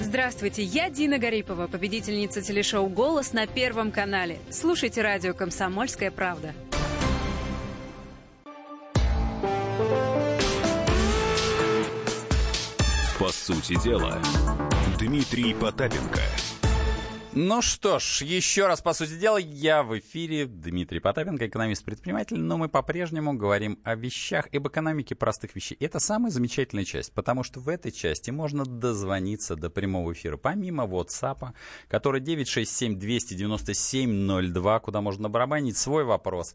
Здравствуйте, 0.00 0.64
я 0.64 0.90
Дина 0.90 1.18
Гарипова, 1.18 1.68
победительница 1.68 2.42
телешоу 2.42 2.88
«Голос» 2.88 3.32
на 3.32 3.46
Первом 3.46 3.92
канале. 3.92 4.40
Слушайте 4.50 5.02
радио 5.02 5.34
«Комсомольская 5.34 6.10
правда». 6.10 6.52
По 13.20 13.28
сути 13.28 13.80
дела, 13.80 14.20
Дмитрий 14.98 15.54
Потапенко– 15.54 16.22
ну 17.36 17.62
что 17.62 17.98
ж, 17.98 18.22
еще 18.22 18.68
раз, 18.68 18.80
по 18.80 18.92
сути 18.92 19.18
дела, 19.18 19.38
я 19.38 19.82
в 19.82 19.98
эфире, 19.98 20.46
Дмитрий 20.46 21.00
Потапенко, 21.00 21.48
экономист-предприниматель, 21.48 22.38
но 22.38 22.56
мы 22.56 22.68
по-прежнему 22.68 23.34
говорим 23.34 23.80
о 23.82 23.96
вещах, 23.96 24.46
об 24.54 24.68
экономике 24.68 25.16
простых 25.16 25.56
вещей. 25.56 25.76
Это 25.80 25.98
самая 25.98 26.30
замечательная 26.30 26.84
часть, 26.84 27.12
потому 27.12 27.42
что 27.42 27.58
в 27.58 27.68
этой 27.68 27.90
части 27.90 28.30
можно 28.30 28.64
дозвониться 28.64 29.56
до 29.56 29.68
прямого 29.68 30.12
эфира, 30.12 30.36
помимо 30.36 30.84
WhatsApp, 30.84 31.54
который 31.88 32.20
967-297-02, 32.20 34.80
куда 34.80 35.00
можно 35.00 35.28
барабанить 35.28 35.76
свой 35.76 36.04
вопрос, 36.04 36.54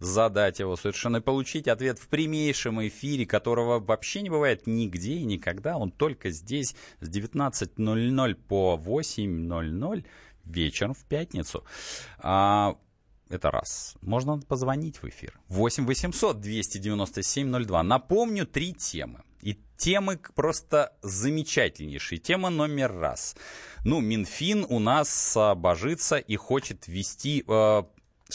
задать 0.00 0.58
его 0.58 0.76
совершенно 0.76 1.18
и 1.18 1.20
получить 1.20 1.68
ответ 1.68 1.98
в 1.98 2.08
прямейшем 2.08 2.86
эфире, 2.88 3.26
которого 3.26 3.78
вообще 3.78 4.22
не 4.22 4.30
бывает 4.30 4.66
нигде 4.66 5.12
и 5.12 5.24
никогда. 5.24 5.76
Он 5.76 5.92
только 5.92 6.30
здесь 6.30 6.74
с 7.00 7.08
19.00 7.08 8.34
по 8.34 8.80
8.00 8.82 10.04
вечером 10.44 10.94
в 10.94 11.04
пятницу. 11.04 11.64
А, 12.18 12.76
это 13.28 13.50
раз. 13.50 13.94
Можно 14.00 14.38
позвонить 14.40 15.02
в 15.02 15.08
эфир. 15.08 15.38
8 15.48 15.86
800 15.86 16.40
297 16.40 17.64
02. 17.64 17.82
Напомню, 17.82 18.46
три 18.46 18.72
темы. 18.72 19.22
И 19.42 19.58
темы 19.76 20.18
просто 20.34 20.92
замечательнейшие. 21.02 22.18
Тема 22.18 22.50
номер 22.50 22.92
раз. 22.92 23.36
Ну, 23.84 24.00
Минфин 24.00 24.66
у 24.68 24.78
нас 24.78 25.36
божится 25.56 26.16
и 26.16 26.36
хочет 26.36 26.86
ввести 26.88 27.44
э, 27.46 27.82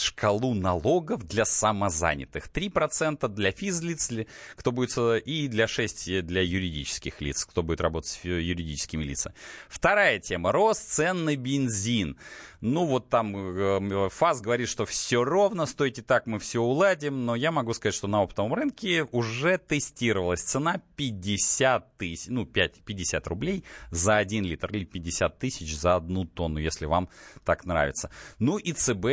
шкалу 0.00 0.54
налогов 0.54 1.26
для 1.26 1.44
самозанятых. 1.44 2.48
3% 2.52 3.28
для 3.28 3.52
физлиц, 3.52 4.10
кто 4.56 4.72
будет, 4.72 4.96
и 5.24 5.48
для 5.48 5.66
6% 5.66 6.22
для 6.22 6.42
юридических 6.42 7.20
лиц, 7.20 7.44
кто 7.44 7.62
будет 7.62 7.80
работать 7.80 8.10
с 8.10 8.24
юридическими 8.24 9.04
лицами. 9.04 9.34
Вторая 9.68 10.18
тема. 10.18 10.52
Рост 10.52 10.90
цен 10.90 11.24
на 11.24 11.36
бензин. 11.36 12.16
Ну, 12.60 12.86
вот 12.86 13.10
там 13.10 13.34
э, 13.36 14.08
ФАС 14.10 14.40
говорит, 14.40 14.68
что 14.68 14.86
все 14.86 15.22
ровно, 15.22 15.66
стойте 15.66 16.02
так, 16.02 16.26
мы 16.26 16.38
все 16.38 16.60
уладим. 16.60 17.24
Но 17.26 17.34
я 17.34 17.52
могу 17.52 17.74
сказать, 17.74 17.94
что 17.94 18.08
на 18.08 18.22
оптовом 18.22 18.54
рынке 18.54 19.06
уже 19.12 19.58
тестировалась 19.58 20.42
цена 20.42 20.80
50 20.96 21.96
тысяч, 21.98 22.26
ну, 22.28 22.46
5, 22.46 22.82
50 22.84 23.26
рублей 23.26 23.64
за 23.90 24.16
1 24.16 24.44
литр 24.44 24.72
или 24.72 24.84
50 24.84 25.38
тысяч 25.38 25.76
за 25.76 25.96
одну 25.96 26.24
тонну, 26.24 26.58
если 26.58 26.86
вам 26.86 27.08
так 27.44 27.66
нравится. 27.66 28.10
Ну 28.38 28.58
и 28.58 28.72
ЦБ... 28.72 29.06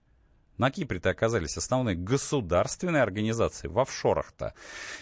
На 0.59 0.71
Кипре-то 0.71 1.11
оказались 1.11 1.57
основные 1.57 1.97
государственные 1.97 3.03
организации 3.03 3.69
в 3.69 3.79
офшорах-то. 3.79 4.55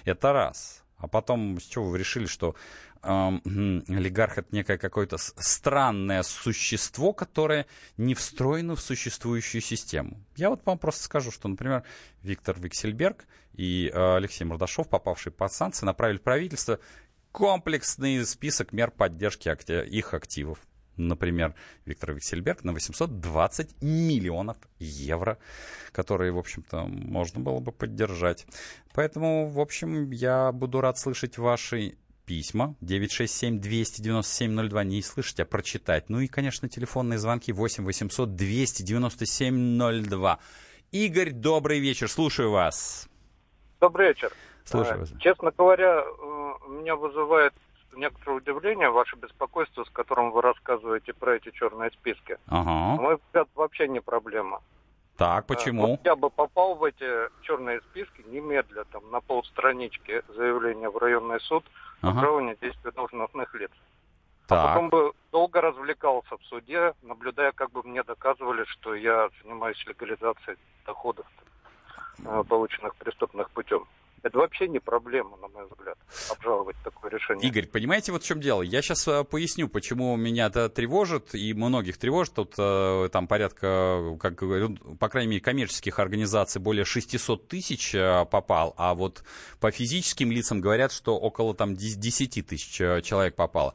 Это 0.05 0.33
раз. 0.33 0.85
А 1.01 1.09
потом 1.09 1.59
с 1.61 1.65
чего 1.65 1.89
вы 1.89 1.99
решили, 1.99 2.27
что 2.27 2.55
э, 3.03 3.09
олигарх 3.09 4.39
это 4.39 4.49
некое 4.53 4.79
какое-то 4.79 5.17
странное 5.19 6.23
существо, 6.23 7.13
которое 7.13 7.67
не 7.97 8.15
встроено 8.15 8.77
в 8.77 8.81
существующую 8.81 9.63
систему. 9.63 10.21
Я 10.37 10.51
вот 10.51 10.65
вам 10.65 10.79
просто 10.79 11.05
скажу, 11.05 11.31
что, 11.31 11.49
например, 11.49 11.85
Виктор 12.23 12.61
Виксельберг 12.61 13.27
и 13.55 13.91
э, 13.93 14.17
Алексей 14.17 14.45
Мордашов, 14.45 14.89
попавшие 14.89 15.33
под 15.33 15.53
санкции, 15.53 15.87
направили 15.87 16.19
правительство 16.19 16.79
комплексный 17.33 18.25
список 18.27 18.73
мер 18.73 18.91
поддержки 18.91 19.49
их 19.89 20.15
активов 20.15 20.59
например, 21.09 21.55
Виктор 21.85 22.13
Виксельберг 22.13 22.65
на 22.65 22.73
820 22.73 23.83
миллионов 23.83 24.57
евро, 24.79 25.39
которые, 25.93 26.33
в 26.33 26.39
общем-то, 26.39 26.87
можно 26.87 27.41
было 27.41 27.61
бы 27.61 27.73
поддержать. 27.73 28.47
Поэтому, 28.95 29.49
в 29.49 29.61
общем, 29.61 30.11
я 30.11 30.53
буду 30.53 30.81
рад 30.81 30.99
слышать 30.99 31.37
ваши 31.39 31.97
письма 32.27 32.75
967-297-02 32.81 34.85
не 34.85 35.03
слышать, 35.03 35.41
а 35.41 35.45
прочитать. 35.45 36.09
Ну 36.09 36.21
и, 36.21 36.29
конечно, 36.29 36.69
телефонные 36.69 37.19
звонки 37.19 37.53
8 37.53 37.85
800 37.85 38.37
297 38.37 40.09
02. 40.09 40.39
Игорь, 40.93 41.33
добрый 41.33 41.81
вечер, 41.81 42.09
слушаю 42.09 42.53
вас. 42.53 43.09
Добрый 43.81 44.09
вечер. 44.09 44.33
Слушаю 44.65 45.01
вас. 45.01 45.13
Честно 45.19 45.51
говоря, 45.57 46.05
меня 46.69 46.95
вызывает 46.95 47.55
некоторое 47.95 48.37
удивление 48.37 48.91
ваше 48.91 49.17
беспокойство, 49.17 49.85
с 49.85 49.91
которым 49.91 50.31
вы 50.31 50.43
рассказываете 50.43 51.13
про 51.13 51.37
эти 51.37 51.51
черные 51.51 51.91
списки. 51.91 52.39
Ага. 52.47 52.97
На 52.97 53.03
мой 53.03 53.17
взгляд, 53.17 53.49
вообще 53.55 53.89
не 53.89 54.01
проблема. 54.01 54.61
Так, 55.17 55.47
почему? 55.47 55.87
Вот 55.87 56.01
я 56.05 56.17
бы 56.17 56.31
попал 56.31 56.77
в 56.77 56.85
эти 56.85 57.07
черные 57.43 57.81
списки 57.83 58.25
немедля, 58.27 58.85
там, 58.91 59.11
на 59.11 59.21
полстранички 59.21 60.23
заявления 60.35 60.89
в 60.89 60.97
районный 60.97 61.41
суд 61.41 61.63
ага. 62.01 62.17
о 62.17 62.21
требовании 62.21 62.57
действия 62.61 62.91
должностных 62.91 63.55
лиц. 63.55 63.71
А 64.47 64.49
так. 64.49 64.65
А 64.65 64.69
потом 64.69 64.89
бы 64.89 65.13
долго 65.31 65.61
развлекался 65.61 66.37
в 66.39 66.45
суде, 66.45 66.95
наблюдая, 67.03 67.53
как 67.53 67.71
бы 67.71 67.83
мне 67.83 68.03
доказывали, 68.03 68.65
что 68.65 68.95
я 68.95 69.29
занимаюсь 69.43 69.85
легализацией 69.87 70.57
доходов, 70.87 71.27
э, 72.25 72.43
полученных 72.49 72.97
преступных 72.97 73.51
путем. 73.51 73.87
Это 74.23 74.39
вообще 74.39 74.69
не 74.69 74.79
проблема, 74.79 75.37
на 75.39 75.49
мой 75.49 75.67
взгляд, 75.67 75.97
обжаловать 76.31 76.77
такое 76.85 77.11
решение. 77.11 77.49
Игорь, 77.49 77.67
понимаете, 77.67 78.13
вот 78.13 78.23
в 78.23 78.27
чем 78.27 78.41
дело? 78.41 78.63
Я 78.63 78.83
сейчас 78.83 79.09
э, 79.09 79.25
поясню, 79.25 79.69
почему 79.69 80.17
меня 80.17 80.47
это 80.47 80.69
тревожит, 80.69 81.35
и 81.35 81.55
многих 81.55 81.97
тревожит. 81.97 82.35
Тут 82.35 82.55
э, 82.59 83.09
там 83.13 83.27
порядка, 83.27 84.17
как 84.21 84.35
говорю, 84.35 84.77
по 84.99 85.09
крайней 85.09 85.31
мере, 85.31 85.41
коммерческих 85.43 85.99
организаций 85.99 86.61
более 86.61 86.85
600 86.85 87.49
тысяч 87.49 87.95
э, 87.95 88.27
попал, 88.27 88.75
а 88.77 88.95
вот 88.95 89.25
по 89.59 89.71
физическим 89.71 90.31
лицам 90.31 90.61
говорят, 90.61 90.93
что 90.93 91.19
около 91.19 91.55
там 91.55 91.75
10 91.75 92.47
тысяч 92.47 92.71
человек 92.71 93.35
попало. 93.37 93.75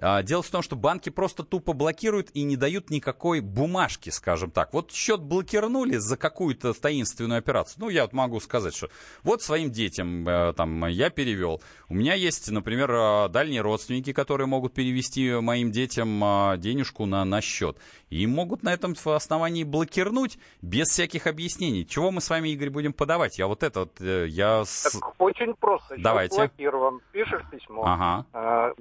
А, 0.00 0.22
дело 0.22 0.42
в 0.42 0.50
том, 0.50 0.62
что 0.62 0.76
банки 0.76 1.10
просто 1.10 1.42
тупо 1.42 1.72
блокируют 1.72 2.30
и 2.34 2.42
не 2.42 2.56
дают 2.56 2.90
никакой 2.90 3.40
бумажки, 3.40 4.10
скажем 4.10 4.50
так. 4.50 4.72
Вот 4.72 4.92
счет 4.92 5.20
блокирнули 5.20 5.96
за 5.96 6.16
какую-то 6.16 6.72
таинственную 6.74 7.38
операцию. 7.38 7.76
Ну, 7.84 7.88
я 7.88 8.02
вот 8.02 8.12
могу 8.12 8.40
сказать, 8.40 8.74
что 8.74 8.88
вот 9.22 9.42
своим 9.42 9.70
детям 9.70 10.28
э, 10.28 10.52
там 10.54 10.86
я 10.86 11.10
перевел. 11.10 11.62
У 11.88 11.94
меня 11.94 12.14
есть, 12.14 12.50
например, 12.50 12.90
э, 12.90 13.28
дальние 13.28 13.60
родственники, 13.60 14.12
которые 14.12 14.46
могут 14.46 14.74
перевести 14.74 15.32
моим 15.34 15.70
детям 15.70 16.22
э, 16.22 16.58
денежку 16.58 17.06
на, 17.06 17.24
на 17.24 17.40
счет. 17.40 17.78
И 18.10 18.26
могут 18.26 18.62
на 18.62 18.72
этом 18.72 18.94
основании 19.04 19.64
блокирнуть 19.64 20.38
без 20.62 20.88
всяких 20.88 21.26
объяснений. 21.26 21.86
Чего 21.86 22.10
мы 22.10 22.20
с 22.20 22.30
вами, 22.30 22.50
Игорь, 22.50 22.70
будем 22.70 22.92
подавать? 22.92 23.38
Я 23.38 23.46
вот 23.46 23.62
это 23.62 23.80
вот, 23.80 24.00
я... 24.00 24.62
Так 24.64 25.20
очень 25.20 25.54
просто. 25.54 25.96
Давайте. 25.98 26.36
блокирован. 26.36 27.00
Пишешь 27.12 27.42
письмо 27.50 27.84
ага. 27.84 28.26
э, 28.32 28.74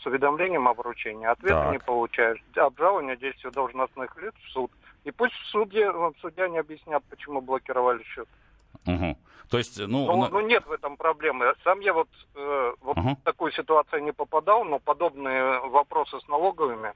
с 0.00 0.06
уведомлением 0.06 0.51
решением 0.52 0.68
об 0.68 0.80
ответа 0.80 1.62
так. 1.62 1.72
не 1.72 1.78
получаешь. 1.78 2.38
Обжалование 2.54 3.16
действия 3.16 3.50
должностных 3.50 4.16
лиц 4.16 4.34
в 4.46 4.50
суд. 4.50 4.70
И 5.04 5.10
пусть 5.10 5.34
в 5.34 5.46
суде, 5.46 5.90
в 5.90 6.14
судья 6.20 6.48
не 6.48 6.58
объяснят, 6.58 7.02
почему 7.10 7.40
блокировали 7.40 8.02
счет. 8.04 8.28
Угу. 8.86 9.16
То 9.48 9.58
есть, 9.58 9.78
ну, 9.78 10.06
ну, 10.06 10.28
ну 10.28 10.40
нет 10.40 10.64
в 10.66 10.72
этом 10.72 10.96
проблемы. 10.96 11.52
Сам 11.62 11.80
я 11.80 11.92
вот, 11.92 12.08
э, 12.34 12.74
вот 12.80 12.96
угу. 12.96 13.10
в 13.10 13.24
такую 13.24 13.52
ситуацию 13.52 14.02
не 14.02 14.12
попадал, 14.12 14.64
но 14.64 14.78
подобные 14.78 15.60
вопросы 15.68 16.18
с 16.20 16.28
налоговыми 16.28 16.92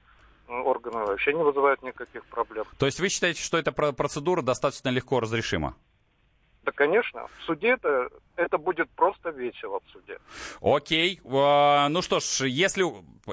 э, 0.47 0.53
органами 0.53 1.05
вообще 1.05 1.33
не 1.33 1.43
вызывают 1.43 1.83
никаких 1.83 2.25
проблем. 2.25 2.65
То 2.79 2.85
есть 2.87 2.99
вы 2.99 3.09
считаете, 3.09 3.43
что 3.43 3.57
эта 3.57 3.71
процедура 3.71 4.41
достаточно 4.41 4.89
легко 4.89 5.19
разрешима? 5.19 5.75
Да, 6.67 6.73
конечно. 6.73 7.27
В 7.39 7.45
суде 7.45 7.69
это, 7.69 8.09
это 8.35 8.57
будет 8.57 8.89
просто 8.89 9.29
весело 9.29 9.79
в 9.85 9.91
суде. 9.93 10.19
Окей. 10.59 11.21
А, 11.25 11.87
ну 11.87 12.01
что 12.01 12.19
ж, 12.19 12.41
если... 12.45 12.83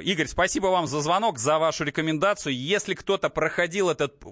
Игорь, 0.00 0.26
спасибо 0.26 0.68
вам 0.68 0.86
за 0.86 1.00
звонок, 1.00 1.38
за 1.38 1.58
вашу 1.58 1.82
рекомендацию. 1.82 2.54
Если 2.56 2.94
кто-то 2.94 3.30
проходил 3.30 3.90
этот, 3.90 4.22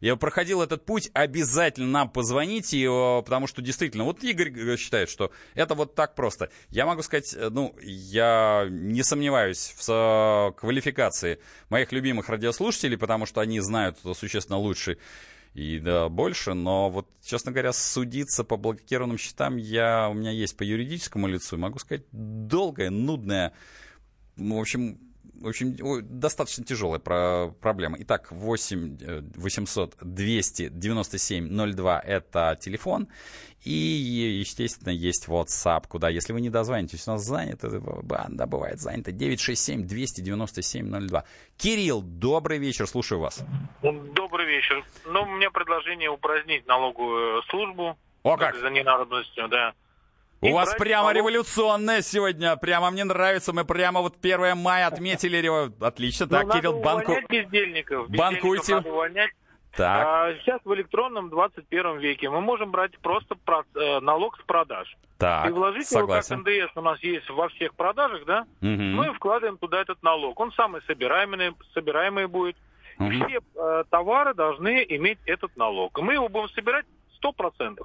я 0.00 0.14
проходил 0.14 0.62
этот 0.62 0.84
путь, 0.84 1.10
обязательно 1.12 1.88
нам 1.88 2.08
позвоните, 2.08 2.86
потому 3.24 3.48
что 3.48 3.62
действительно, 3.62 4.04
вот 4.04 4.22
Игорь 4.22 4.76
считает, 4.76 5.10
что 5.10 5.32
это 5.54 5.74
вот 5.74 5.96
так 5.96 6.14
просто. 6.14 6.50
Я 6.70 6.86
могу 6.86 7.02
сказать, 7.02 7.36
ну, 7.50 7.74
я 7.82 8.66
не 8.70 9.02
сомневаюсь 9.02 9.74
в 9.76 10.54
квалификации 10.56 11.40
моих 11.68 11.90
любимых 11.90 12.28
радиослушателей, 12.28 12.96
потому 12.96 13.26
что 13.26 13.40
они 13.40 13.58
знают 13.58 13.98
существенно 14.14 14.58
лучше 14.58 14.98
и 15.54 15.78
да, 15.78 16.08
больше, 16.08 16.54
но 16.54 16.88
вот, 16.88 17.06
честно 17.22 17.52
говоря, 17.52 17.72
судиться 17.72 18.42
по 18.42 18.56
блокированным 18.56 19.18
счетам 19.18 19.56
я, 19.56 20.08
у 20.08 20.14
меня 20.14 20.30
есть 20.30 20.56
по 20.56 20.62
юридическому 20.62 21.26
лицу, 21.26 21.58
могу 21.58 21.78
сказать, 21.78 22.04
долгая, 22.10 22.88
нудная, 22.88 23.52
ну, 24.36 24.56
в 24.56 24.60
общем, 24.60 24.98
общем, 25.48 25.76
достаточно 26.02 26.64
тяжелая 26.64 26.98
про 26.98 27.48
проблема. 27.60 27.96
Итак, 28.00 28.30
8 28.30 29.30
800 29.36 29.96
297 30.00 31.72
02 31.72 32.00
это 32.00 32.56
телефон. 32.60 33.08
И, 33.64 33.70
естественно, 34.40 34.90
есть 34.90 35.28
WhatsApp, 35.28 35.86
куда, 35.88 36.08
если 36.08 36.32
вы 36.32 36.40
не 36.40 36.50
дозвонитесь, 36.50 37.06
у 37.06 37.12
нас 37.12 37.22
занято, 37.22 37.70
банда 38.02 38.46
бывает 38.46 38.80
занята, 38.80 39.12
967 39.12 39.86
297 39.86 41.08
02. 41.08 41.24
Кирилл, 41.56 42.02
добрый 42.02 42.58
вечер, 42.58 42.88
слушаю 42.88 43.20
вас. 43.20 43.44
Добрый 43.82 44.46
вечер. 44.46 44.84
Ну, 45.06 45.22
у 45.22 45.26
меня 45.26 45.50
предложение 45.50 46.10
упразднить 46.10 46.66
налоговую 46.66 47.42
службу. 47.44 47.96
О, 48.24 48.36
как? 48.36 48.56
За 48.56 48.68
ненадобностью, 48.68 49.48
да. 49.48 49.74
У 50.42 50.48
и 50.48 50.52
вас 50.52 50.74
прямо 50.74 51.04
налог... 51.04 51.16
революционное 51.16 52.02
сегодня. 52.02 52.56
Прямо 52.56 52.90
мне 52.90 53.04
нравится. 53.04 53.52
Мы 53.52 53.64
прямо 53.64 54.00
вот 54.00 54.16
1 54.20 54.56
мая 54.58 54.88
отметили. 54.88 55.38
Отлично. 55.84 56.26
Так, 56.26 56.46
ну, 56.46 56.52
Кирилл, 56.52 56.80
банку... 56.80 57.14
бездельников. 57.28 58.10
Банкуйте. 58.10 58.74
Надо 58.74 58.90
увольнять. 58.90 59.30
Так. 59.76 60.06
А, 60.06 60.34
сейчас 60.34 60.60
в 60.64 60.74
электронном 60.74 61.30
21 61.30 61.98
веке 61.98 62.28
мы 62.28 62.40
можем 62.40 62.72
брать 62.72 62.98
просто 62.98 63.36
про, 63.36 63.62
э, 63.74 64.00
налог 64.00 64.38
с 64.38 64.42
продаж. 64.44 64.94
Так, 65.16 65.48
и 65.48 65.50
вложить 65.50 65.86
согласен. 65.86 66.34
его, 66.34 66.44
как 66.44 66.66
НДС 66.66 66.76
у 66.76 66.80
нас 66.82 67.00
есть 67.02 67.30
во 67.30 67.48
всех 67.48 67.74
продажах, 67.74 68.24
да? 68.26 68.40
Угу. 68.60 68.68
Мы 68.68 69.14
вкладываем 69.14 69.56
туда 69.56 69.80
этот 69.80 70.02
налог. 70.02 70.38
Он 70.40 70.52
самый 70.52 70.82
собираемый, 70.82 71.54
собираемый 71.72 72.26
будет. 72.26 72.56
Угу. 72.98 73.10
Все 73.10 73.40
э, 73.54 73.84
товары 73.88 74.34
должны 74.34 74.84
иметь 74.88 75.20
этот 75.24 75.56
налог. 75.56 75.96
И 75.98 76.02
мы 76.02 76.14
его 76.14 76.28
будем 76.28 76.50
собирать 76.50 76.84
100%. 77.22 77.78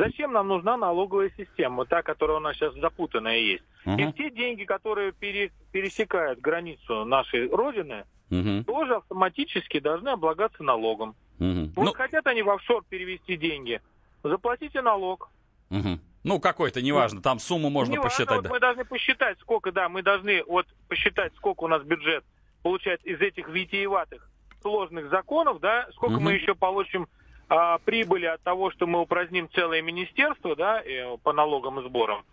Зачем 0.00 0.32
нам 0.32 0.48
нужна 0.48 0.78
налоговая 0.78 1.30
система, 1.36 1.84
та, 1.84 2.02
которая 2.02 2.38
у 2.38 2.40
нас 2.40 2.56
сейчас 2.56 2.74
запутанная 2.76 3.36
есть? 3.36 3.64
Угу. 3.84 3.98
И 3.98 4.12
все 4.12 4.30
деньги, 4.30 4.64
которые 4.64 5.12
пере, 5.12 5.52
пересекают 5.72 6.40
границу 6.40 7.04
нашей 7.04 7.48
Родины, 7.50 8.04
угу. 8.30 8.64
тоже 8.64 8.94
автоматически 8.96 9.78
должны 9.78 10.08
облагаться 10.08 10.62
налогом. 10.62 11.14
Угу. 11.38 11.72
Вот 11.76 11.84
ну... 11.84 11.92
хотят 11.92 12.26
они 12.26 12.42
в 12.42 12.48
офшор 12.48 12.82
перевести 12.88 13.36
деньги, 13.36 13.82
заплатите 14.22 14.80
налог. 14.80 15.28
Угу. 15.70 15.98
Ну, 16.24 16.40
какой-то, 16.40 16.80
неважно, 16.80 17.20
там 17.20 17.38
сумму 17.38 17.68
можно 17.68 17.92
неважно, 17.92 18.10
посчитать. 18.10 18.36
Вот 18.36 18.44
да. 18.44 18.50
Мы 18.50 18.60
должны 18.60 18.84
посчитать, 18.86 19.38
сколько, 19.40 19.70
да, 19.70 19.90
мы 19.90 20.02
должны 20.02 20.42
вот 20.44 20.66
посчитать, 20.88 21.34
сколько 21.36 21.64
у 21.64 21.68
нас 21.68 21.82
бюджет 21.82 22.24
получает 22.62 23.04
из 23.04 23.20
этих 23.20 23.48
витиеватых 23.48 24.30
сложных 24.62 25.10
законов, 25.10 25.60
да, 25.60 25.88
сколько 25.92 26.14
угу. 26.14 26.22
мы 26.22 26.32
еще 26.32 26.54
получим 26.54 27.06
а, 27.50 27.78
прибыли 27.78 28.26
от 28.26 28.40
того, 28.42 28.70
что 28.70 28.86
мы 28.86 29.00
упраздним 29.00 29.50
целое 29.50 29.82
министерство, 29.82 30.56
да, 30.56 30.82
по 31.22 31.32
налогам 31.32 31.80
и 31.80 31.82
сборам. 31.82 32.24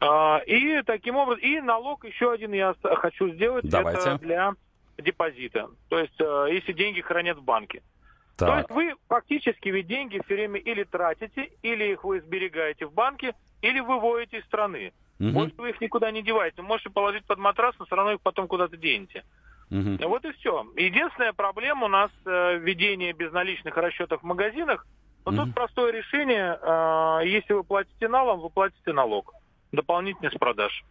А, 0.00 0.42
и 0.46 0.82
таким 0.82 1.16
образом, 1.16 1.42
и 1.42 1.60
налог 1.60 2.04
еще 2.04 2.30
один 2.30 2.52
я 2.52 2.74
хочу 2.82 3.30
сделать, 3.30 3.68
Давайте. 3.68 4.00
это 4.00 4.18
для 4.18 4.52
депозита. 4.98 5.68
То 5.88 5.98
есть, 5.98 6.20
а, 6.20 6.46
если 6.46 6.72
деньги 6.72 7.00
хранят 7.00 7.38
в 7.38 7.42
банке. 7.42 7.82
Так. 8.36 8.48
То 8.48 8.56
есть 8.58 8.70
вы 8.70 8.94
фактически 9.08 9.70
ведь 9.70 9.86
деньги 9.86 10.20
все 10.26 10.34
время 10.34 10.60
или 10.60 10.84
тратите, 10.84 11.50
или 11.62 11.92
их 11.92 12.04
вы 12.04 12.20
сберегаете 12.20 12.86
в 12.86 12.92
банке, 12.92 13.34
или 13.62 13.80
выводите 13.80 14.38
из 14.38 14.44
страны. 14.44 14.92
Угу. 15.18 15.28
Может, 15.30 15.56
вы 15.56 15.70
их 15.70 15.80
никуда 15.80 16.10
не 16.10 16.22
деваете. 16.22 16.60
Можете 16.60 16.90
положить 16.90 17.24
под 17.24 17.38
матрас, 17.38 17.74
но 17.78 17.86
все 17.86 17.96
равно 17.96 18.12
их 18.12 18.20
потом 18.20 18.46
куда-то 18.46 18.76
денете. 18.76 19.24
Угу. 19.70 20.08
Вот 20.08 20.24
и 20.24 20.32
все. 20.32 20.64
Единственная 20.76 21.32
проблема 21.32 21.86
у 21.86 21.88
нас 21.88 22.10
э, 22.24 22.58
введение 22.58 23.12
безналичных 23.12 23.76
расчетов 23.76 24.22
в 24.22 24.24
магазинах. 24.24 24.86
Но 25.24 25.32
угу. 25.32 25.44
тут 25.44 25.54
простое 25.54 25.92
решение. 25.92 26.58
Э, 26.60 27.20
если 27.24 27.52
вы 27.52 27.64
платите 27.64 28.08
налом, 28.08 28.40
вы 28.40 28.50
платите 28.50 28.92
налог. 28.92 29.32
Дополнительно 29.72 30.30
с 30.30 30.34
продаж. 30.34 30.84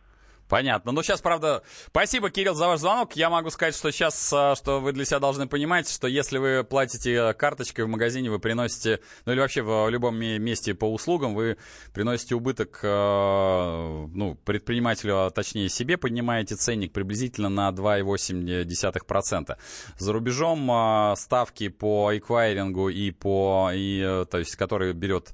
Понятно. 0.47 0.91
Ну, 0.91 1.01
сейчас, 1.01 1.21
правда, 1.21 1.63
спасибо, 1.87 2.29
Кирилл, 2.29 2.53
за 2.53 2.67
ваш 2.67 2.79
звонок. 2.79 3.15
Я 3.15 3.31
могу 3.31 3.49
сказать, 3.49 3.75
что 3.75 3.91
сейчас, 3.91 4.27
что 4.27 4.79
вы 4.79 4.91
для 4.91 5.03
себя 5.03 5.19
должны 5.19 5.47
понимать, 5.47 5.89
что 5.89 6.07
если 6.07 6.37
вы 6.37 6.63
платите 6.63 7.33
карточкой 7.33 7.85
в 7.85 7.87
магазине, 7.87 8.29
вы 8.29 8.37
приносите, 8.37 8.99
ну 9.25 9.31
или 9.31 9.39
вообще 9.39 9.63
в 9.63 9.89
любом 9.89 10.17
месте 10.17 10.75
по 10.75 10.85
услугам, 10.85 11.33
вы 11.33 11.57
приносите 11.93 12.35
убыток, 12.35 12.79
ну, 12.83 14.37
предпринимателю, 14.45 15.25
а 15.25 15.31
точнее 15.31 15.67
себе, 15.67 15.97
поднимаете 15.97 16.55
ценник 16.55 16.93
приблизительно 16.93 17.49
на 17.49 17.69
2,8%. 17.71 19.57
За 19.97 20.13
рубежом 20.13 21.15
ставки 21.17 21.69
по 21.69 22.15
эквайрингу 22.15 22.89
и 22.89 23.09
по, 23.09 23.71
и, 23.73 24.25
то 24.29 24.37
есть, 24.37 24.55
который 24.57 24.93
берет 24.93 25.33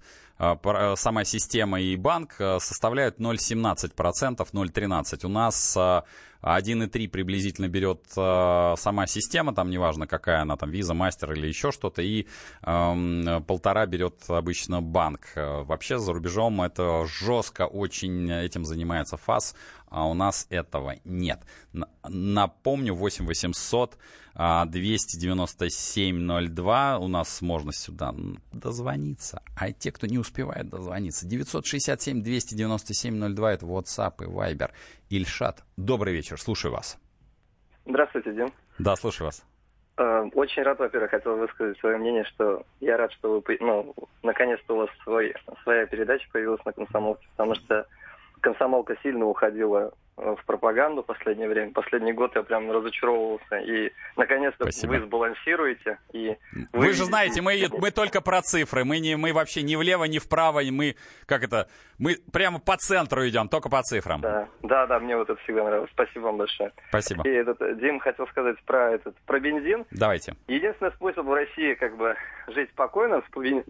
сама 0.96 1.24
система 1.24 1.80
и 1.82 1.96
банк 1.96 2.34
составляют 2.60 3.20
0,17%, 3.20 4.38
0,13%. 4.38 5.26
У 5.26 5.30
нас 5.30 5.78
1,3 6.42 7.08
приблизительно 7.08 7.68
берет 7.68 8.02
сама 8.12 9.06
система, 9.08 9.54
там 9.54 9.70
неважно 9.70 10.08
какая 10.08 10.42
она, 10.42 10.58
там 10.58 10.72
Visa, 10.72 10.96
Master 10.96 11.34
или 11.34 11.48
еще 11.48 11.72
что-то, 11.72 12.02
и 12.02 12.26
полтора 12.62 13.86
берет 13.86 14.24
обычно 14.28 14.82
банк. 14.82 15.34
Вообще 15.36 16.00
за 16.00 16.14
рубежом 16.14 16.62
это 16.62 17.06
жестко 17.06 17.68
очень 17.68 18.32
этим 18.32 18.66
занимается 18.66 19.18
ФАС, 19.18 19.56
а 19.90 20.08
у 20.08 20.14
нас 20.14 20.48
этого 20.50 20.96
нет. 21.04 21.42
Напомню, 22.08 22.96
8 22.96 23.26
800 23.26 23.98
297 24.34 26.48
02. 26.48 27.00
У 27.00 27.08
нас 27.10 27.42
можно 27.42 27.74
сюда 27.74 28.16
дозвониться. 28.54 29.42
А 29.58 29.74
те, 29.74 29.92
кто 29.92 30.08
не 30.08 30.18
успевает 30.18 30.70
дозвониться, 30.70 31.28
967 31.28 32.24
297 32.24 33.36
02 33.36 33.54
это 33.54 33.66
WhatsApp 33.66 34.24
и 34.24 34.28
Viber. 34.28 34.72
Ильшат, 35.12 35.66
добрый 35.76 36.14
вечер, 36.14 36.40
слушаю 36.40 36.72
вас. 36.72 36.98
Здравствуйте, 37.86 38.32
Дим. 38.32 38.54
Да, 38.80 38.96
слушаю 38.96 39.28
вас. 39.28 39.46
Очень 39.98 40.64
рад, 40.64 40.80
во-первых, 40.80 41.12
хотел 41.12 41.36
высказать 41.36 41.78
свое 41.80 41.98
мнение, 41.98 42.24
что 42.24 42.64
я 42.80 42.96
рад, 42.96 43.12
что 43.12 43.44
вы, 43.46 43.58
ну, 43.60 43.94
наконец-то 44.24 44.74
у 44.74 44.78
вас 44.78 44.90
свой, 45.04 45.36
своя 45.64 45.86
передача 45.86 46.26
появилась 46.32 46.64
на 46.64 46.72
комсомолке, 46.72 47.28
потому 47.36 47.56
что 47.56 47.86
комсомолка 48.40 48.96
сильно 49.04 49.26
уходила 49.26 49.94
в 50.18 50.46
пропаганду 50.46 51.04
в 51.04 51.06
последнее 51.06 51.48
время. 51.48 51.72
Последний 51.72 52.14
год 52.14 52.36
я 52.36 52.44
прям 52.44 52.72
разочаровывался. 52.72 53.58
И, 53.58 53.92
наконец-то, 54.18 54.66
Спасибо. 54.66 54.92
вы 54.92 55.00
сбалансируете. 55.06 56.00
И 56.14 56.38
вы... 56.74 56.80
вы 56.80 56.94
же 56.94 57.06
знаете, 57.06 57.42
мы, 57.42 57.60
мы 57.78 57.92
только 57.92 58.22
про 58.22 58.42
цифры. 58.42 58.84
Мы, 58.86 59.00
не, 59.00 59.16
мы 59.18 59.34
вообще 59.34 59.64
ни 59.64 59.76
влево, 59.76 60.04
ни 60.06 60.20
вправо. 60.20 60.62
Мы, 60.70 60.96
как 61.26 61.44
это, 61.44 61.68
мы 61.98 62.18
прямо 62.32 62.60
по 62.60 62.78
центру 62.78 63.28
идем, 63.28 63.48
только 63.48 63.70
по 63.70 63.82
цифрам. 63.82 64.22
Да, 64.22 64.48
да, 64.62 64.86
да 64.88 65.00
мне 65.00 65.16
вот 65.18 65.30
это 65.30 65.42
всегда 65.44 65.64
нравилось. 65.64 65.90
Спасибо 65.94 66.26
вам 66.26 66.38
большое. 66.38 66.72
Спасибо. 66.90 67.28
И 67.28 67.32
этот, 67.32 67.80
Дим 67.80 68.00
хотел 68.00 68.28
сказать 68.28 68.58
про, 68.66 68.92
этот, 68.92 69.16
про 69.26 69.40
бензин. 69.40 69.86
Давайте. 69.92 70.36
Единственный 70.48 70.92
способ 70.92 71.26
в 71.26 71.34
России 71.34 71.74
как 71.76 71.98
бы 71.98 72.16
жить 72.52 72.70
спокойно, 72.72 73.24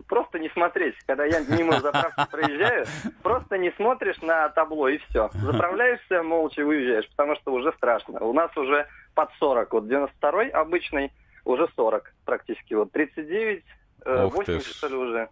просто 0.07 0.39
не 0.39 0.49
смотреть. 0.49 0.95
Когда 1.05 1.25
я 1.25 1.39
мимо 1.41 1.79
заправки 1.79 2.29
проезжаю, 2.31 2.85
просто 3.23 3.57
не 3.57 3.71
смотришь 3.71 4.21
на 4.21 4.49
табло 4.49 4.87
и 4.89 4.97
все. 4.97 5.29
Заправляешься, 5.33 6.23
молча 6.23 6.65
выезжаешь, 6.65 7.09
потому 7.09 7.35
что 7.35 7.53
уже 7.53 7.71
страшно. 7.73 8.19
У 8.19 8.33
нас 8.33 8.55
уже 8.57 8.87
под 9.15 9.29
40. 9.39 9.73
Вот 9.73 9.83
92-й 9.85 10.49
обычный 10.49 11.11
уже 11.45 11.67
40 11.75 12.13
практически. 12.25 12.73
Вот 12.73 12.91
39, 12.91 13.63
э, 14.05 14.25
80 14.25 14.65
что 14.65 14.87
ли 14.87 14.95
уже. 14.95 15.29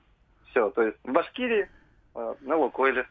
Все, 0.50 0.70
то 0.72 0.82
есть 0.82 0.97
в 1.04 1.12
Башкирии 1.12 1.70
э, 2.16 2.34
на 2.41 2.56
Лукойле. 2.56 3.08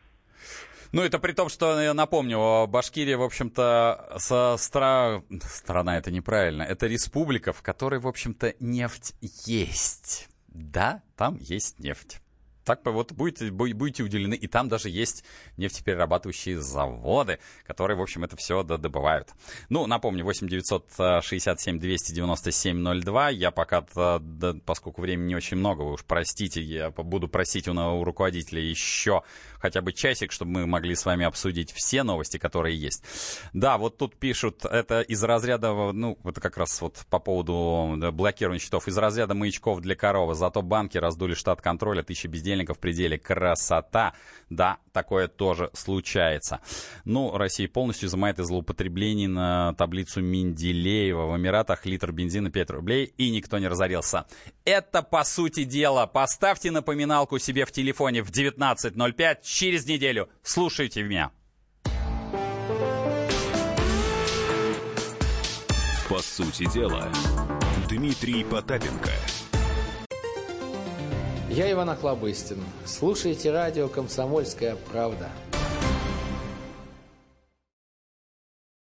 Ну, 0.93 1.03
это 1.03 1.19
при 1.19 1.33
том, 1.33 1.49
что, 1.49 1.81
я 1.81 1.93
напомню, 1.93 2.67
Башкирия, 2.67 3.19
в 3.19 3.23
общем-то, 3.23 4.17
со 4.19 4.57
стра... 4.59 5.23
страна 5.43 5.99
это 5.99 6.11
неправильно. 6.11 6.63
Это 6.63 6.87
республика, 6.87 7.53
в 7.53 7.63
которой, 7.63 8.01
в 8.01 8.09
общем-то, 8.09 8.55
нефть 8.59 9.15
есть. 9.21 10.29
Да, 10.49 11.03
там 11.17 11.37
есть 11.41 11.79
нефть. 11.79 12.21
так 12.69 12.85
вот 12.85 13.13
будете, 13.13 13.51
будете 13.51 14.03
удивлены. 14.03 14.35
И 14.35 14.47
там 14.47 14.69
даже 14.69 14.91
есть 14.91 15.25
нефтеперерабатывающие 15.57 16.61
заводы, 16.61 17.39
которые, 17.67 17.97
в 17.97 18.03
общем, 18.03 18.25
это 18.25 18.37
все 18.37 18.63
добывают. 18.63 19.31
Ну, 19.71 19.87
напомню, 19.87 20.23
8 20.25 20.47
967 20.49 21.79
297 21.79 23.01
02. 23.01 23.31
Я 23.31 23.51
пока, 23.51 23.81
поскольку 24.67 25.01
времени 25.01 25.29
не 25.29 25.37
очень 25.37 25.57
много, 25.57 25.83
вы 25.83 25.93
уж 25.93 26.05
простите, 26.05 26.61
я 26.61 26.91
буду 26.91 27.29
просить 27.29 27.69
у 27.69 28.05
руководителя 28.05 28.61
еще 28.61 29.23
хотя 29.61 29.81
бы 29.81 29.93
часик, 29.93 30.33
чтобы 30.33 30.53
мы 30.53 30.67
могли 30.67 30.95
с 30.95 31.05
вами 31.05 31.25
обсудить 31.25 31.73
все 31.73 32.03
новости, 32.03 32.39
которые 32.39 32.77
есть. 32.77 33.05
Да, 33.53 33.79
вот 33.79 33.97
тут 33.99 34.17
пишут, 34.17 34.65
это 34.65 35.01
из 35.01 35.23
разряда, 35.23 35.73
ну, 35.93 36.19
это 36.25 36.41
как 36.41 36.57
раз 36.57 36.81
вот 36.81 37.05
по 37.11 37.19
поводу 37.19 37.97
блокирования 38.13 38.61
счетов, 38.61 38.89
из 38.89 38.97
разряда 38.97 39.35
маячков 39.35 39.81
для 39.81 39.95
коровы. 39.95 40.35
Зато 40.35 40.63
банки 40.63 40.99
раздули 40.99 41.35
штат 41.35 41.61
контроля, 41.61 42.03
тысячи 42.03 42.27
бездельников 42.27 42.79
в 42.79 42.81
пределе. 42.81 43.19
Красота. 43.19 44.15
Да, 44.51 44.79
такое 44.93 45.29
тоже 45.29 45.71
случается. 45.75 46.61
Ну, 47.05 47.37
Россия 47.37 47.69
полностью 47.69 48.09
изымает 48.09 48.39
из 48.39 48.47
злоупотреблений 48.47 49.27
на 49.27 49.75
таблицу 49.75 50.23
Менделеева. 50.23 51.27
В 51.27 51.37
Эмиратах 51.37 51.85
литр 51.87 52.13
бензина 52.13 52.51
5 52.51 52.71
рублей, 52.71 53.13
и 53.17 53.31
никто 53.31 53.59
не 53.59 53.69
разорился. 53.69 54.27
Это, 54.65 55.03
по 55.03 55.25
сути 55.25 55.65
дела, 55.65 56.07
поставьте 56.07 56.71
напоминалку 56.71 57.39
себе 57.39 57.65
в 57.65 57.73
телефоне 57.73 58.23
в 58.23 58.31
19.05 58.31 59.39
через 59.49 59.87
неделю. 59.87 60.29
Слушайте 60.43 61.03
меня. 61.03 61.31
По 66.09 66.19
сути 66.21 66.71
дела, 66.73 67.09
Дмитрий 67.89 68.45
Потапенко. 68.45 69.11
Я 71.51 71.71
Иван 71.73 71.91
Охлобыстин. 71.91 72.63
Слушайте 72.85 73.51
радио 73.51 73.89
«Комсомольская 73.89 74.77
правда». 74.91 75.31